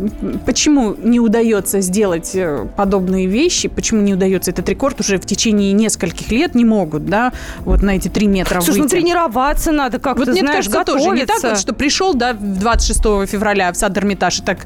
почему 0.46 0.94
не 1.02 1.20
удается 1.20 1.80
сделать 1.80 2.32
э, 2.34 2.66
подобные 2.76 3.26
вещи, 3.26 3.68
почему 3.68 4.00
не 4.00 4.14
удается 4.14 4.50
этот 4.50 4.68
рекорд 4.68 5.00
уже 5.00 5.18
в 5.18 5.26
течение 5.26 5.72
нескольких 5.72 6.30
лет 6.30 6.54
не 6.54 6.64
могут, 6.64 7.06
да, 7.06 7.32
вот 7.60 7.82
на 7.82 7.96
эти 7.96 8.08
три 8.08 8.26
метра 8.26 8.60
Слушай, 8.60 8.76
ну 8.78 8.82
выйти. 8.84 8.94
тренироваться 8.96 9.72
надо 9.72 9.98
как-то, 9.98 10.20
Вот 10.24 10.28
мне 10.28 10.40
знаешь, 10.40 10.66
кажется, 10.66 10.84
тоже 10.84 11.10
не 11.10 11.20
так 11.24 11.36
готовиться. 11.36 11.48
вот, 11.50 11.58
что 11.58 11.72
пришел, 11.84 12.14
да, 12.14 12.32
26 12.32 13.02
февраля 13.30 13.70
в 13.70 13.76
сад 13.76 13.98
Эрмитаж 13.98 14.38
и 14.38 14.42
так 14.42 14.58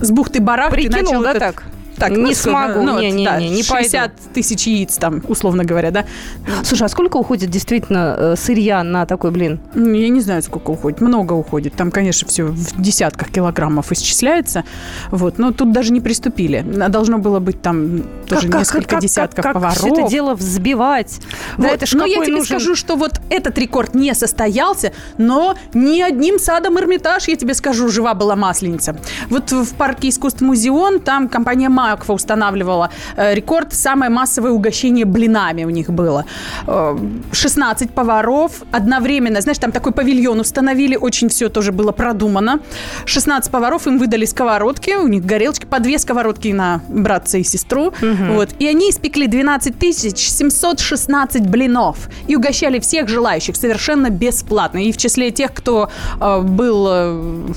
с 0.00 0.10
бухты 0.10 0.40
барах 0.40 0.70
Прикинул, 0.70 1.22
да, 1.22 1.34
так? 1.34 1.64
Так, 1.98 2.10
Не 2.10 2.16
ну, 2.16 2.34
смогу, 2.34 2.82
ну, 2.82 2.92
вот, 2.94 3.00
не-не-не, 3.02 3.24
да, 3.24 3.38
не 3.40 3.62
60 3.62 4.12
тысяч 4.32 4.66
яиц 4.66 4.96
там, 4.96 5.22
условно 5.28 5.64
говоря, 5.64 5.90
да. 5.90 6.04
Слушай, 6.62 6.84
а 6.84 6.88
сколько 6.88 7.16
уходит 7.18 7.50
действительно 7.50 8.16
э, 8.18 8.34
сырья 8.36 8.82
на 8.82 9.06
такой 9.06 9.30
блин? 9.30 9.60
Я 9.74 10.08
не 10.08 10.20
знаю, 10.20 10.42
сколько 10.42 10.70
уходит. 10.70 11.00
Много 11.00 11.32
уходит. 11.34 11.74
Там, 11.74 11.90
конечно, 11.90 12.26
все 12.28 12.44
в 12.44 12.80
десятках 12.80 13.30
килограммов 13.30 13.92
исчисляется. 13.92 14.64
Вот. 15.10 15.38
Но 15.38 15.52
тут 15.52 15.72
даже 15.72 15.92
не 15.92 16.00
приступили. 16.00 16.64
А 16.80 16.88
Должно 16.88 17.18
было 17.18 17.40
быть 17.40 17.60
там 17.60 18.04
тоже 18.26 18.48
несколько 18.48 19.00
десятков 19.00 19.42
как, 19.42 19.54
поваров. 19.54 19.76
все 19.76 19.88
это 19.88 20.08
дело 20.08 20.34
взбивать? 20.34 21.20
Да 21.58 21.68
Вот, 21.68 21.72
это 21.76 21.86
ж 21.86 21.92
но 21.94 22.06
я 22.06 22.22
тебе 22.22 22.36
нужен- 22.36 22.44
скажу, 22.46 22.76
что 22.76 22.96
вот 22.96 23.20
этот 23.28 23.58
рекорд 23.58 23.94
не 23.94 24.14
состоялся, 24.14 24.92
но 25.18 25.56
ни 25.74 26.00
одним 26.00 26.38
садом 26.38 26.78
Эрмитаж, 26.78 27.28
я 27.28 27.36
тебе 27.36 27.54
скажу, 27.54 27.88
жива 27.88 28.14
была 28.14 28.36
масленица. 28.36 28.96
Вот 29.28 29.50
в 29.50 29.74
парке 29.74 30.08
искусств 30.08 30.40
Музеон 30.40 31.00
там 31.00 31.28
компания 31.28 31.68
Макфа 31.84 32.12
устанавливала 32.12 32.88
э, 33.16 33.34
рекорд, 33.34 33.74
самое 33.74 34.10
массовое 34.10 34.52
угощение 34.52 35.04
блинами 35.04 35.64
у 35.64 35.70
них 35.70 35.90
было. 35.90 36.24
Э, 36.66 36.98
16 37.32 37.90
поваров 37.90 38.62
одновременно, 38.72 39.40
знаешь, 39.40 39.58
там 39.58 39.70
такой 39.72 39.92
павильон 39.92 40.40
установили, 40.40 40.96
очень 40.96 41.28
все 41.28 41.48
тоже 41.48 41.72
было 41.72 41.92
продумано. 41.92 42.60
16 43.04 43.50
поваров, 43.52 43.86
им 43.86 43.98
выдали 43.98 44.24
сковородки, 44.24 44.94
у 44.94 45.08
них 45.08 45.26
горелочки, 45.26 45.66
по 45.66 45.78
две 45.78 45.98
сковородки 45.98 46.48
на 46.48 46.80
братца 46.88 47.38
и 47.38 47.44
сестру. 47.44 47.92
Вот. 48.00 48.48
И 48.58 48.66
они 48.66 48.90
испекли 48.90 49.26
12 49.26 49.78
тысяч 49.78 50.18
716 50.30 51.46
блинов 51.46 52.08
и 52.28 52.36
угощали 52.36 52.78
всех 52.78 53.08
желающих 53.08 53.56
совершенно 53.56 54.10
бесплатно. 54.10 54.78
И 54.78 54.92
в 54.92 54.96
числе 54.96 55.30
тех, 55.30 55.52
кто 55.52 55.90
э, 56.20 56.40
был 56.40 56.86
э, 56.88 57.52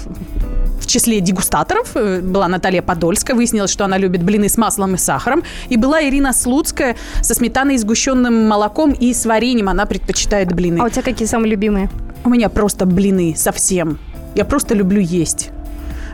в 0.79 0.87
числе 0.87 1.19
дегустаторов 1.19 1.91
э, 1.95 2.21
была 2.21 2.47
Наталья 2.47 2.81
Подольская. 2.81 3.35
Выяснилось, 3.35 3.71
что 3.71 3.85
она 3.85 3.97
любит 3.97 4.23
блины 4.23 4.49
с 4.49 4.57
маслом 4.57 4.95
и 4.95 4.97
сахаром. 4.97 5.43
И 5.69 5.77
была 5.77 6.03
Ирина 6.03 6.33
Слуцкая 6.33 6.95
со 7.21 7.33
сметаной 7.33 7.75
и 7.75 7.77
сгущенным 7.77 8.47
молоком 8.47 8.91
и 8.91 9.13
с 9.13 9.25
вареньем. 9.25 9.69
Она 9.69 9.85
предпочитает 9.85 10.53
блины. 10.53 10.79
А 10.79 10.85
у 10.85 10.89
тебя 10.89 11.01
какие 11.01 11.27
самые 11.27 11.51
любимые? 11.51 11.89
У 12.23 12.29
меня 12.29 12.49
просто 12.49 12.85
блины 12.85 13.35
совсем. 13.35 13.99
Я 14.35 14.45
просто 14.45 14.75
люблю 14.75 15.01
есть. 15.01 15.49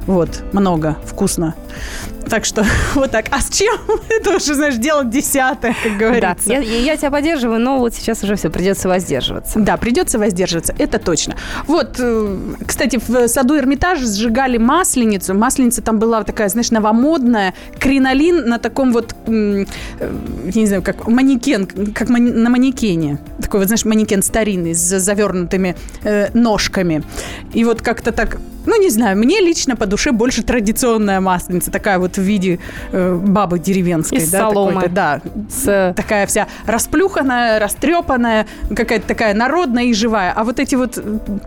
Вот, 0.06 0.44
много, 0.52 0.98
вкусно. 1.06 1.56
Так 2.30 2.46
что 2.46 2.66
вот 2.96 3.12
так. 3.12 3.26
А 3.32 3.42
с 3.42 3.50
чем? 3.50 3.76
Это 4.10 4.36
уже, 4.38 4.54
знаешь, 4.56 4.76
дело 4.76 5.04
десятое, 5.04 5.76
как 5.84 5.94
Да, 5.94 6.06
говорится. 6.06 6.52
я, 6.52 6.60
я- 6.60 6.80
я 6.80 6.98
тебя 6.98 7.12
поддерживаю, 7.12 7.60
но 7.60 7.78
вот 7.80 7.94
сейчас 7.94 8.24
уже 8.24 8.36
все, 8.36 8.50
придется 8.50 8.88
воздерживаться. 8.88 9.60
Да, 9.60 9.78
придется 9.78 10.18
воздерживаться, 10.20 10.74
это 10.78 11.00
точно. 11.00 11.36
Вот, 11.68 11.96
э, 12.00 12.38
кстати, 12.66 13.00
в 13.06 13.28
саду 13.28 13.58
Эрмитаж 13.58 14.00
сжигали 14.00 14.58
масленицу. 14.58 15.34
Масленица 15.34 15.82
там 15.82 16.00
была 16.00 16.24
такая, 16.24 16.50
знаешь, 16.50 16.72
новомодная. 16.72 17.54
Кринолин 17.80 18.48
на 18.48 18.58
таком 18.60 18.94
вот, 18.94 19.16
м, 19.28 19.68
э, 20.00 20.12
я 20.54 20.62
не 20.62 20.68
знаю, 20.68 20.82
как 20.82 21.08
манекен, 21.08 21.68
как 21.94 22.10
на 22.10 22.50
манекене. 22.50 23.18
Такой 23.42 23.60
вот, 23.60 23.68
знаешь, 23.68 23.86
манекен 23.86 24.24
старинный 24.24 24.74
с 24.74 25.00
завернутыми 25.00 25.76
э, 26.04 26.30
ножками. 26.34 27.04
И 27.54 27.64
вот 27.66 27.82
как-то 27.82 28.12
так, 28.12 28.38
ну, 28.66 28.82
не 28.82 28.90
знаю, 28.90 29.18
мне 29.18 29.42
лично 29.42 29.76
по 29.76 29.86
душе 29.86 30.12
больше 30.12 30.42
традиционная 30.44 31.20
масленица. 31.20 31.63
Такая 31.72 32.00
вот 32.00 32.18
в 32.18 32.22
виде 32.22 32.60
э, 32.92 33.16
бабы 33.16 33.60
деревенской. 33.60 34.20
Из 34.20 34.32
да, 34.32 34.40
соломы. 34.40 34.88
да, 34.90 35.22
С 35.50 35.94
такая 35.96 36.28
вся 36.28 36.48
расплюханная, 36.66 37.60
растрепанная, 37.60 38.48
какая-то 38.76 39.08
такая 39.08 39.34
народная 39.34 39.86
и 39.86 39.94
живая. 39.94 40.34
А 40.36 40.44
вот 40.44 40.60
эти 40.60 40.76
вот 40.76 40.98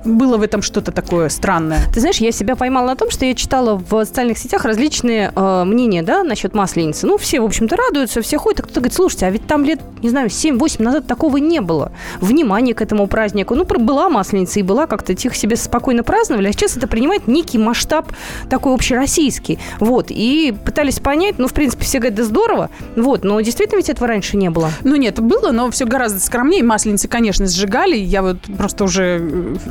было 0.05 0.37
в 0.37 0.43
этом 0.43 0.63
что-то 0.63 0.93
такое 0.93 1.29
странное. 1.29 1.81
Ты 1.93 2.01
знаешь, 2.01 2.19
я 2.19 2.33
себя 2.33 2.57
поймала 2.57 2.89
на 2.89 2.97
том, 2.97 3.11
что 3.11 3.25
я 3.25 3.35
читала 3.35 3.77
в 3.77 4.05
социальных 4.05 4.39
сетях 4.39 4.65
различные 4.65 5.33
э, 5.35 5.65
мнения, 5.65 6.03
да, 6.03 6.23
насчет 6.23 6.55
масленицы. 6.55 7.07
Ну, 7.07 7.19
все, 7.19 7.41
в 7.41 7.45
общем-то, 7.45 7.77
радуются, 7.77 8.23
все 8.23 8.39
ходят, 8.39 8.61
а 8.61 8.63
кто-то 8.65 8.81
говорит, 8.81 8.95
слушайте, 8.95 9.27
а 9.27 9.31
ведь 9.31 9.47
там 9.47 9.65
лет, 9.65 9.81
не 10.03 10.11
знаю, 10.11 10.29
7-8 10.29 10.83
назад 10.83 11.07
такого 11.07 11.37
не 11.37 11.61
было. 11.61 11.93
Внимание 12.21 12.75
к 12.75 12.83
этому 12.83 13.07
празднику. 13.07 13.55
Ну, 13.55 13.65
была 13.65 14.09
масленица 14.09 14.61
и 14.61 14.63
была, 14.63 14.87
как-то 14.87 15.15
тихо 15.15 15.35
себе 15.35 15.57
спокойно 15.57 16.03
праздновали, 16.03 16.49
а 16.49 16.53
сейчас 16.53 16.77
это 16.77 16.87
принимает 16.87 17.29
некий 17.29 17.59
масштаб 17.59 18.13
такой 18.49 18.75
общероссийский. 18.75 19.59
Вот, 19.81 20.06
и 20.11 20.55
пытались 20.65 21.01
понять, 21.01 21.39
ну, 21.39 21.49
в 21.49 21.53
принципе, 21.53 21.85
все 21.85 21.99
говорят, 21.99 22.17
да 22.17 22.25
здорово, 22.25 22.71
вот, 22.95 23.25
но 23.25 23.41
действительно 23.41 23.79
ведь 23.79 23.89
этого 23.89 24.07
раньше 24.07 24.37
не 24.37 24.51
было. 24.51 24.71
Ну 24.83 24.97
нет, 24.97 25.21
было, 25.21 25.53
но 25.53 25.71
все 25.71 25.85
гораздо 25.85 26.21
скромнее. 26.21 26.63
Масленицы, 26.63 27.09
конечно, 27.09 27.47
сжигали. 27.47 27.97
Я 27.97 28.23
вот 28.23 28.39
просто 28.57 28.85
уже 28.85 29.19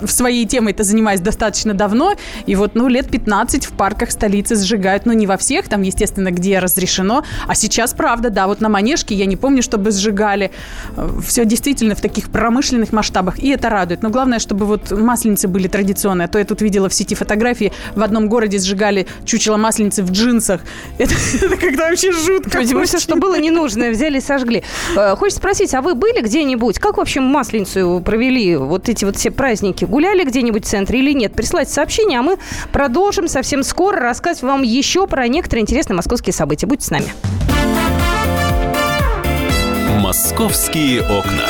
в 0.02 0.12
своей 0.12 0.46
теме 0.46 0.72
это 0.72 0.84
занимаюсь 0.84 1.22
достаточно 1.22 1.74
давно. 1.74 2.14
И 2.46 2.56
вот, 2.56 2.76
ну, 2.76 2.88
лет 2.88 3.10
15 3.10 3.66
в 3.66 3.72
парках 3.74 4.12
столицы 4.12 4.56
сжигают. 4.56 5.06
Ну, 5.06 5.14
не 5.14 5.28
во 5.28 5.38
всех, 5.38 5.68
там, 5.68 5.82
естественно, 5.82 6.32
где 6.32 6.60
разрешено. 6.60 7.24
А 7.48 7.56
сейчас, 7.56 7.94
правда, 7.94 8.30
да, 8.30 8.48
вот 8.48 8.62
на 8.62 8.70
Манежке 8.70 9.16
я 9.16 9.26
не 9.26 9.38
помню, 9.38 9.62
чтобы 9.62 9.92
сжигали. 9.92 10.52
Все 11.26 11.46
действительно 11.46 11.96
в 11.96 12.02
таких 12.02 12.30
промышленных 12.30 12.92
масштабах. 12.92 13.40
И 13.40 13.50
это 13.50 13.70
радует. 13.70 14.02
Но 14.02 14.10
главное, 14.10 14.40
чтобы 14.40 14.66
вот 14.66 14.92
масленицы 14.92 15.48
были 15.48 15.68
традиционные. 15.68 16.26
А 16.26 16.28
то 16.28 16.40
я 16.40 16.46
тут 16.46 16.62
видела 16.62 16.90
в 16.90 16.94
сети 16.94 17.16
фотографии. 17.16 17.72
В 17.96 18.04
одном 18.04 18.30
городе 18.30 18.60
сжигали 18.60 19.08
чучело 19.26 19.58
масленицы 19.58 20.04
в 20.04 20.12
джинсах. 20.26 20.61
Это, 20.97 21.13
это 21.41 21.57
когда 21.57 21.89
вообще 21.89 22.11
жутко. 22.11 22.59
Видимо, 22.59 22.86
все, 22.86 22.99
что 22.99 23.15
было 23.15 23.39
ненужное, 23.39 23.91
взяли 23.91 24.17
и 24.17 24.21
сожгли. 24.21 24.63
Э, 24.95 25.15
хочется 25.15 25.39
спросить, 25.39 25.73
а 25.73 25.82
вы 25.82 25.93
были 25.93 26.21
где-нибудь? 26.21 26.80
Как 26.80 26.97
вообще 26.97 27.19
Масленицу 27.19 28.01
провели 28.03 28.55
вот 28.55 28.89
эти 28.89 29.05
вот 29.05 29.17
все 29.17 29.32
праздники? 29.32 29.86
Гуляли 29.86 30.23
где-нибудь 30.23 30.65
в 30.65 30.69
центре 30.69 30.99
или 30.99 31.13
нет? 31.13 31.34
Присылайте 31.34 31.71
сообщение, 31.71 32.19
а 32.19 32.21
мы 32.21 32.38
продолжим 32.71 33.28
совсем 33.28 33.63
скоро 33.63 33.99
рассказывать 33.99 34.43
вам 34.43 34.61
еще 34.63 35.07
про 35.07 35.28
некоторые 35.28 35.63
интересные 35.63 35.95
московские 35.95 36.34
события. 36.34 36.65
Будьте 36.65 36.86
с 36.88 36.91
нами. 36.91 37.07
«Московские 40.01 41.01
окна». 41.01 41.45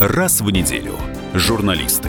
Раз 0.00 0.40
в 0.40 0.50
неделю 0.50 0.92
журналисты, 1.34 2.08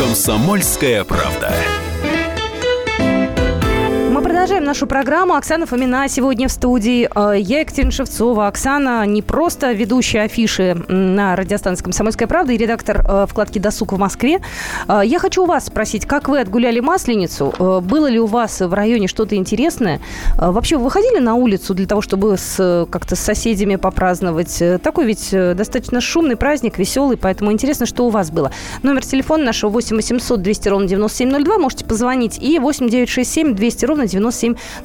«Комсомольская 0.00 1.04
правда». 1.04 1.54
Нашу 4.70 4.86
программу. 4.86 5.34
Оксана 5.34 5.66
Фомина 5.66 6.08
сегодня 6.08 6.46
в 6.46 6.52
студии. 6.52 7.10
Э, 7.12 7.36
я 7.36 7.58
Екатерина 7.58 7.90
Шевцова. 7.90 8.46
Оксана 8.46 9.04
не 9.04 9.20
просто 9.20 9.72
ведущая 9.72 10.20
афиши 10.20 10.76
на 10.86 11.34
радиостанции 11.34 11.82
«Комсомольская 11.82 12.28
правда» 12.28 12.52
и 12.52 12.56
редактор 12.56 13.04
э, 13.04 13.26
вкладки 13.28 13.58
«Досуг» 13.58 13.92
в 13.92 13.98
Москве. 13.98 14.40
Э, 14.86 15.00
я 15.04 15.18
хочу 15.18 15.42
у 15.42 15.46
вас 15.46 15.66
спросить, 15.66 16.06
как 16.06 16.28
вы 16.28 16.38
отгуляли 16.38 16.78
Масленицу? 16.78 17.52
Было 17.82 18.06
ли 18.06 18.20
у 18.20 18.26
вас 18.26 18.60
в 18.60 18.72
районе 18.72 19.08
что-то 19.08 19.34
интересное? 19.34 20.00
Вообще 20.36 20.76
вы 20.76 20.84
выходили 20.84 21.18
на 21.18 21.34
улицу 21.34 21.74
для 21.74 21.88
того, 21.88 22.00
чтобы 22.00 22.36
с, 22.38 22.86
как-то 22.92 23.16
с 23.16 23.20
соседями 23.20 23.74
попраздновать? 23.74 24.62
Такой 24.84 25.04
ведь 25.04 25.30
достаточно 25.32 26.00
шумный 26.00 26.36
праздник, 26.36 26.78
веселый, 26.78 27.16
поэтому 27.16 27.50
интересно, 27.50 27.86
что 27.86 28.06
у 28.06 28.10
вас 28.10 28.30
было. 28.30 28.52
Номер 28.84 29.04
телефона 29.04 29.46
нашего 29.46 29.70
8 29.70 29.96
800 29.96 30.40
200 30.40 30.68
ровно 30.68 30.86
9702. 30.86 31.58
Можете 31.58 31.84
позвонить. 31.84 32.38
И 32.40 32.60
8 32.60 32.88
967 32.88 33.56
200 33.56 33.84
ровно 33.86 34.06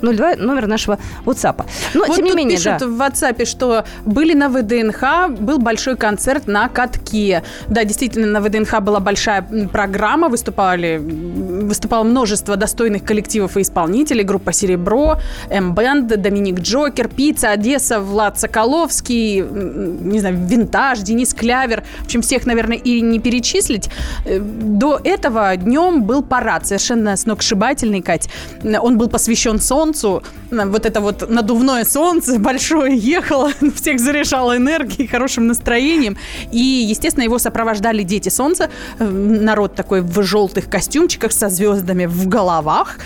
9702, 0.02 0.46
номер 0.46 0.68
нашего 0.68 1.00
WhatsApp. 1.26 1.66
Но, 1.94 2.06
вот 2.06 2.16
тем 2.16 2.26
не 2.26 2.32
менее, 2.32 2.58
пишут 2.58 2.80
да. 2.80 2.88
в 2.88 3.02
WhatsApp, 3.02 3.46
что 3.46 3.86
были 4.06 4.34
на 4.34 4.50
ВДНХ, 4.50 5.40
был 5.40 5.60
большой 5.60 5.98
концерт 5.98 6.48
на 6.48 6.70
катке. 6.70 7.44
Да, 7.68 7.84
действительно, 7.84 8.28
на 8.28 8.42
ВДНХ 8.42 8.82
была 8.82 9.00
большая 9.00 9.42
программа, 9.72 10.30
выступали, 10.30 10.98
выступало 10.98 12.04
множество 12.04 12.56
достойных 12.56 13.04
коллективов 13.04 13.58
и 13.58 13.62
исполнителей, 13.62 14.24
группа 14.24 14.52
«Серебро», 14.52 15.18
М-бенд, 15.50 16.08
Доминик 16.08 16.60
Джокер, 16.60 17.08
Пицца, 17.08 17.52
Одесса, 17.52 18.00
Влад 18.00 18.40
Соколовский, 18.40 19.42
не 19.42 20.20
знаю, 20.20 20.38
Винтаж, 20.46 21.00
Денис 21.00 21.34
Клявер. 21.34 21.84
В 22.02 22.06
общем, 22.06 22.22
всех, 22.22 22.46
наверное, 22.46 22.78
и 22.78 23.02
не 23.02 23.20
перечислить. 23.20 23.90
Э, 24.26 24.40
до 24.40 25.00
этого 25.04 25.56
днем 25.58 26.04
был 26.04 26.22
парад, 26.22 26.68
совершенно 26.68 27.16
сногсшибательный, 27.16 28.02
Кать. 28.02 28.30
Он 28.64 28.98
был 28.98 29.10
посвящен 29.10 29.55
солнцу. 29.60 30.24
Вот 30.52 30.86
это 30.86 31.02
вот 31.02 31.30
надувное 31.30 31.86
солнце 31.86 32.40
большое 32.40 32.96
ехало, 32.98 33.52
всех 33.76 34.00
заряжало 34.00 34.58
энергией, 34.58 35.08
хорошим 35.08 35.48
настроением. 35.48 36.18
И, 36.52 36.86
естественно, 36.90 37.24
его 37.24 37.40
сопровождали 37.40 38.04
дети 38.04 38.30
солнца. 38.30 38.70
Э, 39.00 39.06
народ 39.08 39.76
такой 39.76 40.02
в 40.02 40.22
желтых 40.24 40.70
костюмчиках 40.70 41.32
со 41.32 41.50
звездами 41.50 42.06
в 42.06 42.28
головах. 42.28 43.00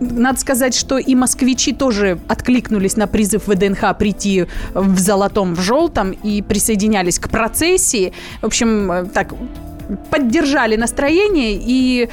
Надо 0.00 0.38
сказать, 0.38 0.74
что 0.74 0.98
и 0.98 1.14
москвичи 1.14 1.72
тоже 1.72 2.18
откликнулись 2.28 2.96
на 2.96 3.06
призыв 3.06 3.46
ВДНХ 3.46 3.96
прийти 3.98 4.46
в 4.74 4.98
золотом, 4.98 5.54
в 5.54 5.60
желтом 5.60 6.12
и 6.12 6.42
присоединялись 6.42 7.18
к 7.18 7.28
процессии. 7.28 8.12
В 8.42 8.46
общем, 8.46 8.90
э, 8.90 9.04
так, 9.06 9.34
поддержали 10.10 10.76
настроение 10.76 11.60
и 11.60 12.08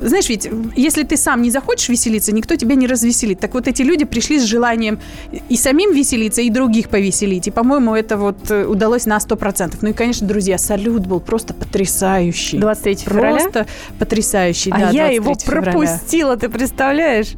знаешь, 0.00 0.28
ведь 0.28 0.48
если 0.76 1.02
ты 1.02 1.16
сам 1.16 1.42
не 1.42 1.50
захочешь 1.50 1.88
веселиться, 1.88 2.32
никто 2.32 2.56
тебя 2.56 2.74
не 2.74 2.86
развеселит. 2.86 3.40
Так 3.40 3.54
вот 3.54 3.66
эти 3.66 3.82
люди 3.82 4.04
пришли 4.04 4.38
с 4.38 4.44
желанием 4.44 5.00
и 5.48 5.56
самим 5.56 5.92
веселиться, 5.92 6.40
и 6.40 6.50
других 6.50 6.88
повеселить. 6.88 7.48
И, 7.48 7.50
по-моему, 7.50 7.94
это 7.94 8.16
вот 8.16 8.50
э, 8.50 8.64
удалось 8.64 9.06
на 9.06 9.18
100%. 9.18 9.78
Ну 9.80 9.88
и, 9.88 9.92
конечно, 9.92 10.26
друзья, 10.26 10.58
салют 10.58 11.06
был 11.06 11.20
просто 11.20 11.54
потрясающий. 11.54 12.58
23 12.58 12.94
февраля? 12.96 13.30
Просто 13.30 13.66
потрясающий, 13.98 14.70
а 14.70 14.78
да, 14.78 14.90
я 14.90 15.08
его 15.08 15.34
февраля. 15.34 15.72
пропустила, 15.72 16.36
ты 16.36 16.48
представляешь? 16.48 17.34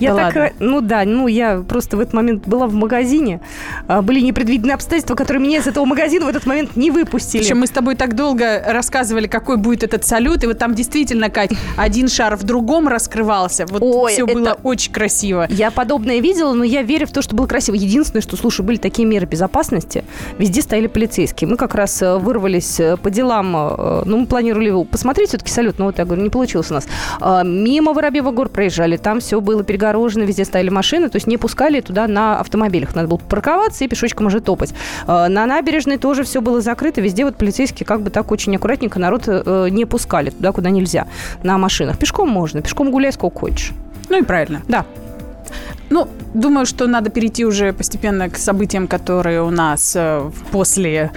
Я 0.00 0.14
да 0.14 0.26
так, 0.26 0.36
ладно? 0.36 0.56
ну 0.60 0.80
да, 0.80 1.04
ну 1.04 1.26
я 1.26 1.62
просто 1.66 1.96
в 1.96 2.00
этот 2.00 2.14
момент 2.14 2.46
была 2.46 2.66
в 2.66 2.74
магазине. 2.74 3.40
А, 3.86 4.02
были 4.02 4.20
непредвиденные 4.20 4.74
обстоятельства, 4.74 5.14
которые 5.14 5.42
меня 5.42 5.58
из 5.58 5.66
этого 5.66 5.84
магазина 5.84 6.26
в 6.26 6.28
этот 6.28 6.46
момент 6.46 6.76
не 6.76 6.90
выпустили. 6.90 7.42
Причем 7.42 7.60
мы 7.60 7.66
с 7.66 7.70
тобой 7.70 7.94
так 7.94 8.14
долго 8.14 8.62
рассказывали, 8.66 9.26
какой 9.26 9.56
будет 9.56 9.82
этот 9.82 10.04
салют, 10.04 10.44
и 10.44 10.46
вот 10.46 10.58
там 10.58 10.74
действительно, 10.74 11.30
Кать, 11.30 11.50
один 11.76 12.08
шар 12.08 12.36
в 12.36 12.42
другом 12.44 12.88
раскрывался. 12.88 13.66
Вот 13.66 13.82
Ой, 13.82 14.12
все 14.12 14.24
это... 14.24 14.34
было 14.34 14.58
очень 14.62 14.92
красиво. 14.92 15.46
Я 15.48 15.70
подобное 15.70 16.20
видела, 16.20 16.52
но 16.52 16.64
я 16.64 16.82
верю 16.82 17.06
в 17.06 17.12
то, 17.12 17.22
что 17.22 17.34
было 17.36 17.46
красиво. 17.46 17.74
Единственное, 17.74 18.22
что, 18.22 18.36
слушай, 18.36 18.64
были 18.64 18.76
такие 18.76 19.06
меры 19.06 19.26
безопасности. 19.26 20.04
Везде 20.38 20.62
стояли 20.62 20.86
полицейские. 20.86 21.48
Мы 21.48 21.56
как 21.56 21.74
раз 21.74 22.00
э, 22.02 22.16
вырвались 22.18 22.80
э, 22.80 22.96
по 22.96 23.10
делам. 23.10 23.56
Э, 23.56 24.02
ну, 24.04 24.18
мы 24.18 24.26
планировали 24.26 24.84
посмотреть 24.84 25.30
все-таки 25.30 25.50
салют, 25.50 25.78
но 25.78 25.86
вот 25.86 25.98
я 25.98 26.04
говорю, 26.04 26.22
не 26.22 26.30
получилось 26.30 26.70
у 26.70 26.74
нас. 26.74 26.86
А, 27.20 27.42
мимо 27.42 27.92
Воробьева 27.92 28.30
гор 28.30 28.48
проезжали, 28.48 28.96
там 28.96 29.20
все 29.20 29.40
было 29.40 29.62
перегорожено, 29.84 30.22
везде 30.22 30.44
стояли 30.44 30.70
машины, 30.70 31.08
то 31.08 31.16
есть 31.16 31.26
не 31.26 31.36
пускали 31.36 31.80
туда 31.80 32.06
на 32.06 32.40
автомобилях. 32.40 32.94
Надо 32.94 33.08
было 33.08 33.18
парковаться 33.18 33.84
и 33.84 33.88
пешочком 33.88 34.26
уже 34.26 34.40
топать. 34.40 34.74
А, 35.06 35.28
на 35.28 35.46
набережной 35.46 35.98
тоже 35.98 36.24
все 36.24 36.40
было 36.40 36.60
закрыто, 36.60 37.00
везде 37.00 37.24
вот 37.24 37.36
полицейские 37.36 37.86
как 37.86 38.02
бы 38.02 38.10
так 38.10 38.30
очень 38.32 38.54
аккуратненько 38.56 38.98
народ 38.98 39.26
не 39.26 39.84
пускали 39.84 40.30
туда, 40.30 40.52
куда 40.52 40.70
нельзя, 40.70 41.06
на 41.42 41.58
машинах. 41.58 41.98
Пешком 41.98 42.28
можно, 42.28 42.62
пешком 42.62 42.90
гуляй 42.90 43.12
сколько 43.12 43.38
хочешь. 43.38 43.72
Ну 44.08 44.18
и 44.18 44.22
правильно. 44.22 44.62
Да. 44.68 44.84
Ну, 45.90 46.08
думаю, 46.32 46.66
что 46.66 46.86
надо 46.86 47.10
перейти 47.10 47.44
уже 47.44 47.72
постепенно 47.72 48.28
к 48.28 48.36
событиям, 48.36 48.88
которые 48.88 49.42
у 49.42 49.50
нас 49.50 49.94
э, 49.94 50.30
после, 50.50 51.12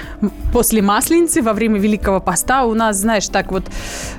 после 0.53 0.81
Масленицы, 0.81 1.41
во 1.41 1.53
время 1.53 1.79
Великого 1.79 2.19
Поста. 2.19 2.65
У 2.65 2.73
нас, 2.73 2.97
знаешь, 2.97 3.27
так 3.27 3.51
вот 3.51 3.63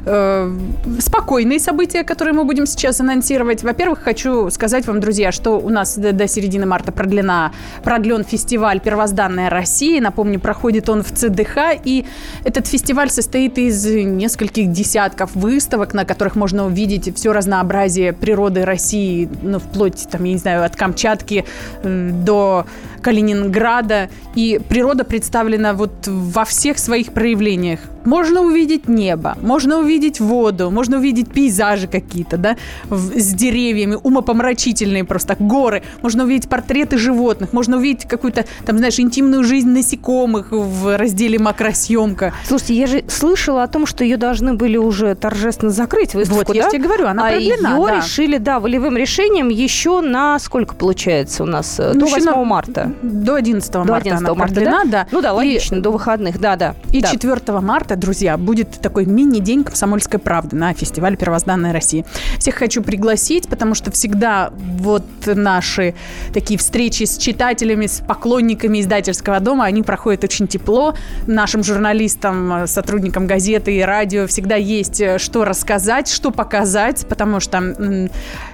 э, 0.07 0.57
спокойные 0.99 1.61
события, 1.61 2.03
которые 2.03 2.35
мы 2.35 2.45
будем 2.45 2.67
сейчас 2.67 3.01
анонсировать. 3.01 3.63
Во-первых, 3.63 4.01
хочу 4.01 4.51
сказать 4.51 4.87
вам, 4.87 5.01
друзья, 5.01 5.33
что 5.33 5.61
у 5.61 5.69
нас 5.69 5.97
до, 5.97 6.13
до 6.13 6.27
середины 6.27 6.67
марта 6.67 6.93
продлена, 6.93 7.53
продлен 7.85 8.25
фестиваль 8.25 8.81
«Первозданная 8.81 9.51
Россия». 9.51 10.01
Напомню, 10.01 10.41
проходит 10.41 10.89
он 10.89 11.03
в 11.03 11.13
ЦДХ, 11.13 11.79
и 11.85 12.07
этот 12.45 12.67
фестиваль 12.67 13.11
состоит 13.11 13.59
из 13.59 13.85
нескольких 13.87 14.73
десятков 14.73 15.37
выставок, 15.37 15.95
на 15.95 16.05
которых 16.05 16.37
можно 16.37 16.67
увидеть 16.67 17.15
все 17.15 17.33
разнообразие 17.33 18.13
природы 18.13 18.65
России, 18.65 19.29
ну, 19.43 19.59
вплоть, 19.59 20.08
там, 20.11 20.25
я 20.25 20.33
не 20.33 20.39
знаю, 20.39 20.65
от 20.65 20.77
Камчатки 20.77 21.45
до 21.83 22.67
Калининграда. 23.03 24.09
И 24.35 24.61
природа 24.69 25.05
представлена 25.05 25.73
вот 25.73 26.07
во 26.07 26.45
всех 26.45 26.79
своих 26.79 27.13
проявлениях. 27.13 27.81
Можно 28.09 28.41
увидеть 28.41 28.89
небо, 28.89 29.37
можно 29.43 29.79
увидеть 29.79 30.19
воду, 30.19 30.71
можно 30.71 30.97
увидеть 30.97 31.31
пейзажи 31.31 31.87
какие-то, 31.89 32.39
да, 32.39 32.57
с 32.91 33.35
деревьями, 33.35 33.99
умопомрачительные 34.03 35.05
просто 35.05 35.37
горы. 35.39 35.83
Можно 36.01 36.25
увидеть 36.25 36.49
портреты 36.49 36.97
животных, 36.97 37.53
можно 37.53 37.77
увидеть 37.77 38.09
какую-то, 38.09 38.47
там, 38.65 38.79
знаешь, 38.79 38.99
интимную 38.99 39.45
жизнь 39.45 39.69
насекомых 39.69 40.49
в 40.53 40.97
разделе 40.97 41.39
макросъемка. 41.39 42.33
Слушайте, 42.47 42.75
я 42.75 42.87
же 42.87 43.05
слышала 43.09 43.63
о 43.63 43.67
том, 43.69 43.85
что 43.85 44.05
ее 44.05 44.17
должны 44.17 44.55
были 44.55 44.79
уже 44.79 45.15
торжественно 45.15 45.71
закрыть 45.71 46.15
выставку, 46.15 46.47
Вот, 46.47 46.57
я 46.57 46.63
да? 46.63 46.69
же 46.71 46.77
тебе 46.77 46.85
говорю, 46.85 47.07
она 47.09 47.27
а 47.27 47.31
продлена, 47.33 47.77
ее 47.77 47.87
да. 47.87 47.97
решили, 47.99 48.39
да, 48.39 48.59
волевым 48.59 48.97
решением 48.97 49.49
еще 49.51 50.01
на 50.01 50.39
сколько 50.39 50.75
получается 50.75 51.43
у 51.43 51.47
нас? 51.47 51.79
Э, 51.79 51.93
Ну, 51.93 52.01
До 52.01 52.07
еще 52.07 52.15
8 52.17 52.31
на- 52.31 52.45
марта. 52.45 52.93
До 53.03 53.35
11 53.35 53.71
До 53.71 53.79
марта 53.81 53.97
11 53.97 54.27
она 54.27 54.35
марта, 54.35 54.55
продлена, 54.55 54.85
да? 54.85 54.91
да. 54.91 55.07
Ну 55.11 55.21
да, 55.21 55.29
И- 55.29 55.33
логично, 55.33 55.83
до 55.83 55.91
выходных, 55.91 56.41
да, 56.41 56.57
да. 56.57 56.75
И 56.93 57.03
да. 57.03 57.09
4 57.11 57.61
марта, 57.61 57.97
друзья, 57.99 58.37
будет 58.37 58.71
такой 58.81 59.05
мини-день 59.07 59.65
комсомольской 59.65 60.19
правды 60.19 60.57
на 60.57 60.73
фестивале 60.73 61.17
«Первозданная 61.17 61.73
Россия». 61.73 62.05
Всех 62.39 62.55
хочу 62.55 62.83
пригласить, 62.83 63.49
потому 63.49 63.75
что 63.75 63.91
всегда 63.91 64.53
вот 64.57 65.05
наши 65.27 65.95
такие 66.33 66.59
встречи 66.59 67.05
с 67.05 67.19
читателями, 67.19 67.87
с 67.87 68.01
поклонниками 68.01 68.81
издательского 68.81 69.41
дома, 69.41 69.65
они 69.65 69.83
проходят 69.83 70.25
очень 70.25 70.47
тепло. 70.47 70.95
Нашим 71.27 71.63
журналистам, 71.63 72.67
сотрудникам 72.67 73.27
газеты 73.27 73.77
и 73.77 73.83
радио 73.83 74.27
всегда 74.27 74.57
есть 74.57 75.01
э, 75.01 75.19
что 75.19 75.45
рассказать, 75.45 76.09
что 76.09 76.31
показать, 76.31 77.07
потому 77.09 77.41
что 77.41 78.09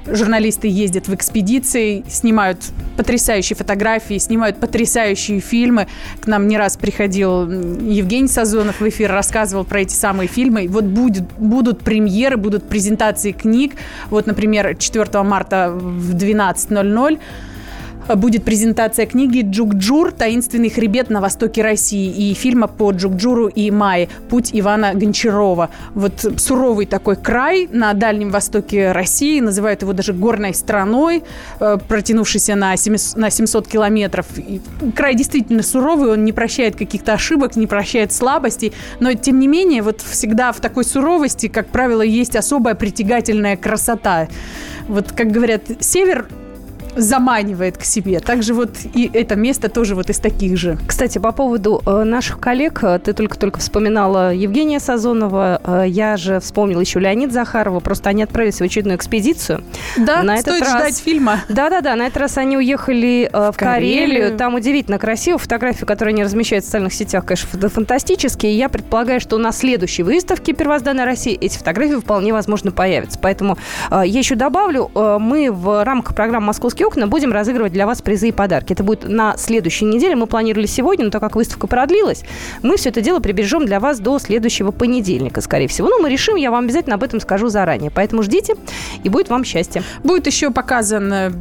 журналисты 0.07 0.69
ездят 0.69 1.09
в 1.09 1.15
экспедиции, 1.15 2.05
снимают 2.09 2.59
потрясающие 2.97 3.57
фотографии, 3.57 4.19
снимают 4.19 4.59
потрясающие 4.59 5.41
фильмы. 5.41 5.89
К 6.21 6.27
нам 6.27 6.49
не 6.49 6.59
раз 6.59 6.77
приходил 6.77 7.51
Евгений 7.51 8.29
Сазонов 8.29 8.81
в 8.81 8.89
эфир, 8.89 9.11
рассказывал 9.25 9.65
про 9.65 9.81
эти 9.81 9.95
самые 9.95 10.29
фильмы. 10.29 10.67
Вот 10.69 10.85
будет, 10.85 11.25
будут 11.39 11.81
премьеры, 11.83 12.37
будут 12.37 12.69
презентации 12.69 13.33
книг. 13.33 13.73
Вот, 14.11 14.27
например, 14.27 14.77
4 14.77 15.23
марта 15.23 15.71
в 15.71 16.15
12.00 16.15 17.19
будет 18.15 18.45
презентация 18.45 19.07
книги 19.07 19.43
«Джукджур. 19.49 20.13
Таинственный 20.13 20.71
хребет 20.71 21.11
на 21.11 21.21
востоке 21.21 21.63
России» 21.63 22.31
и 22.31 22.35
фильма 22.35 22.67
по 22.67 22.91
Джукджуру 22.91 23.49
и 23.49 23.71
Майе 23.71 24.09
«Путь 24.29 24.51
Ивана 24.53 24.93
Гончарова». 24.95 25.71
Вот 25.95 26.27
суровый 26.39 26.87
такой 26.87 27.17
край 27.17 27.69
на 27.71 27.93
Дальнем 27.95 28.31
Востоке 28.31 28.93
России, 28.93 29.41
называют 29.41 29.83
его 29.83 29.93
даже 29.93 30.13
горной 30.13 30.55
страной, 30.55 31.23
э, 31.61 31.79
700, 32.77 33.17
на 33.17 33.31
700 33.31 33.69
километров. 33.69 34.27
И 34.37 34.61
край 34.95 35.15
действительно 35.15 35.63
суровый, 35.63 36.13
он 36.13 36.25
не 36.25 36.33
прощает 36.33 36.77
каких-то 36.77 37.15
ошибок, 37.15 37.57
не 37.57 37.67
прощает 37.67 38.13
слабостей, 38.13 38.73
но 39.01 39.15
тем 39.15 39.39
не 39.39 39.49
менее 39.49 39.83
вот 39.83 40.01
всегда 40.01 40.53
в 40.53 40.61
такой 40.61 40.85
суровости, 40.85 41.49
как 41.49 41.69
правило, 41.69 42.03
есть 42.03 42.37
особая 42.37 42.75
притягательная 42.75 43.57
красота. 43.57 44.29
Вот, 44.89 45.13
как 45.13 45.33
говорят, 45.33 45.63
север 45.81 46.27
заманивает 46.97 47.79
к 47.79 47.85
себе. 47.85 48.21
Также 48.21 48.55
вот 48.55 48.71
и 48.95 49.11
это 49.13 49.37
место 49.37 49.69
тоже 49.69 49.95
вот 49.95 50.11
из 50.11 50.19
таких 50.19 50.57
же. 50.57 50.79
Кстати, 50.87 51.19
по 51.19 51.33
поводу 51.33 51.83
э, 51.87 52.05
наших 52.05 52.39
коллег, 52.41 52.81
э, 52.83 52.99
ты 52.99 53.13
только-только 53.13 53.59
вспоминала 53.61 54.35
Евгения 54.35 54.81
Сазонова, 54.81 55.61
э, 55.65 55.85
я 55.89 56.17
же 56.17 56.41
вспомнила 56.41 56.81
еще 56.81 57.01
Леонид 57.01 57.33
Захарова, 57.33 57.81
просто 57.81 58.11
они 58.11 58.23
отправились 58.23 58.57
в 58.59 58.63
очередную 58.63 58.97
экспедицию. 58.97 59.63
Да, 59.97 60.23
На 60.23 60.39
стоит 60.39 60.57
этот 60.63 60.69
раз- 60.69 60.83
ждать 60.83 60.99
фильма. 60.99 61.41
Да-да-да, 61.49 61.97
на 61.97 62.07
этот 62.07 62.19
раз 62.19 62.39
они 62.39 62.57
уехали 62.57 63.29
в, 63.33 63.53
Карелию. 63.57 64.09
Карелию. 64.09 64.37
Там 64.39 64.55
удивительно 64.55 64.99
красиво. 64.99 65.39
Фотографии, 65.39 65.85
которые 65.85 66.13
они 66.13 66.25
размещают 66.25 66.65
в 66.65 66.67
социальных 66.67 66.93
сетях, 66.95 67.25
конечно, 67.25 67.69
фантастические. 67.69 68.57
Я 68.57 68.69
предполагаю, 68.69 69.21
что 69.21 69.39
на 69.39 69.53
следующей 69.53 70.03
выставке 70.03 70.53
«Первозданная 70.53 71.05
Россия» 71.05 71.37
эти 71.41 71.57
фотографии 71.59 71.95
вполне 71.97 72.33
возможно 72.33 72.71
появятся. 72.71 73.19
Поэтому 73.21 73.59
я 73.91 74.03
еще 74.05 74.35
добавлю, 74.35 74.91
мы 74.95 75.51
в 75.51 75.85
рамках 75.85 76.15
программы 76.15 76.47
«Московские 76.85 76.87
окна» 76.87 77.07
будем 77.07 77.33
разыгрывать 77.33 77.73
для 77.73 77.87
вас 77.87 78.03
призы 78.03 78.29
и 78.29 78.33
подарки. 78.33 78.73
Это 78.73 78.85
будет 78.85 79.09
на 79.09 79.37
следующей 79.37 79.87
неделе. 79.87 80.17
Мы 80.17 80.27
планировали 80.27 80.67
сегодня, 80.67 81.07
но 81.07 81.11
так 81.11 81.23
как 81.23 81.37
выставка 81.37 81.67
продлилась, 81.67 82.25
мы 82.63 82.77
все 82.77 82.91
это 82.91 83.01
дело 83.01 83.21
прибережем 83.21 83.65
для 83.65 83.81
вас 83.81 84.01
до 84.01 84.19
следующего 84.19 84.71
понедельника, 84.71 85.41
скорее 85.41 85.67
всего. 85.69 85.89
Ну, 85.89 86.03
мы 86.03 86.11
решим, 86.11 86.37
я 86.37 86.51
вам 86.51 86.65
обязательно 86.65 86.97
об 86.97 87.03
этом 87.03 87.21
скажу 87.21 87.49
заранее. 87.49 87.91
Поэтому 87.91 88.23
ждите, 88.23 88.55
и 89.03 89.09
будет 89.09 89.31
вам 89.31 89.45
счастье. 89.45 89.83
Будет 90.03 90.27
еще 90.27 90.51
показан, 90.51 91.13
э, 91.13 91.33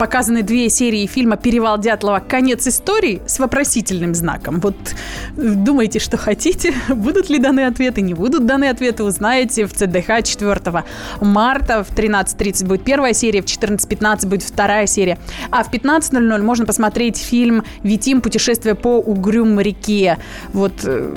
показаны 0.00 0.42
две 0.42 0.70
серии 0.70 1.06
фильма 1.06 1.36
«Перевал 1.36 1.76
Дятлова. 1.76 2.20
Конец 2.26 2.66
истории» 2.66 3.20
с 3.26 3.38
вопросительным 3.38 4.14
знаком. 4.14 4.58
Вот 4.60 4.74
э, 4.86 4.94
думайте, 5.36 5.98
что 5.98 6.16
хотите. 6.16 6.72
Будут 6.88 7.28
ли 7.28 7.38
даны 7.38 7.66
ответы, 7.66 8.00
не 8.00 8.14
будут 8.14 8.46
даны 8.46 8.70
ответы, 8.70 9.04
узнаете 9.04 9.66
в 9.66 9.74
ЦДХ 9.74 10.22
4 10.24 10.84
марта. 11.20 11.84
В 11.84 11.94
13.30 11.94 12.66
будет 12.66 12.82
первая 12.82 13.12
серия, 13.12 13.42
в 13.42 13.44
14.15 13.44 14.26
будет 14.26 14.42
вторая 14.42 14.86
серия. 14.86 15.18
А 15.50 15.62
в 15.62 15.70
15.00 15.70 16.42
можно 16.42 16.64
посмотреть 16.64 17.18
фильм 17.18 17.62
«Витим. 17.82 18.22
Путешествие 18.22 18.74
по 18.74 18.96
угрюм 18.96 19.60
реке». 19.60 20.16
Вот 20.54 20.72
э, 20.84 21.14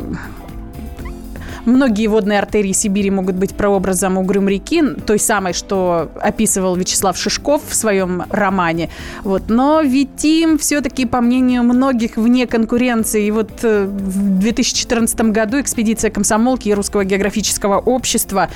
Многие 1.65 2.07
водные 2.07 2.39
артерии 2.39 2.73
Сибири 2.73 3.09
могут 3.09 3.35
быть 3.35 3.53
прообразом 3.55 4.17
угрюм 4.17 4.49
реки, 4.49 4.83
той 5.05 5.17
самой, 5.17 5.53
что 5.53 6.09
описывал 6.21 6.75
Вячеслав 6.75 7.17
Шишков 7.17 7.61
в 7.67 7.73
своем 7.73 8.23
романе. 8.29 8.89
Вот. 9.23 9.43
Но 9.47 9.81
Витим 9.81 10.57
все-таки, 10.57 11.05
по 11.05 11.21
мнению 11.21 11.63
многих, 11.63 12.17
вне 12.17 12.47
конкуренции. 12.47 13.27
И 13.27 13.31
вот 13.31 13.51
э, 13.63 13.85
в 13.85 14.39
2014 14.39 15.21
году 15.31 15.61
экспедиция 15.61 16.11
комсомолки 16.11 16.67
и 16.67 16.73
Русского 16.73 17.05
географического 17.05 17.79
общества 17.79 18.49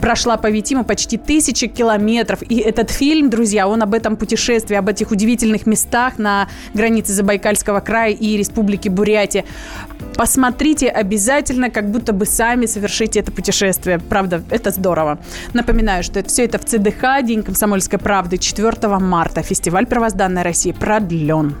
прошла 0.00 0.38
по 0.38 0.50
Витиму 0.50 0.84
почти 0.84 1.18
тысячи 1.18 1.66
километров. 1.66 2.42
И 2.48 2.58
этот 2.58 2.90
фильм, 2.90 3.28
друзья, 3.28 3.68
он 3.68 3.82
об 3.82 3.92
этом 3.92 4.16
путешествии, 4.16 4.74
об 4.74 4.88
этих 4.88 5.10
удивительных 5.10 5.66
местах 5.66 6.16
на 6.16 6.48
границе 6.72 7.12
Забайкальского 7.12 7.80
края 7.80 8.12
и 8.12 8.38
Республики 8.38 8.88
Бурятия. 8.88 9.44
Посмотрите 10.16 10.88
обязательно, 10.88 11.70
как 11.70 11.90
будто 11.90 12.12
бы 12.12 12.24
сами 12.24 12.66
совершите 12.66 13.20
это 13.20 13.32
путешествие. 13.32 13.98
Правда, 13.98 14.42
это 14.50 14.70
здорово. 14.70 15.18
Напоминаю, 15.52 16.04
что 16.04 16.20
это, 16.20 16.28
все 16.28 16.44
это 16.44 16.58
в 16.58 16.64
ЦДХ, 16.64 17.24
День 17.24 17.42
комсомольской 17.42 17.98
правды, 17.98 18.38
4 18.38 18.98
марта. 18.98 19.42
Фестиваль 19.42 19.86
«Первозданная 19.86 20.44
Россия» 20.44 20.72
продлен. 20.72 21.56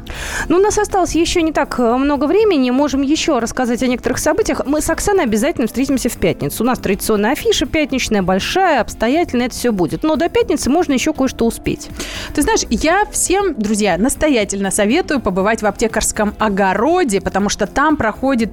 Ну, 0.48 0.56
у 0.58 0.60
нас 0.60 0.78
осталось 0.78 1.14
еще 1.14 1.42
не 1.42 1.52
так 1.52 1.78
э, 1.78 1.96
много 1.96 2.26
времени. 2.26 2.70
Можем 2.70 3.02
еще 3.02 3.38
рассказать 3.38 3.82
о 3.82 3.86
некоторых 3.86 4.18
событиях. 4.18 4.62
Мы 4.66 4.80
с 4.80 4.90
Оксаной 4.90 5.24
обязательно 5.24 5.66
встретимся 5.66 6.08
в 6.08 6.16
пятницу. 6.16 6.62
У 6.62 6.66
нас 6.66 6.78
традиционная 6.78 7.32
афиша 7.32 7.66
пятничная, 7.66 8.22
большая, 8.22 8.80
обстоятельная. 8.80 9.46
Это 9.46 9.54
все 9.54 9.72
будет. 9.72 10.02
Но 10.02 10.16
до 10.16 10.28
пятницы 10.28 10.70
можно 10.70 10.92
еще 10.92 11.12
кое-что 11.12 11.46
успеть. 11.46 11.88
Ты 12.34 12.42
знаешь, 12.42 12.60
я 12.70 13.04
всем, 13.10 13.54
друзья, 13.54 13.96
настоятельно 13.98 14.70
советую 14.70 15.20
побывать 15.20 15.62
в 15.62 15.66
аптекарском 15.66 16.34
огороде, 16.38 17.20
потому 17.20 17.48
что 17.48 17.66
там 17.66 17.96
проходит 17.96 18.43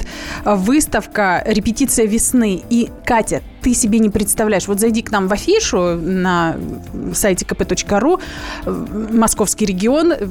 э, 0.46 0.56
выставка 0.56 1.44
«Репетиция 1.46 2.06
весны». 2.06 2.62
И, 2.70 2.90
Катя, 3.06 3.42
ты 3.62 3.74
себе 3.74 4.00
не 4.00 4.10
представляешь. 4.10 4.68
Вот 4.68 4.80
зайди 4.80 5.02
к 5.02 5.12
нам 5.12 5.28
в 5.28 5.34
афишу 5.34 5.96
на 5.96 6.56
сайте 7.14 7.46
kp.ru, 7.46 8.20
э, 8.66 8.86
московский 9.12 9.66
регион, 9.66 10.14
э, 10.14 10.28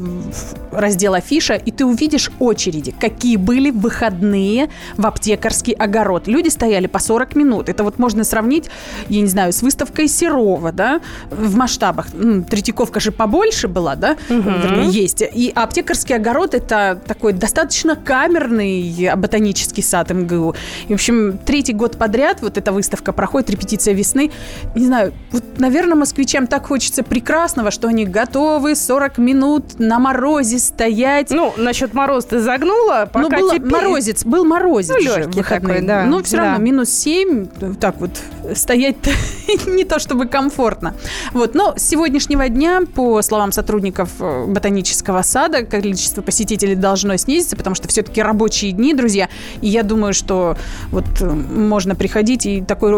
раздел 0.72 1.14
афиша, 1.14 1.54
и 1.54 1.70
ты 1.70 1.84
увидишь 1.84 2.30
очереди, 2.38 2.94
какие 2.98 3.36
были 3.36 3.70
выходные 3.70 4.70
в 4.96 5.06
аптекарский 5.06 5.72
огород. 5.72 6.26
Люди 6.26 6.48
стояли 6.48 6.86
по 6.86 6.98
40 6.98 7.36
минут. 7.36 7.68
Это 7.68 7.84
вот 7.84 7.98
можно 7.98 8.24
сравнить, 8.24 8.70
я 9.08 9.20
не 9.20 9.28
знаю, 9.28 9.52
с 9.52 9.62
выставкой 9.62 10.08
Серова, 10.08 10.72
да, 10.72 11.00
в 11.30 11.56
масштабах. 11.56 12.08
Третьяковка 12.48 13.00
же 13.00 13.12
побольше 13.12 13.68
была, 13.68 13.94
да, 13.96 14.16
вернее, 14.28 14.90
есть. 14.90 15.22
И 15.22 15.52
аптекарский 15.54 16.16
огород– 16.16 16.54
это 16.54 17.00
такой 17.06 17.32
достаточно 17.32 17.96
камерный 17.96 19.10
ботанический 19.16 19.82
сад 19.82 20.10
МГУ. 20.10 20.54
И, 20.88 20.92
в 20.92 20.94
общем, 20.94 21.38
третий 21.38 21.72
год 21.72 21.96
подряд 21.96 22.42
вот 22.42 22.58
эта 22.58 22.72
выставка 22.72 23.12
проходит, 23.20 23.50
репетиция 23.50 23.92
весны. 23.92 24.30
Не 24.74 24.86
знаю, 24.86 25.12
вот, 25.30 25.44
наверное, 25.58 25.94
москвичам 25.94 26.46
так 26.46 26.66
хочется 26.68 27.02
прекрасного, 27.02 27.70
что 27.70 27.86
они 27.88 28.06
готовы 28.06 28.74
40 28.74 29.18
минут 29.18 29.78
на 29.78 29.98
морозе 29.98 30.58
стоять. 30.58 31.28
Ну, 31.30 31.52
насчет 31.58 31.92
мороза 31.92 32.28
ты 32.28 32.40
загнула, 32.40 33.06
пока 33.12 33.28
ну, 33.28 33.38
был 33.40 33.50
теперь- 33.50 33.70
морозец, 33.70 34.24
был 34.24 34.46
морозец 34.46 34.94
Ну, 34.94 35.00
же 35.02 35.20
легкий 35.20 35.42
такой, 35.42 35.82
да, 35.82 36.04
Ну, 36.06 36.22
все 36.22 36.38
да. 36.38 36.42
равно 36.44 36.64
минус 36.64 36.88
7, 36.88 37.46
так 37.78 38.00
вот, 38.00 38.10
стоять 38.54 38.96
не 39.66 39.84
то 39.84 39.98
чтобы 39.98 40.24
комфортно. 40.24 40.94
Вот, 41.34 41.54
но 41.54 41.74
с 41.76 41.82
сегодняшнего 41.82 42.48
дня, 42.48 42.80
по 42.94 43.20
словам 43.20 43.52
сотрудников 43.52 44.08
э, 44.20 44.46
ботанического 44.46 45.20
сада, 45.20 45.66
количество 45.66 46.22
посетителей 46.22 46.74
должно 46.74 47.18
снизиться, 47.18 47.54
потому 47.54 47.76
что 47.76 47.86
все-таки 47.86 48.22
рабочие 48.22 48.72
дни, 48.72 48.94
друзья, 48.94 49.28
и 49.60 49.68
я 49.68 49.82
думаю, 49.82 50.14
что 50.14 50.56
вот 50.90 51.04
э, 51.20 51.26
можно 51.28 51.94
приходить, 51.94 52.46
и 52.46 52.62
такой, 52.62 52.92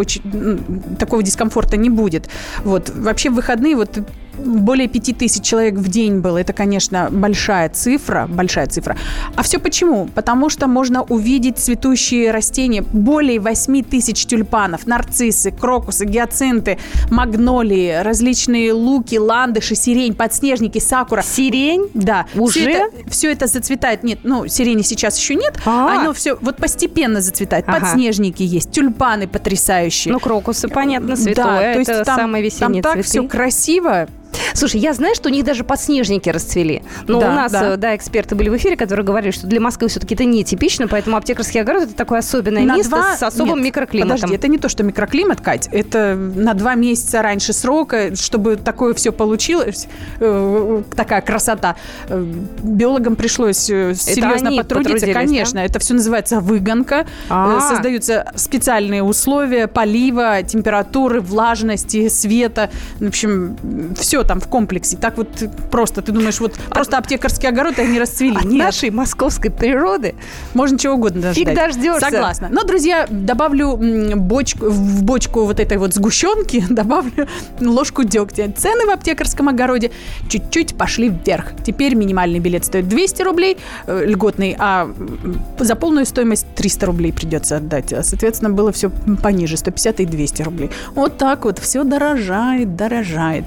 такого 0.98 1.22
дискомфорта 1.22 1.76
не 1.76 1.90
будет. 1.90 2.28
Вот, 2.64 2.90
вообще 2.90 3.30
в 3.30 3.34
выходные 3.34 3.76
вот 3.76 3.98
более 4.38 4.88
5 4.88 5.18
тысяч 5.18 5.42
человек 5.42 5.74
в 5.74 5.88
день 5.88 6.20
было. 6.20 6.38
Это, 6.38 6.52
конечно, 6.52 7.08
большая 7.10 7.68
цифра, 7.68 8.26
большая 8.28 8.66
цифра. 8.66 8.96
А 9.36 9.42
все 9.42 9.58
почему? 9.58 10.08
Потому 10.14 10.48
что 10.48 10.66
можно 10.66 11.02
увидеть 11.02 11.58
цветущие 11.58 12.30
растения. 12.30 12.82
Более 12.82 13.40
8 13.40 13.82
тысяч 13.84 14.26
тюльпанов, 14.26 14.86
нарциссы, 14.86 15.50
крокусы, 15.50 16.04
гиацинты, 16.04 16.78
магнолии, 17.10 18.02
различные 18.02 18.72
луки, 18.72 19.18
ландыши, 19.18 19.74
сирень, 19.74 20.14
подснежники, 20.14 20.78
сакура. 20.78 21.22
Сирень? 21.22 21.88
Да. 21.94 22.26
Уже? 22.34 22.52
Все 22.52 22.70
это, 22.70 23.10
все 23.10 23.32
это 23.32 23.46
зацветает. 23.46 24.02
Нет, 24.02 24.20
ну, 24.22 24.46
сирени 24.46 24.82
сейчас 24.82 25.18
еще 25.18 25.34
нет. 25.34 25.58
А. 25.64 26.00
Оно 26.00 26.12
все 26.12 26.36
вот 26.40 26.56
постепенно 26.56 27.20
зацветает. 27.20 27.64
Ага. 27.68 27.80
Подснежники 27.80 28.42
есть, 28.42 28.70
тюльпаны 28.70 29.28
потрясающие. 29.28 30.12
Ну, 30.12 30.20
крокусы, 30.20 30.68
понятно, 30.68 31.16
святое. 31.16 31.34
Да, 31.34 31.72
то 31.72 31.78
есть 31.78 31.90
это 31.90 32.04
там, 32.04 32.16
самые 32.16 32.44
весенние 32.44 32.82
там 32.82 32.94
так 32.94 33.04
цветы. 33.04 33.08
все 33.08 33.28
красиво. 33.28 34.08
Слушай, 34.54 34.80
я 34.80 34.92
знаю, 34.94 35.14
что 35.14 35.28
у 35.28 35.32
них 35.32 35.44
даже 35.44 35.64
подснежники 35.64 36.28
расцвели. 36.28 36.82
Но 37.06 37.20
Да, 37.20 37.30
у 37.30 37.32
нас, 37.34 37.52
да. 37.52 37.74
э, 37.74 37.76
да, 37.76 37.96
эксперты 37.96 38.34
были 38.34 38.48
в 38.48 38.56
эфире, 38.56 38.76
которые 38.76 39.04
говорили, 39.04 39.30
что 39.30 39.46
для 39.46 39.60
Москвы 39.60 39.88
все-таки 39.88 40.14
это 40.14 40.24
нетипично, 40.24 40.88
поэтому 40.88 41.16
аптекарский 41.16 41.60
огород 41.60 41.84
это 41.84 41.94
такое 41.94 42.18
особенное 42.20 42.62
На 42.64 42.76
место 42.76 42.90
два- 42.90 43.16
с 43.16 43.22
особым 43.22 43.56
Нет, 43.58 43.66
микроклиматом. 43.66 44.16
Подожди, 44.16 44.34
это 44.36 44.48
не 44.48 44.58
то, 44.58 44.68
что 44.68 44.82
микроклимат, 44.82 45.40
Кать. 45.40 45.68
Это 45.72 46.14
на 46.16 46.54
два 46.54 46.74
месяца 46.74 47.22
раньше 47.22 47.52
срока, 47.52 48.14
чтобы 48.16 48.56
такое 48.56 48.94
все 48.94 49.12
получилось, 49.12 49.88
э, 50.20 50.82
такая 50.96 51.20
красота. 51.20 51.76
Э, 52.08 52.22
Биологам 52.62 53.16
пришлось 53.16 53.58
серьезно 53.58 54.48
они 54.48 54.58
потрудиться. 54.58 55.12
Конечно, 55.12 55.58
это 55.58 55.78
все 55.78 55.94
называется 55.94 56.40
выгонка. 56.40 57.06
А. 57.28 57.58
Э, 57.58 57.60
Создаются 57.74 58.30
специальные 58.36 59.02
условия 59.02 59.66
полива, 59.66 60.42
температуры, 60.42 61.20
влажности, 61.20 62.08
света. 62.08 62.70
В 63.00 63.08
общем, 63.08 63.56
все 63.96 64.21
там 64.24 64.40
в 64.40 64.48
комплексе. 64.48 64.96
Так 64.96 65.16
вот 65.16 65.28
просто, 65.70 66.02
ты 66.02 66.12
думаешь, 66.12 66.40
вот 66.40 66.54
просто 66.70 66.98
аптекарский 66.98 67.48
огород, 67.48 67.78
и 67.78 67.82
они 67.82 67.98
расцвели. 67.98 68.36
От 68.36 68.44
Нет. 68.44 68.64
нашей 68.66 68.90
московской 68.90 69.50
природы 69.50 70.14
Можно 70.54 70.78
чего 70.78 70.94
угодно 70.94 71.32
Фиг 71.32 71.48
ждать. 71.50 71.56
дождешься. 71.56 72.10
Согласна. 72.10 72.48
Но, 72.50 72.64
друзья, 72.64 73.06
добавлю 73.08 73.78
бочку, 74.16 74.70
в 74.70 75.02
бочку 75.02 75.44
вот 75.44 75.60
этой 75.60 75.78
вот 75.78 75.94
сгущенки, 75.94 76.64
добавлю 76.70 77.28
ложку 77.60 78.04
дегтя. 78.04 78.50
Цены 78.56 78.86
в 78.86 78.90
аптекарском 78.90 79.48
огороде 79.48 79.90
чуть-чуть 80.28 80.76
пошли 80.76 81.08
вверх. 81.08 81.52
Теперь 81.64 81.94
минимальный 81.94 82.38
билет 82.38 82.64
стоит 82.64 82.88
200 82.88 83.22
рублей, 83.22 83.58
э, 83.86 84.04
льготный, 84.06 84.56
а 84.58 84.90
за 85.58 85.74
полную 85.76 86.06
стоимость 86.06 86.46
300 86.54 86.86
рублей 86.86 87.12
придется 87.12 87.56
отдать. 87.56 87.92
А, 87.92 88.02
Соответственно, 88.02 88.50
было 88.50 88.72
все 88.72 88.90
пониже, 89.22 89.56
150 89.56 90.00
и 90.00 90.06
200 90.06 90.42
рублей. 90.42 90.70
Вот 90.94 91.18
так 91.18 91.44
вот, 91.44 91.58
все 91.58 91.84
дорожает, 91.84 92.76
дорожает. 92.76 93.44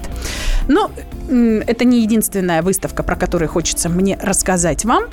Но 0.68 0.90
это 1.26 1.84
не 1.84 2.02
единственная 2.02 2.62
выставка, 2.62 3.02
про 3.02 3.16
которую 3.16 3.48
хочется 3.48 3.88
мне 3.88 4.18
рассказать 4.20 4.84
вам. 4.84 5.04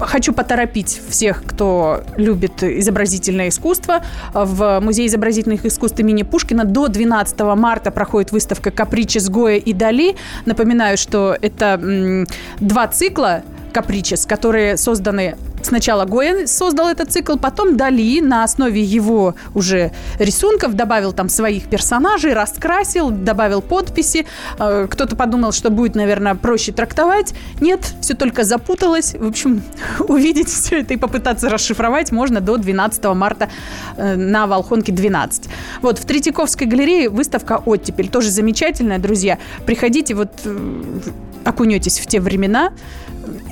Хочу 0.00 0.32
поторопить 0.32 1.00
всех, 1.08 1.44
кто 1.44 2.02
любит 2.16 2.62
изобразительное 2.62 3.50
искусство. 3.50 4.02
В 4.34 4.80
Музее 4.80 5.06
изобразительных 5.06 5.64
искусств 5.64 6.00
имени 6.00 6.24
Пушкина 6.24 6.64
до 6.64 6.88
12 6.88 7.38
марта 7.56 7.92
проходит 7.92 8.32
выставка 8.32 8.72
«Капричес 8.72 9.28
Гоя 9.28 9.58
и 9.58 9.72
Дали». 9.72 10.16
Напоминаю, 10.44 10.96
что 10.96 11.36
это 11.40 12.26
два 12.58 12.88
цикла 12.88 13.42
Капричес, 13.72 14.26
которые 14.26 14.76
созданы 14.76 15.36
Сначала 15.66 16.04
Гоя 16.04 16.46
создал 16.46 16.88
этот 16.88 17.12
цикл, 17.12 17.36
потом 17.36 17.76
Дали 17.76 18.20
на 18.20 18.44
основе 18.44 18.82
его 18.82 19.34
уже 19.54 19.92
рисунков 20.18 20.74
добавил 20.74 21.12
там 21.12 21.28
своих 21.28 21.68
персонажей, 21.68 22.32
раскрасил, 22.32 23.10
добавил 23.10 23.62
подписи. 23.62 24.26
Э, 24.58 24.86
Кто-то 24.90 25.16
подумал, 25.16 25.52
что 25.52 25.70
будет, 25.70 25.94
наверное, 25.94 26.34
проще 26.34 26.72
трактовать. 26.72 27.34
Нет, 27.60 27.94
все 28.00 28.14
только 28.14 28.44
запуталось. 28.44 29.14
В 29.14 29.26
общем, 29.26 29.62
увидеть 30.00 30.48
все 30.48 30.80
это 30.80 30.94
и 30.94 30.96
попытаться 30.96 31.48
расшифровать 31.48 32.12
можно 32.12 32.40
до 32.40 32.56
12 32.56 33.04
марта 33.14 33.48
э, 33.96 34.16
на 34.16 34.46
Волхонке 34.46 34.92
12. 34.92 35.48
Вот, 35.80 35.98
в 35.98 36.04
Третьяковской 36.04 36.64
галерее 36.64 37.08
выставка 37.08 37.62
«Оттепель». 37.64 38.08
Тоже 38.08 38.30
замечательная, 38.30 38.98
друзья. 38.98 39.38
Приходите, 39.66 40.14
вот 40.14 40.30
э, 40.44 41.00
окунетесь 41.44 41.98
в 41.98 42.06
те 42.06 42.20
времена 42.20 42.72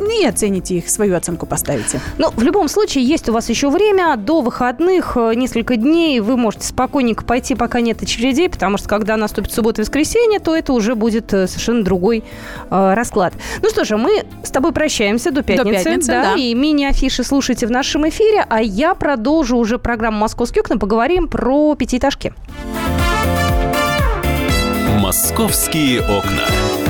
и 0.09 0.25
оцените 0.25 0.77
их, 0.77 0.89
свою 0.89 1.17
оценку 1.17 1.47
поставите. 1.47 2.01
Ну, 2.19 2.31
в 2.35 2.43
любом 2.43 2.69
случае, 2.69 3.05
есть 3.05 3.29
у 3.29 3.33
вас 3.33 3.49
еще 3.49 3.71
время. 3.71 4.17
До 4.17 4.41
выходных 4.41 5.17
э, 5.17 5.35
несколько 5.35 5.77
дней 5.77 6.21
вы 6.21 6.37
можете 6.37 6.67
спокойненько 6.67 7.25
пойти, 7.25 7.55
пока 7.55 7.81
нет 7.81 8.03
очередей, 8.03 8.49
потому 8.49 8.79
что 8.79 8.89
когда 8.89 9.17
наступит 9.17 9.53
суббота 9.53 9.83
и 9.83 9.85
воскресенье, 9.85 10.39
то 10.39 10.55
это 10.55 10.73
уже 10.73 10.95
будет 10.95 11.33
э, 11.33 11.47
совершенно 11.47 11.83
другой 11.83 12.25
э, 12.71 12.95
расклад. 12.95 13.35
Ну 13.63 13.71
что 13.71 13.85
же, 13.85 13.97
мы 13.97 14.25
с 14.43 14.51
тобой 14.51 14.73
прощаемся 14.73 15.31
до 15.31 15.43
пятницы. 15.43 15.85
пятницы, 15.85 16.09
да. 16.09 16.35
И 16.35 16.55
мини-афиши 16.55 17.25
слушайте 17.25 17.67
в 17.67 17.71
нашем 17.71 18.09
эфире, 18.09 18.45
а 18.49 18.61
я 18.63 18.95
продолжу 18.95 19.57
уже 19.57 19.79
программу 19.79 20.19
«Московские 20.19 20.63
окна». 20.63 20.79
Поговорим 20.79 21.29
про 21.29 21.75
пятиэтажки. 21.75 22.33
«Московские 24.99 26.01
окна». 26.03 26.90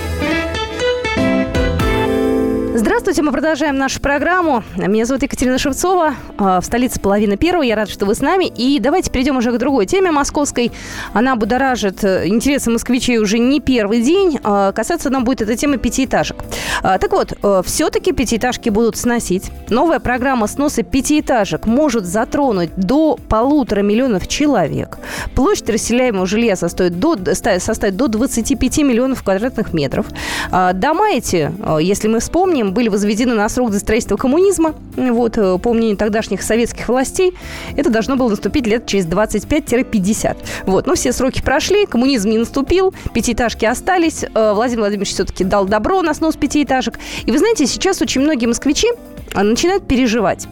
Здравствуйте, 3.01 3.23
мы 3.25 3.31
продолжаем 3.31 3.77
нашу 3.77 3.99
программу. 3.99 4.63
Меня 4.77 5.05
зовут 5.05 5.23
Екатерина 5.23 5.57
Шевцова. 5.57 6.13
А, 6.37 6.61
В 6.61 6.65
столице 6.65 6.99
половина 6.99 7.35
первого. 7.35 7.63
Я 7.63 7.75
рада, 7.75 7.89
что 7.89 8.05
вы 8.05 8.13
с 8.13 8.21
нами. 8.21 8.45
И 8.45 8.77
давайте 8.79 9.09
перейдем 9.09 9.37
уже 9.37 9.51
к 9.51 9.57
другой 9.57 9.87
теме 9.87 10.11
московской. 10.11 10.71
Она 11.11 11.35
будоражит 11.35 12.03
э, 12.03 12.27
интересы 12.27 12.69
москвичей 12.69 13.17
уже 13.17 13.39
не 13.39 13.59
первый 13.59 14.03
день. 14.03 14.39
А, 14.43 14.71
Касаться 14.71 15.09
нам 15.09 15.23
будет 15.23 15.41
эта 15.41 15.55
тема 15.55 15.77
пятиэтажек. 15.77 16.37
А, 16.83 16.99
Так 16.99 17.11
вот, 17.13 17.33
э, 17.41 17.61
все-таки 17.65 18.11
пятиэтажки 18.11 18.69
будут 18.69 18.97
сносить. 18.97 19.49
Новая 19.71 19.99
программа 19.99 20.45
сноса 20.45 20.83
пятиэтажек 20.83 21.65
может 21.65 22.05
затронуть 22.05 22.69
до 22.75 23.17
полутора 23.29 23.81
миллионов 23.81 24.27
человек. 24.27 24.99
Площадь 25.33 25.71
расселяемого 25.71 26.27
жилья 26.27 26.55
состоит 26.55 26.99
до, 26.99 27.17
ста- 27.33 27.59
составит 27.59 27.97
до 27.97 28.07
25 28.09 28.77
миллионов 28.83 29.23
квадратных 29.23 29.73
метров. 29.73 30.05
Дома 30.51 31.09
эти, 31.09 31.51
э, 31.65 31.79
если 31.81 32.07
мы 32.07 32.19
вспомним, 32.19 32.73
были 32.73 32.90
возведены 32.91 33.33
на 33.33 33.49
срок 33.49 33.71
до 33.71 33.79
строительства 33.79 34.17
коммунизма. 34.17 34.75
Вот, 34.95 35.37
э, 35.37 35.57
по 35.57 35.73
мнению 35.73 35.97
тогдашних 35.97 36.43
советских 36.43 36.87
властей, 36.87 37.33
это 37.75 37.89
должно 37.89 38.15
было 38.15 38.29
наступить 38.29 38.67
лет 38.67 38.85
через 38.85 39.05
25-50. 39.05 40.37
Вот, 40.67 40.85
но 40.85 40.95
все 40.95 41.13
сроки 41.13 41.41
прошли, 41.41 41.85
коммунизм 41.85 42.29
не 42.29 42.37
наступил, 42.37 42.93
пятиэтажки 43.13 43.65
остались. 43.65 44.23
Э, 44.23 44.53
Владимир 44.53 44.81
Владимирович 44.81 45.13
все-таки 45.13 45.43
дал 45.43 45.65
добро 45.65 46.01
на 46.01 46.13
снос 46.13 46.35
пятиэтажек. 46.35 46.99
И 47.25 47.31
вы 47.31 47.37
знаете, 47.37 47.65
сейчас 47.65 48.01
очень 48.01 48.21
многие 48.21 48.45
москвичи 48.45 48.87
начинают 49.33 49.87
переживать. 49.87 50.47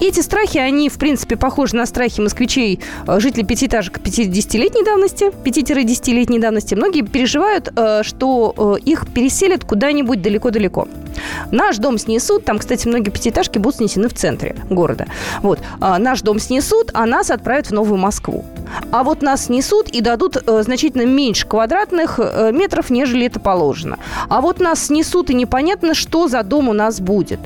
Эти 0.00 0.20
страхи, 0.20 0.56
они, 0.56 0.88
в 0.88 0.98
принципе, 0.98 1.36
похожи 1.36 1.76
на 1.76 1.84
страхи 1.84 2.22
москвичей, 2.22 2.80
э, 3.06 3.20
жителей 3.20 3.44
пятиэтажек 3.44 3.98
50-летней 3.98 4.82
давности, 4.82 5.30
5-10-летней 5.44 6.38
давности. 6.38 6.74
Многие 6.74 7.02
переживают, 7.02 7.70
э, 7.76 8.02
что 8.02 8.54
э, 8.56 8.80
их 8.82 9.06
переселят 9.12 9.64
куда-нибудь 9.64 10.22
далеко-далеко. 10.22 10.88
Наш 11.50 11.76
дом 11.76 11.98
снесут, 11.98 12.46
там, 12.46 12.58
кстати, 12.58 12.88
многие 12.88 13.10
пятиэтажки 13.10 13.58
будут 13.58 13.76
снесены 13.76 14.08
в 14.08 14.14
центре 14.14 14.56
города. 14.70 15.06
Вот, 15.42 15.58
А, 15.80 15.98
наш 15.98 16.22
дом 16.22 16.38
снесут, 16.38 16.90
а 16.94 17.04
нас 17.04 17.30
отправят 17.30 17.66
в 17.66 17.72
Новую 17.72 17.98
Москву. 17.98 18.44
А 18.92 19.02
вот 19.02 19.20
нас 19.20 19.46
снесут 19.46 19.88
и 19.88 20.00
дадут 20.00 20.38
значительно 20.46 21.04
меньше 21.04 21.46
квадратных 21.46 22.18
метров, 22.52 22.88
нежели 22.88 23.26
это 23.26 23.40
положено. 23.40 23.98
А 24.28 24.40
вот 24.40 24.60
нас 24.60 24.86
снесут, 24.86 25.28
и 25.28 25.34
непонятно, 25.34 25.92
что 25.92 26.28
за 26.28 26.42
дом 26.42 26.68
у 26.68 26.72
нас 26.72 27.00
будет. 27.00 27.40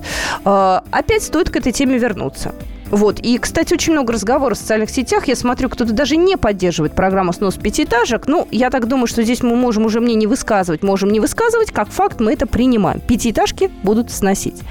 Э, 0.65 0.81
опять 0.91 1.23
стоит 1.23 1.51
к 1.51 1.57
этой 1.57 1.73
теме 1.73 1.99
вернуться. 1.99 2.55
Вот. 2.91 3.19
И, 3.21 3.39
кстати, 3.39 3.75
очень 3.75 3.93
много 3.93 4.13
разговоров 4.13 4.57
в 4.57 4.61
социальных 4.61 4.91
сетях. 4.91 5.27
Я 5.27 5.35
смотрю, 5.35 5.69
кто-то 5.69 5.93
даже 5.93 6.17
не 6.17 6.37
поддерживает 6.37 6.95
программу 6.95 7.33
снос 7.33 7.57
пятиэтажек. 7.57 8.29
Ну, 8.29 8.47
я 8.53 8.71
так 8.71 8.87
думаю, 8.87 9.07
что 9.07 9.23
здесь 9.23 9.43
мы 9.43 9.57
можем 9.57 9.87
уже 9.87 10.01
мне 10.01 10.15
не 10.15 10.27
высказывать. 10.27 10.83
Можем 10.83 11.11
не 11.11 11.19
высказывать. 11.19 11.73
Как 11.73 11.89
факт 11.89 12.21
мы 12.21 12.35
это 12.35 12.47
принимаем. 12.47 13.01
Пятиэтажки 13.01 13.71
будут 13.83 14.13
сносить. 14.13 14.63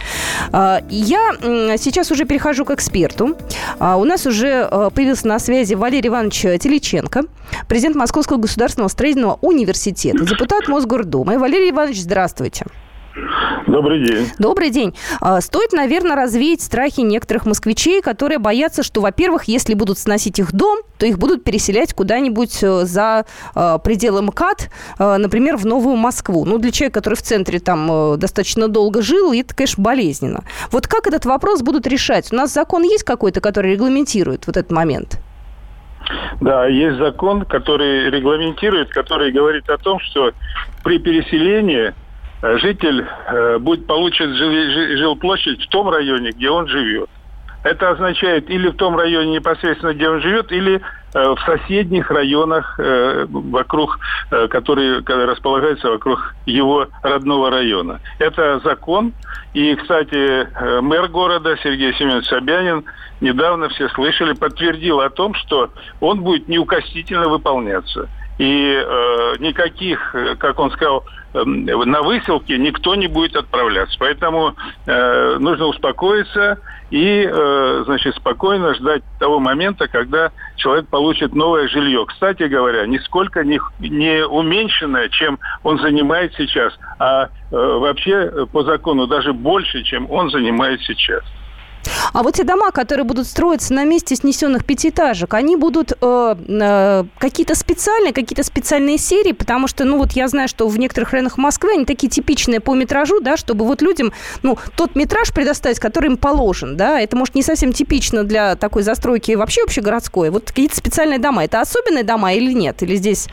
А, 0.52 0.82
Я 0.90 1.32
сейчас 1.78 2.12
уже 2.12 2.26
перехожу 2.26 2.66
к 2.66 2.72
эксперту. 2.72 3.36
А, 3.80 3.98
У 3.98 4.06
нас 4.06 4.26
уже 4.26 4.70
э, 4.72 4.90
появился 4.94 5.28
на 5.28 5.40
связи 5.40 5.74
Валерий 5.74 6.08
Иванович 6.08 6.42
Теличенко, 6.62 7.24
президент 7.68 7.96
Московского 7.96 8.38
государственного 8.38 8.88
строительного 8.90 9.38
университета, 9.42 10.24
депутат 10.24 10.68
Мосгордумы. 10.68 11.38
Валерий 11.40 11.72
Иванович, 11.72 12.02
здравствуйте. 12.02 12.66
Добрый 13.68 14.04
день. 14.04 14.28
Добрый 14.40 14.70
день. 14.72 14.96
А, 15.22 15.40
Стоит, 15.40 15.72
наверное, 15.72 16.16
развеять 16.16 16.62
страхи 16.62 17.02
некоторых 17.02 17.46
москвичей, 17.46 18.02
которые 18.02 18.40
боятся, 18.40 18.82
что, 18.82 19.02
во-первых, 19.02 19.46
если 19.46 19.76
будут 19.76 20.00
сносить 20.00 20.40
их 20.40 20.52
дом, 20.52 20.80
то 20.98 21.06
их 21.06 21.20
будут 21.20 21.44
переселять 21.44 21.94
куда-нибудь 21.94 22.64
э, 22.64 22.86
за 22.86 23.26
э, 23.56 23.78
пределы 23.84 24.24
МКАД, 24.24 24.70
э, 24.98 25.18
например, 25.18 25.58
в 25.58 25.66
Новую 25.66 25.96
Москву. 25.96 26.46
Ну, 26.46 26.58
для 26.58 26.72
человека, 26.72 27.00
который 27.02 27.16
в 27.16 27.22
центре 27.22 27.60
там 27.60 28.14
э, 28.14 28.18
достаточно 28.18 28.68
долго 28.68 29.02
жил, 29.02 29.32
это, 29.32 29.56
конечно, 29.56 29.84
болезненно. 29.84 30.44
Вот 30.72 30.88
как 30.88 31.06
этот 31.06 31.26
вопрос 31.26 31.62
будут 31.62 31.86
решать? 31.86 32.32
У 32.32 32.36
нас 32.36 32.52
закон 32.52 32.84
есть 32.84 33.04
какой-то, 33.04 33.42
который 33.42 33.74
регламентирует 33.74 34.48
вот 34.48 34.58
этот 34.58 34.72
момент? 34.72 35.20
Да, 36.42 36.66
есть 36.68 36.98
закон, 36.98 37.46
который 37.46 38.10
регламентирует, 38.10 38.90
который 38.90 39.32
говорит 39.32 39.70
о 39.70 39.78
том, 39.78 40.00
что 40.00 40.32
при 40.84 40.98
переселении 40.98 41.94
житель 42.44 43.06
э, 43.28 43.58
будет 43.58 43.88
получит 43.88 44.30
жил- 44.32 44.52
жи- 44.52 44.98
жилплощадь 44.98 45.64
в 45.64 45.70
том 45.70 45.90
районе, 45.90 46.32
где 46.32 46.50
он 46.50 46.68
живет. 46.68 47.10
Это 47.64 47.92
означает 47.92 48.50
или 48.50 48.68
в 48.68 48.76
том 48.76 48.98
районе 48.98 49.36
непосредственно, 49.36 49.94
где 49.94 50.10
он 50.10 50.20
живет, 50.20 50.52
или 50.52 50.82
э, 50.82 50.82
в 51.14 51.40
соседних 51.46 52.12
районах 52.12 52.78
э, 52.78 53.26
вокруг, 53.30 54.00
которые 54.50 55.00
располагаются 55.00 55.90
вокруг 55.90 56.36
его 56.46 56.88
родного 57.02 57.50
района. 57.50 58.02
Это 58.20 58.60
закон. 58.66 59.14
И, 59.54 59.76
кстати, 59.76 60.82
мэр 60.82 61.08
города 61.08 61.56
Сергей 61.64 61.94
Семенович 61.94 62.26
Собянин 62.26 62.84
недавно 63.22 63.70
все 63.70 63.88
слышали, 63.90 64.34
подтвердил 64.34 65.00
о 65.00 65.10
том, 65.10 65.34
что 65.36 65.70
он 66.02 66.20
будет 66.22 66.50
неукоснительно 66.50 67.30
выполняться. 67.30 68.10
И 68.40 68.84
э, 68.84 69.36
никаких, 69.40 70.14
как 70.40 70.60
он 70.60 70.72
сказал, 70.72 71.06
на 71.34 72.02
выселке 72.02 72.58
никто 72.58 72.96
не 72.96 73.08
будет 73.08 73.36
отправляться. 73.36 73.98
Поэтому 74.00 74.56
э, 74.86 75.38
нужно 75.40 75.66
успокоиться 75.66 76.60
и, 76.92 77.28
э, 77.28 77.84
значит, 77.86 78.16
спокойно 78.16 78.76
ждать 78.76 79.04
того 79.20 79.40
момента, 79.40 79.88
когда 79.88 80.32
человек 80.56 80.88
получит 80.90 81.34
новое 81.34 81.68
жилье. 81.68 82.06
Кстати 82.08 82.44
говоря, 82.44 82.86
нисколько 82.86 83.44
не, 83.44 83.60
не 83.80 84.26
уменьшенное, 84.26 85.10
чем 85.10 85.40
он 85.64 85.80
занимает 85.80 86.34
сейчас, 86.38 86.74
а 87.00 87.26
э, 87.26 87.28
вообще 87.52 88.46
по 88.52 88.64
закону 88.64 89.08
даже 89.08 89.34
больше, 89.34 89.84
чем 89.84 90.10
он 90.12 90.30
занимает 90.30 90.82
сейчас. 90.82 91.24
А 92.14 92.24
вот 92.24 92.36
те 92.36 92.44
дома, 92.44 92.72
которые 92.72 93.06
будут 93.06 93.28
строиться 93.28 93.74
на 93.74 93.86
месте 93.86 94.16
снесенных 94.16 94.66
пятиэтажек, 94.66 95.34
они 95.34 95.56
будут 95.56 95.92
э, 95.92 96.36
э, 96.48 97.04
какие-то 97.18 97.56
специальные, 97.56 98.14
какие-то 98.14 98.44
специальные 98.44 98.98
серии, 98.98 99.32
потому 99.32 99.68
что, 99.68 99.84
ну 99.86 99.98
вот 99.98 100.12
я 100.14 100.28
знаю, 100.28 100.48
что 100.48 100.68
в 100.68 100.78
некоторых 100.78 101.12
районах 101.12 101.38
Москвы 101.38 101.74
они 101.74 101.86
такие 101.86 102.10
типичные 102.10 102.60
по 102.60 102.76
метражу, 102.76 103.20
да, 103.22 103.38
чтобы 103.38 103.66
вот 103.66 103.82
людям, 103.82 104.12
ну, 104.44 104.58
тот 104.76 104.96
метраж 104.96 105.34
предоставить, 105.34 105.80
который 105.80 106.08
им 106.08 106.18
положен, 106.18 106.78
да, 106.78 107.00
это 107.00 107.16
может 107.16 107.36
не 107.36 107.44
совсем 107.44 107.74
типично 107.74 108.24
для 108.24 108.56
такой 108.56 108.84
застройки 108.84 109.34
вообще 109.34 109.64
общегородской. 109.64 110.30
Вот 110.30 110.46
какие-то 110.48 110.76
специальные 110.76 111.20
дома, 111.20 111.46
это 111.46 111.62
особенные 111.62 112.04
дома 112.04 112.34
или 112.34 112.54
нет? 112.54 112.82
Или 112.84 112.96
здесь 112.96 113.28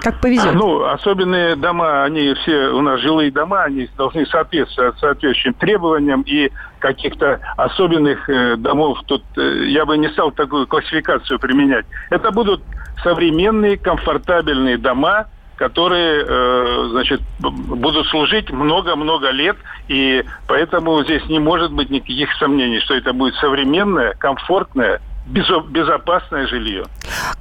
как 0.00 0.20
повезет? 0.20 0.54
Ну, 0.54 0.84
особенные 0.84 1.56
дома, 1.56 2.04
они 2.04 2.34
все 2.42 2.68
у 2.68 2.80
нас 2.80 3.00
жилые 3.00 3.30
дома, 3.30 3.64
они 3.64 3.88
должны 3.96 4.26
соответствовать 4.26 4.98
соответствующим 4.98 5.54
требованиям 5.54 6.22
и 6.22 6.50
каких-то 6.84 7.40
особенных 7.56 8.28
э, 8.28 8.56
домов 8.56 8.98
тут 9.06 9.24
э, 9.38 9.64
я 9.68 9.86
бы 9.86 9.96
не 9.96 10.10
стал 10.10 10.32
такую 10.32 10.66
классификацию 10.66 11.38
применять. 11.38 11.86
Это 12.10 12.30
будут 12.30 12.60
современные, 13.02 13.78
комфортабельные 13.78 14.76
дома, 14.76 15.28
которые, 15.56 16.24
э, 16.28 16.88
значит, 16.90 17.22
будут 17.40 18.06
служить 18.08 18.50
много-много 18.50 19.30
лет, 19.30 19.56
и 19.88 20.24
поэтому 20.46 21.02
здесь 21.04 21.24
не 21.26 21.38
может 21.38 21.72
быть 21.72 21.88
никаких 21.88 22.30
сомнений, 22.34 22.80
что 22.80 22.94
это 22.94 23.14
будет 23.14 23.34
современное, 23.36 24.12
комфортное, 24.18 25.00
безопасное 25.26 26.46
жилье. 26.46 26.84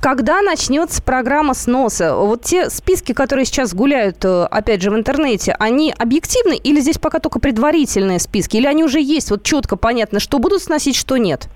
Когда 0.02 0.42
начнется 0.42 1.02
программа 1.02 1.54
сноса? 1.54 2.16
Вот 2.16 2.44
те 2.44 2.70
списки, 2.70 3.14
которые 3.14 3.46
сейчас 3.46 3.74
гуляют, 3.74 4.24
э, 4.24 4.46
опять 4.46 4.82
же, 4.82 4.90
в 4.90 4.96
интернете, 4.96 5.56
они 5.60 5.94
объективны 5.98 6.56
или 6.56 6.80
здесь 6.80 6.98
пока 6.98 7.20
только 7.20 7.40
предварительные 7.40 8.20
списки? 8.20 8.58
Или 8.58 8.68
они 8.68 8.84
уже 8.84 9.02
есть, 9.02 9.32
вот 9.32 9.44
четко 9.44 9.76
понятно, 9.76 10.20
что 10.20 10.40
будут 10.40 10.62
сносить, 10.62 10.96
что 10.96 11.18
нет? 11.18 11.50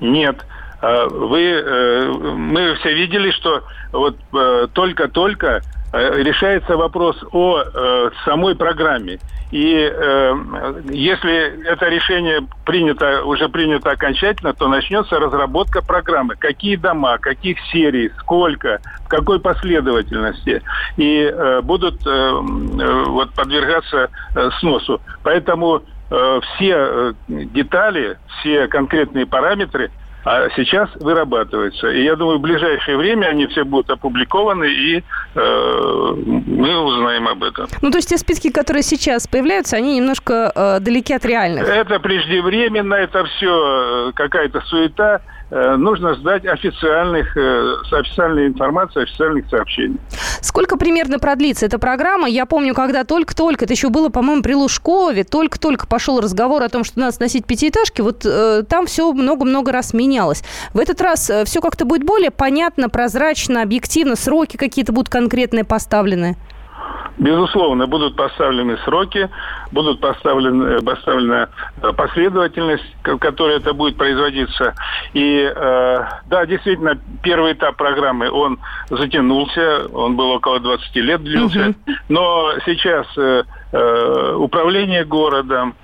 Нет. 0.00 0.36
А, 0.80 1.08
Вы, 1.08 1.42
э, 1.42 2.12
мы 2.12 2.76
все 2.76 2.94
видели, 2.94 3.30
что 3.32 3.62
вот 3.92 4.16
э, 4.32 4.68
только-только 4.72 5.62
решается 5.92 6.76
вопрос 6.76 7.16
о 7.32 7.58
э, 7.62 8.10
самой 8.24 8.54
программе. 8.54 9.18
И 9.50 9.74
э, 9.74 10.34
если 10.90 11.66
это 11.66 11.88
решение 11.88 12.46
принято, 12.64 13.24
уже 13.24 13.48
принято 13.48 13.90
окончательно, 13.90 14.54
то 14.54 14.68
начнется 14.68 15.18
разработка 15.18 15.82
программы. 15.82 16.36
Какие 16.36 16.76
дома, 16.76 17.18
каких 17.18 17.58
серий, 17.72 18.12
сколько, 18.20 18.80
в 19.04 19.08
какой 19.08 19.40
последовательности. 19.40 20.62
И 20.96 21.22
э, 21.22 21.60
будут 21.62 22.06
э, 22.06 22.10
э, 22.10 23.04
вот, 23.06 23.32
подвергаться 23.34 24.10
э, 24.36 24.50
сносу. 24.60 25.00
Поэтому 25.24 25.82
э, 26.10 26.40
все 26.54 26.74
э, 26.76 27.12
детали, 27.26 28.16
все 28.38 28.68
конкретные 28.68 29.26
параметры 29.26 29.90
а 30.24 30.48
сейчас 30.56 30.90
вырабатываются. 30.96 31.88
И 31.88 32.04
я 32.04 32.16
думаю, 32.16 32.38
в 32.38 32.42
ближайшее 32.42 32.96
время 32.96 33.26
они 33.26 33.46
все 33.46 33.64
будут 33.64 33.90
опубликованы, 33.90 34.66
и 34.66 34.98
э, 34.98 36.14
мы 36.16 36.78
узнаем 36.80 37.28
об 37.28 37.42
этом. 37.42 37.66
Ну, 37.80 37.90
то 37.90 37.98
есть 37.98 38.08
те 38.08 38.18
списки, 38.18 38.50
которые 38.50 38.82
сейчас 38.82 39.26
появляются, 39.26 39.76
они 39.76 39.96
немножко 39.96 40.52
э, 40.54 40.80
далеки 40.80 41.14
от 41.14 41.24
реальных. 41.24 41.66
Это 41.66 41.98
преждевременно, 42.00 42.94
это 42.94 43.24
все 43.24 44.12
какая-то 44.14 44.60
суета. 44.62 45.22
Э, 45.50 45.74
нужно 45.76 46.14
ждать 46.14 46.46
официальных, 46.46 47.36
э, 47.36 47.74
официальной 47.90 48.46
информации, 48.46 49.02
официальных 49.02 49.48
сообщений. 49.48 49.98
Сколько 50.40 50.76
примерно 50.76 51.18
продлится 51.18 51.66
эта 51.66 51.78
программа? 51.78 52.28
Я 52.28 52.46
помню, 52.46 52.72
когда 52.72 53.02
только-только, 53.02 53.64
это 53.64 53.74
еще 53.74 53.88
было, 53.88 54.10
по-моему, 54.10 54.42
при 54.42 54.54
Лужкове, 54.54 55.24
только-только 55.24 55.88
пошел 55.88 56.20
разговор 56.20 56.62
о 56.62 56.68
том, 56.68 56.84
что 56.84 57.00
надо 57.00 57.12
сносить 57.12 57.46
пятиэтажки, 57.46 58.00
вот 58.00 58.24
э, 58.24 58.62
там 58.68 58.86
все 58.86 59.12
много-много 59.12 59.72
раз 59.72 59.92
менялось. 59.92 60.44
В 60.72 60.78
этот 60.78 61.00
раз 61.00 61.28
э, 61.28 61.44
все 61.44 61.60
как-то 61.60 61.84
будет 61.84 62.04
более 62.04 62.30
понятно, 62.30 62.88
прозрачно, 62.88 63.62
объективно, 63.62 64.14
сроки 64.14 64.56
какие-то 64.56 64.92
будут 64.92 65.08
конкретные 65.08 65.64
поставлены. 65.64 66.36
Безусловно, 67.18 67.86
будут 67.86 68.16
поставлены 68.16 68.78
сроки, 68.84 69.28
будут 69.72 70.00
поставлены, 70.00 70.80
поставлена 70.80 71.50
э, 71.82 71.92
последовательность, 71.92 72.84
в 73.04 73.18
которой 73.18 73.56
это 73.56 73.74
будет 73.74 73.96
производиться. 73.96 74.74
И 75.12 75.52
э, 75.54 76.04
да, 76.26 76.46
действительно, 76.46 76.98
первый 77.22 77.52
этап 77.52 77.76
программы, 77.76 78.30
он 78.30 78.58
затянулся, 78.88 79.86
он 79.92 80.16
был 80.16 80.30
около 80.30 80.60
20 80.60 80.96
лет 80.96 81.22
длился. 81.22 81.74
Но 82.08 82.52
сейчас 82.64 83.06
э, 83.18 83.42
э, 83.72 84.34
управление 84.38 85.04
городом, 85.04 85.74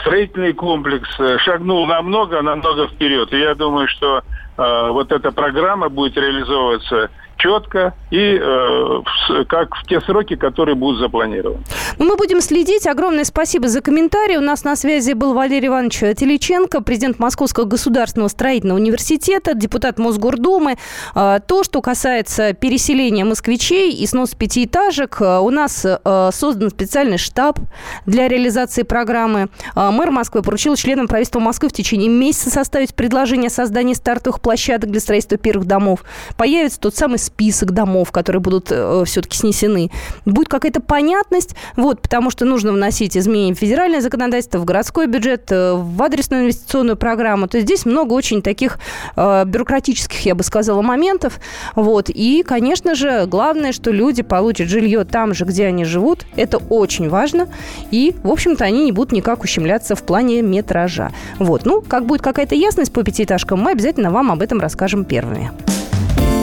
строительный 0.00 0.54
комплекс 0.54 1.08
э, 1.18 1.36
шагнул 1.40 1.86
намного, 1.86 2.40
намного 2.40 2.88
вперед. 2.88 3.32
И 3.34 3.38
я 3.38 3.54
думаю, 3.54 3.88
что 3.88 4.22
э, 4.56 4.88
вот 4.90 5.12
эта 5.12 5.30
программа 5.32 5.90
будет 5.90 6.16
реализовываться 6.16 7.10
четко 7.36 7.94
и 8.10 8.38
э, 8.40 9.02
как 9.48 9.74
в 9.74 9.86
те 9.86 10.00
сроки, 10.00 10.36
которые 10.36 10.74
будут 10.74 11.00
запланированы. 11.00 11.62
Ну, 11.98 12.06
мы 12.06 12.16
будем 12.16 12.40
следить. 12.40 12.86
Огромное 12.86 13.24
спасибо 13.24 13.68
за 13.68 13.80
комментарий. 13.80 14.36
У 14.36 14.40
нас 14.40 14.64
на 14.64 14.76
связи 14.76 15.12
был 15.12 15.34
Валерий 15.34 15.68
Иванович 15.68 15.98
Теличенко, 16.16 16.82
президент 16.82 17.18
Московского 17.18 17.64
государственного 17.64 18.28
строительного 18.28 18.78
университета, 18.78 19.54
депутат 19.54 19.98
Мосгордумы. 19.98 20.76
А, 21.14 21.40
То, 21.40 21.64
что 21.64 21.82
касается 21.82 22.52
переселения 22.52 23.24
москвичей 23.24 23.92
и 23.92 24.06
снос 24.06 24.34
пятиэтажек, 24.34 25.20
а, 25.20 25.40
у 25.40 25.50
нас 25.50 25.84
а, 25.84 26.30
создан 26.32 26.70
специальный 26.70 27.18
штаб 27.18 27.58
для 28.06 28.28
реализации 28.28 28.82
программы. 28.82 29.48
А, 29.74 29.90
Мэр 29.90 30.10
Москвы 30.10 30.42
поручил 30.42 30.76
членам 30.76 31.08
правительства 31.08 31.40
Москвы 31.40 31.68
в 31.68 31.72
течение 31.72 32.08
месяца 32.08 32.50
составить 32.50 32.94
предложение 32.94 33.48
о 33.48 33.50
создании 33.50 33.94
стартовых 33.94 34.40
площадок 34.40 34.90
для 34.90 35.00
строительства 35.00 35.38
первых 35.38 35.66
домов. 35.66 36.04
Появится 36.36 36.80
тот 36.80 36.94
самый 36.94 37.18
список 37.26 37.72
домов, 37.72 38.12
которые 38.12 38.40
будут 38.40 38.68
э, 38.70 39.04
все-таки 39.06 39.36
снесены. 39.38 39.90
Будет 40.24 40.48
какая-то 40.48 40.80
понятность, 40.80 41.54
вот, 41.76 42.00
потому 42.00 42.30
что 42.30 42.44
нужно 42.44 42.72
вносить 42.72 43.16
изменения 43.16 43.54
в 43.54 43.58
федеральное 43.58 44.00
законодательство, 44.00 44.58
в 44.58 44.64
городской 44.64 45.06
бюджет, 45.06 45.50
э, 45.50 45.74
в 45.74 46.02
адресную 46.02 46.44
инвестиционную 46.44 46.96
программу. 46.96 47.48
То 47.48 47.58
есть 47.58 47.66
здесь 47.66 47.84
много 47.84 48.12
очень 48.12 48.42
таких 48.42 48.78
э, 49.16 49.44
бюрократических, 49.44 50.24
я 50.24 50.34
бы 50.34 50.42
сказала, 50.42 50.82
моментов. 50.82 51.40
Вот. 51.74 52.08
И, 52.08 52.42
конечно 52.42 52.94
же, 52.94 53.26
главное, 53.26 53.72
что 53.72 53.90
люди 53.90 54.22
получат 54.22 54.68
жилье 54.68 55.04
там 55.04 55.34
же, 55.34 55.44
где 55.44 55.66
они 55.66 55.84
живут. 55.84 56.24
Это 56.36 56.58
очень 56.58 57.08
важно. 57.08 57.48
И, 57.90 58.14
в 58.22 58.30
общем-то, 58.30 58.64
они 58.64 58.84
не 58.84 58.92
будут 58.92 59.12
никак 59.12 59.42
ущемляться 59.42 59.94
в 59.94 60.02
плане 60.02 60.42
метража. 60.42 61.12
Вот. 61.38 61.64
Ну, 61.64 61.82
как 61.82 62.06
будет 62.06 62.22
какая-то 62.22 62.54
ясность 62.54 62.92
по 62.92 63.02
пятиэтажкам, 63.02 63.60
мы 63.60 63.72
обязательно 63.72 64.10
вам 64.10 64.30
об 64.30 64.42
этом 64.42 64.60
расскажем 64.60 65.04
первыми. 65.04 65.50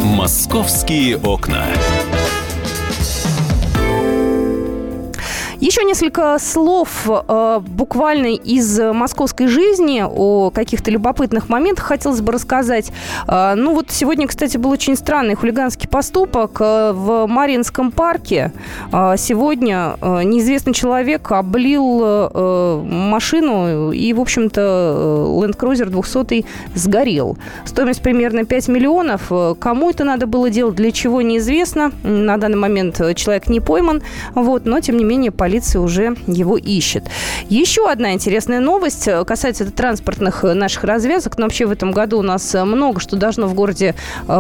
«Московские 0.04 1.18
окна». 1.18 1.66
Еще 5.64 5.86
несколько 5.86 6.38
слов 6.40 7.08
э, 7.08 7.60
буквально 7.66 8.36
из 8.36 8.78
московской 8.82 9.48
жизни 9.48 10.04
о 10.06 10.50
каких-то 10.50 10.92
любопытных 10.92 11.48
моментах 11.48 11.86
хотелось 11.86 12.20
бы 12.20 12.34
рассказать. 12.34 12.92
Э, 13.30 13.54
ну 13.56 13.74
вот 13.74 13.90
сегодня, 13.90 14.28
кстати, 14.28 14.58
был 14.58 14.72
очень 14.72 14.98
странный 14.98 15.36
хулиганский 15.36 15.88
поступок 15.88 16.58
э, 16.60 16.92
в 16.94 17.28
Маринском 17.28 17.94
парке. 17.94 18.52
Э, 18.92 19.16
сегодня 19.18 19.96
э, 20.02 20.24
неизвестный 20.24 20.74
человек 20.74 21.32
облил 21.32 22.02
э, 22.04 22.84
машину 22.84 23.94
и, 23.94 24.12
в 24.12 24.20
общем-то, 24.20 24.60
Land 25.30 25.58
Cruiser 25.58 25.86
200 25.86 26.46
сгорел. 26.76 27.38
Стоимость 27.64 28.02
примерно 28.02 28.44
5 28.44 28.68
миллионов. 28.68 29.28
Э, 29.32 29.56
кому 29.58 29.92
это 29.92 30.04
надо 30.04 30.28
было 30.28 30.50
делать, 30.50 30.76
для 30.76 30.92
чего, 30.92 31.22
неизвестно. 31.22 31.94
На 32.04 32.36
данный 32.36 32.58
момент 32.58 32.98
человек 33.16 33.48
не 33.48 33.62
пойман. 33.62 34.02
Вот, 34.36 34.66
но, 34.66 34.82
тем 34.82 34.98
не 34.98 35.06
менее, 35.06 35.32
полиция 35.32 35.53
полиция 35.54 35.82
уже 35.82 36.16
его 36.26 36.58
ищет. 36.58 37.04
Еще 37.48 37.88
одна 37.88 38.14
интересная 38.14 38.60
новость 38.60 39.08
э, 39.08 39.24
касается 39.24 39.70
транспортных 39.72 40.44
э, 40.44 40.56
наших 40.56 40.84
развязок. 40.84 41.38
Но 41.38 41.46
вообще 41.46 41.68
в 41.68 41.72
этом 41.72 41.92
году 41.92 42.18
у 42.18 42.22
нас 42.24 42.56
э, 42.56 42.64
много 42.64 43.00
что 43.00 43.18
должно 43.18 43.46
в 43.46 43.54
городе 43.54 43.94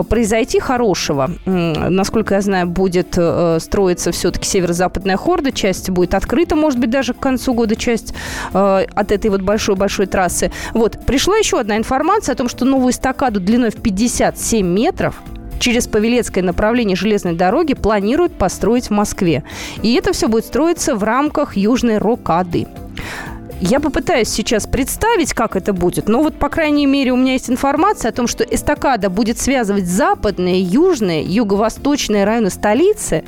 произойти 0.10 0.60
хорошего. 0.60 1.30
Насколько 1.46 2.36
я 2.36 2.42
знаю, 2.42 2.68
будет 2.68 3.18
строиться 3.62 4.12
все-таки 4.12 4.48
северо-западная 4.48 5.18
хорда. 5.18 5.52
Часть 5.52 5.92
будет 5.92 6.16
открыта, 6.16 6.56
может 6.56 6.80
быть, 6.80 6.90
даже 6.90 7.14
к 7.14 7.20
концу 7.20 7.54
года 7.54 7.76
часть 7.76 8.14
от 8.54 9.12
этой 9.12 9.30
вот 9.30 9.42
большой-большой 9.42 10.08
трассы. 10.08 10.52
Вот. 10.74 11.06
Пришла 11.06 11.38
еще 11.38 11.60
одна 11.60 11.78
информация 11.78 12.34
о 12.34 12.36
том, 12.36 12.50
что 12.50 12.66
новую 12.66 12.92
эстакаду 12.92 13.40
длиной 13.40 13.70
в 13.70 13.76
57 13.76 14.66
метров 14.66 15.22
через 15.64 15.88
Павелецкое 15.88 16.44
направление 16.44 16.98
железной 16.98 17.36
дороги 17.36 17.74
планируют 17.74 18.34
построить 18.34 18.88
в 18.88 18.92
Москве. 18.92 19.44
И 19.82 19.94
это 19.94 20.12
все 20.12 20.28
будет 20.28 20.46
строиться 20.46 20.94
в 20.94 21.04
рамках 21.06 21.56
Южной 21.56 22.00
Рокады. 22.00 22.68
Я 23.62 23.80
попытаюсь 23.80 24.28
сейчас 24.28 24.68
представить, 24.68 25.34
как 25.34 25.56
это 25.56 25.72
будет, 25.72 26.10
но 26.10 26.22
вот, 26.22 26.38
по 26.38 26.50
крайней 26.50 26.86
мере, 26.86 27.14
у 27.14 27.16
меня 27.16 27.32
есть 27.32 27.50
информация 27.50 28.10
о 28.10 28.12
том, 28.12 28.28
что 28.28 28.44
эстакада 28.44 29.10
будет 29.10 29.40
связывать 29.40 29.86
западные, 29.86 30.62
южные, 30.62 31.24
юго-восточные 31.24 32.26
районы 32.26 32.50
столицы. 32.50 33.24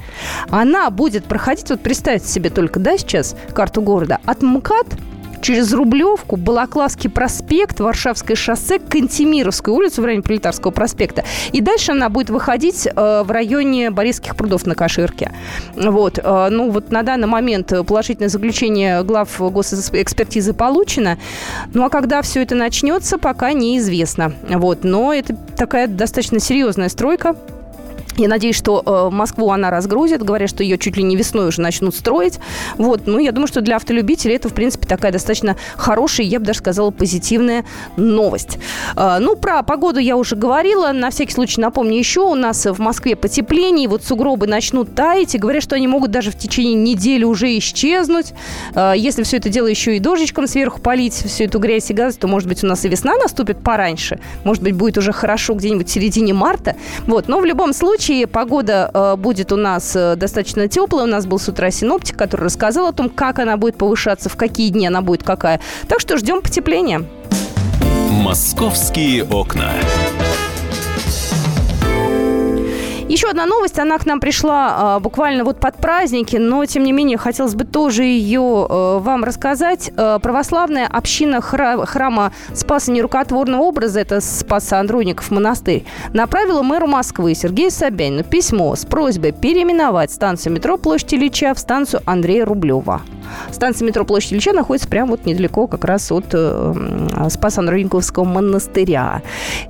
Она 0.49 0.89
будет 0.89 1.23
проходить, 1.23 1.69
вот 1.69 1.79
представьте 1.79 2.27
себе 2.27 2.49
только, 2.49 2.81
да, 2.81 2.97
сейчас 2.97 3.33
карту 3.53 3.81
города, 3.81 4.19
от 4.25 4.41
МКАД 4.41 4.87
через 5.45 5.71
Рублевку, 5.73 6.37
Балаклавский 6.37 7.07
проспект, 7.07 7.79
Варшавское 7.79 8.35
шоссе, 8.35 8.79
Кантемировскую 8.79 9.75
улицу 9.75 10.01
в 10.01 10.05
районе 10.05 10.23
Пролетарского 10.23 10.71
проспекта. 10.71 11.23
И 11.51 11.61
дальше 11.61 11.91
она 11.91 12.09
будет 12.09 12.31
выходить 12.31 12.87
э, 12.87 12.91
в 13.23 13.29
районе 13.29 13.91
Борисских 13.91 14.35
прудов 14.35 14.65
на 14.65 14.73
Каширке. 14.73 15.31
Вот. 15.75 16.17
Э, 16.17 16.47
ну, 16.49 16.71
вот 16.71 16.91
на 16.91 17.03
данный 17.03 17.27
момент 17.27 17.71
положительное 17.87 18.29
заключение 18.29 19.03
глав 19.03 19.39
госэкспертизы 19.39 20.53
получено. 20.53 21.19
Ну, 21.75 21.85
а 21.85 21.89
когда 21.89 22.23
все 22.23 22.41
это 22.41 22.55
начнется, 22.55 23.19
пока 23.19 23.53
неизвестно. 23.53 24.33
Вот. 24.49 24.83
Но 24.83 25.13
это 25.13 25.35
такая 25.55 25.85
достаточно 25.85 26.39
серьезная 26.39 26.89
стройка. 26.89 27.35
Я 28.17 28.29
надеюсь, 28.29 28.55
что 28.55 28.81
э, 28.85 29.13
Москву 29.13 29.51
она 29.51 29.69
разгрузит. 29.69 30.23
Говорят, 30.23 30.49
что 30.49 30.63
ее 30.63 30.77
чуть 30.77 30.95
ли 30.95 31.03
не 31.03 31.17
весной 31.17 31.47
уже 31.47 31.59
начнут 31.59 31.93
строить. 31.93 32.39
Вот. 32.77 33.07
Ну, 33.07 33.19
я 33.19 33.33
думаю, 33.33 33.47
что 33.47 33.59
для 33.59 33.75
автолюбителей 33.75 34.35
это, 34.35 34.47
в 34.47 34.53
принципе, 34.53 34.87
такая 34.87 35.11
достаточно 35.11 35.57
хорошая, 35.75 36.25
я 36.25 36.39
бы 36.39 36.45
даже 36.45 36.59
сказала, 36.59 36.91
позитивная 36.91 37.65
новость. 37.97 38.57
Э, 38.95 39.17
ну, 39.19 39.35
про 39.35 39.63
погоду 39.63 39.99
я 39.99 40.15
уже 40.15 40.37
говорила. 40.37 40.93
На 40.93 41.09
всякий 41.09 41.33
случай 41.33 41.59
напомню 41.59 41.97
еще. 41.97 42.21
У 42.21 42.35
нас 42.35 42.65
в 42.65 42.79
Москве 42.79 43.17
потепление. 43.17 43.89
Вот 43.89 44.03
сугробы 44.03 44.47
начнут 44.47 44.95
таять. 44.95 45.35
И 45.35 45.37
говорят, 45.37 45.63
что 45.63 45.75
они 45.75 45.87
могут 45.87 46.11
даже 46.11 46.31
в 46.31 46.37
течение 46.37 46.75
недели 46.75 47.25
уже 47.25 47.57
исчезнуть. 47.57 48.33
Э, 48.75 48.93
если 48.95 49.23
все 49.23 49.37
это 49.37 49.49
дело 49.49 49.67
еще 49.67 49.97
и 49.97 49.99
дождичком 49.99 50.47
сверху 50.47 50.79
полить, 50.79 51.13
всю 51.13 51.43
эту 51.43 51.59
грязь 51.59 51.91
и 51.91 51.93
газ, 51.93 52.15
то, 52.15 52.27
может 52.27 52.47
быть, 52.47 52.63
у 52.63 52.67
нас 52.67 52.85
и 52.85 52.87
весна 52.87 53.17
наступит 53.17 53.61
пораньше. 53.61 54.19
Может 54.45 54.63
быть, 54.63 54.73
будет 54.73 54.97
уже 54.97 55.11
хорошо 55.11 55.53
где-нибудь 55.53 55.89
в 55.89 55.91
середине 55.91 56.33
марта. 56.33 56.77
Вот. 57.07 57.27
Но 57.27 57.41
в 57.41 57.45
любом 57.45 57.73
случае 57.73 58.04
случае 58.05 58.27
погода 58.27 58.91
э, 58.93 59.15
будет 59.15 59.51
у 59.51 59.55
нас 59.55 59.95
э, 59.95 60.15
достаточно 60.15 60.67
теплая. 60.67 61.05
У 61.05 61.07
нас 61.07 61.25
был 61.25 61.39
с 61.39 61.49
утра 61.49 61.71
синоптик, 61.71 62.15
который 62.15 62.41
рассказал 62.41 62.87
о 62.87 62.91
том, 62.91 63.09
как 63.09 63.39
она 63.39 63.57
будет 63.57 63.77
повышаться, 63.77 64.29
в 64.29 64.35
какие 64.35 64.69
дни 64.69 64.85
она 64.85 65.01
будет 65.01 65.23
какая. 65.23 65.59
Так 65.87 65.99
что 65.99 66.17
ждем 66.17 66.41
потепления. 66.41 67.03
Московские 68.11 69.23
окна. 69.23 69.71
Еще 73.07 73.29
одна 73.29 73.45
новость, 73.45 73.77
она 73.77 73.99
к 73.99 74.07
нам 74.07 74.19
пришла 74.19 74.95
а, 74.95 74.99
буквально 74.99 75.43
вот 75.43 75.59
под 75.59 75.77
праздники, 75.77 76.37
но 76.37 76.65
тем 76.65 76.83
не 76.83 76.91
менее 76.91 77.19
хотелось 77.19 77.53
бы 77.53 77.63
тоже 77.63 78.03
ее 78.03 78.65
а, 78.67 78.97
вам 78.97 79.23
рассказать. 79.23 79.91
А, 79.95 80.17
православная 80.17 80.87
община 80.87 81.35
хра- 81.35 81.85
храма 81.85 82.33
Спаса 82.55 82.91
Нерукотворного 82.91 83.61
образа, 83.61 83.99
это 83.99 84.21
Спаса 84.21 84.79
Андроников 84.79 85.29
монастырь, 85.29 85.85
направила 86.13 86.63
мэру 86.63 86.87
Москвы 86.87 87.35
Сергею 87.35 87.69
Собянину 87.69 88.23
письмо 88.23 88.75
с 88.75 88.85
просьбой 88.85 89.33
переименовать 89.33 90.11
станцию 90.11 90.53
метро 90.53 90.77
Площадь 90.77 91.13
Ильича 91.13 91.53
в 91.53 91.59
станцию 91.59 92.01
Андрея 92.07 92.43
Рублева. 92.43 93.03
Станция 93.51 93.87
метро 93.87 94.05
Площадь 94.05 94.33
Ильича 94.33 94.53
находится 94.53 94.87
прямо 94.87 95.11
вот 95.11 95.25
недалеко 95.25 95.67
как 95.67 95.85
раз 95.85 96.11
от 96.11 96.25
э, 96.33 96.73
Спас-Андрониковского 97.29 98.23
монастыря. 98.23 99.21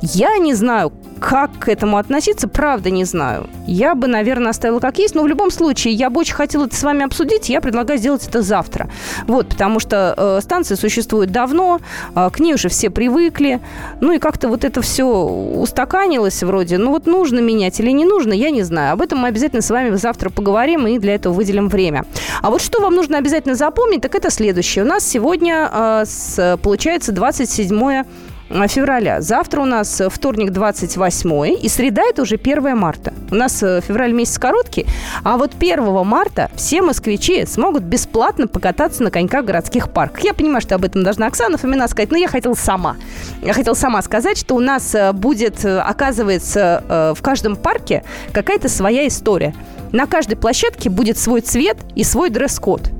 Я 0.02 0.38
не 0.38 0.54
знаю, 0.54 0.92
как 1.20 1.58
к 1.60 1.70
этому 1.70 1.98
относиться, 1.98 2.48
правда 2.48 2.90
не 2.90 3.04
знаю. 3.06 3.48
Я 3.68 3.96
бы, 3.96 4.08
наверное, 4.08 4.50
оставила 4.52 4.80
как 4.80 5.00
есть, 5.00 5.16
но 5.16 5.24
в 5.24 5.28
любом 5.28 5.52
случае 5.52 5.94
я 5.94 6.10
бы 6.10 6.22
очень 6.22 6.36
хотела 6.36 6.66
это 6.66 6.76
с 6.76 6.84
вами 6.84 7.04
обсудить, 7.04 7.50
я 7.50 7.62
предлагаю 7.62 8.00
сделать 8.00 8.28
это 8.28 8.42
завтра. 8.42 8.90
Вот, 9.28 9.48
потому 9.48 9.80
что 9.80 10.14
э, 10.16 10.40
станция 10.42 10.78
существует 10.78 11.32
давно, 11.32 11.80
э, 12.16 12.30
к 12.32 12.40
ней 12.40 12.54
уже 12.54 12.70
все 12.70 12.90
привыкли, 12.90 13.62
ну 14.02 14.12
и 14.12 14.20
как-то 14.20 14.50
вот 14.50 14.64
это 14.64 14.82
все 14.82 15.06
устаканилось 15.06 16.44
вроде, 16.44 16.78
ну 16.78 16.92
вот 16.92 17.08
нужно 17.08 17.40
менять 17.40 17.80
или 17.80 17.92
не 17.92 18.06
нужно, 18.06 18.34
я 18.34 18.52
не 18.52 18.64
знаю. 18.64 18.94
Об 18.94 19.02
этом 19.02 19.20
мы 19.20 19.30
обязательно 19.30 19.62
с 19.62 19.70
вами 19.70 19.96
завтра 19.96 20.30
поговорим 20.30 20.86
и 20.88 21.00
для 21.00 21.16
этого 21.16 21.34
выделим 21.34 21.70
время. 21.70 22.06
А 22.42 22.52
вот 22.52 22.62
что 22.62 22.82
вам 22.82 22.94
нужно 22.96 23.18
обязательно 23.18 23.55
запомнить, 23.56 24.02
так 24.02 24.16
это 24.16 24.30
следующее. 24.30 24.84
У 24.84 24.88
нас 24.88 25.06
сегодня, 25.06 25.70
э, 25.72 26.04
с, 26.06 26.58
получается, 26.62 27.12
27 27.12 28.04
Э, 28.50 28.68
февраля. 28.68 29.22
Завтра 29.22 29.62
у 29.62 29.66
нас 29.66 30.00
э, 30.00 30.10
вторник 30.10 30.52
28 30.52 31.58
и 31.62 31.68
среда 31.68 32.04
это 32.04 32.22
уже 32.22 32.36
1 32.36 32.78
марта. 32.78 33.14
У 33.32 33.36
нас 33.36 33.62
э, 33.64 33.82
февраль 33.82 34.14
месяц 34.14 34.38
короткий, 34.38 34.86
а 35.24 35.38
вот 35.38 35.54
1 35.60 36.06
марта 36.06 36.52
все 36.56 36.82
москвичи 36.82 37.46
смогут 37.46 37.84
бесплатно 37.84 38.48
покататься 38.48 39.02
на 39.04 39.10
коньках 39.10 39.44
в 39.44 39.46
городских 39.48 39.90
парках. 39.90 40.24
Я 40.24 40.34
понимаю, 40.34 40.62
что 40.62 40.76
об 40.76 40.86
этом 40.86 41.04
должна 41.04 41.28
Оксана 41.28 41.58
Фомина 41.58 41.88
сказать, 41.88 42.12
но 42.12 42.18
я 42.18 42.28
хотела 42.28 42.54
сама. 42.54 42.98
Я 43.42 43.54
хотела 43.54 43.74
сама 43.74 44.02
сказать, 44.02 44.38
что 44.38 44.56
у 44.56 44.60
нас 44.60 44.96
будет, 45.14 45.66
оказывается, 45.66 47.14
в 47.18 47.22
каждом 47.22 47.56
парке 47.56 48.04
какая-то 48.32 48.70
своя 48.70 49.08
история. 49.08 49.56
На 49.92 50.06
каждой 50.06 50.36
площадке 50.36 50.90
будет 50.90 51.18
свой 51.18 51.42
цвет 51.42 51.78
и 51.96 52.04
свой 52.04 52.30
дресс-код. 52.30 52.92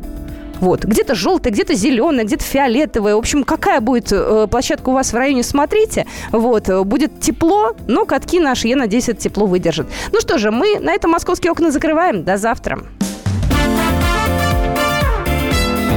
Вот. 0.60 0.84
Где-то 0.84 1.16
желтая, 1.16 1.54
где-то 1.54 1.74
зеленая, 1.74 2.26
где-то 2.26 2.44
фиолетовая. 2.44 3.16
В 3.16 3.20
общем, 3.20 3.44
какая 3.44 3.82
будет 3.82 4.12
э, 4.12 4.48
площадка 4.50 4.90
у 4.90 4.94
вас 4.94 5.12
в 5.12 5.16
районе, 5.16 5.44
смотрите. 5.44 6.06
Вот. 6.32 6.70
Э, 6.70 6.84
будет 6.84 7.20
тепло, 7.20 7.76
но 7.88 8.06
катки 8.06 8.40
наши, 8.40 8.68
я 8.68 8.76
надеюсь, 8.76 9.10
это 9.10 9.22
тепло 9.22 9.46
выдержат. 9.46 9.88
Ну 10.12 10.22
что 10.22 10.38
же, 10.38 10.52
мы 10.52 10.80
на 10.80 10.94
этом 10.94 11.12
московские 11.12 11.52
окна 11.52 11.72
закрываем. 11.72 12.24
До 12.24 12.38
завтра. 12.38 12.80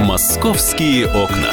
Московские 0.05 1.07
окна. 1.07 1.53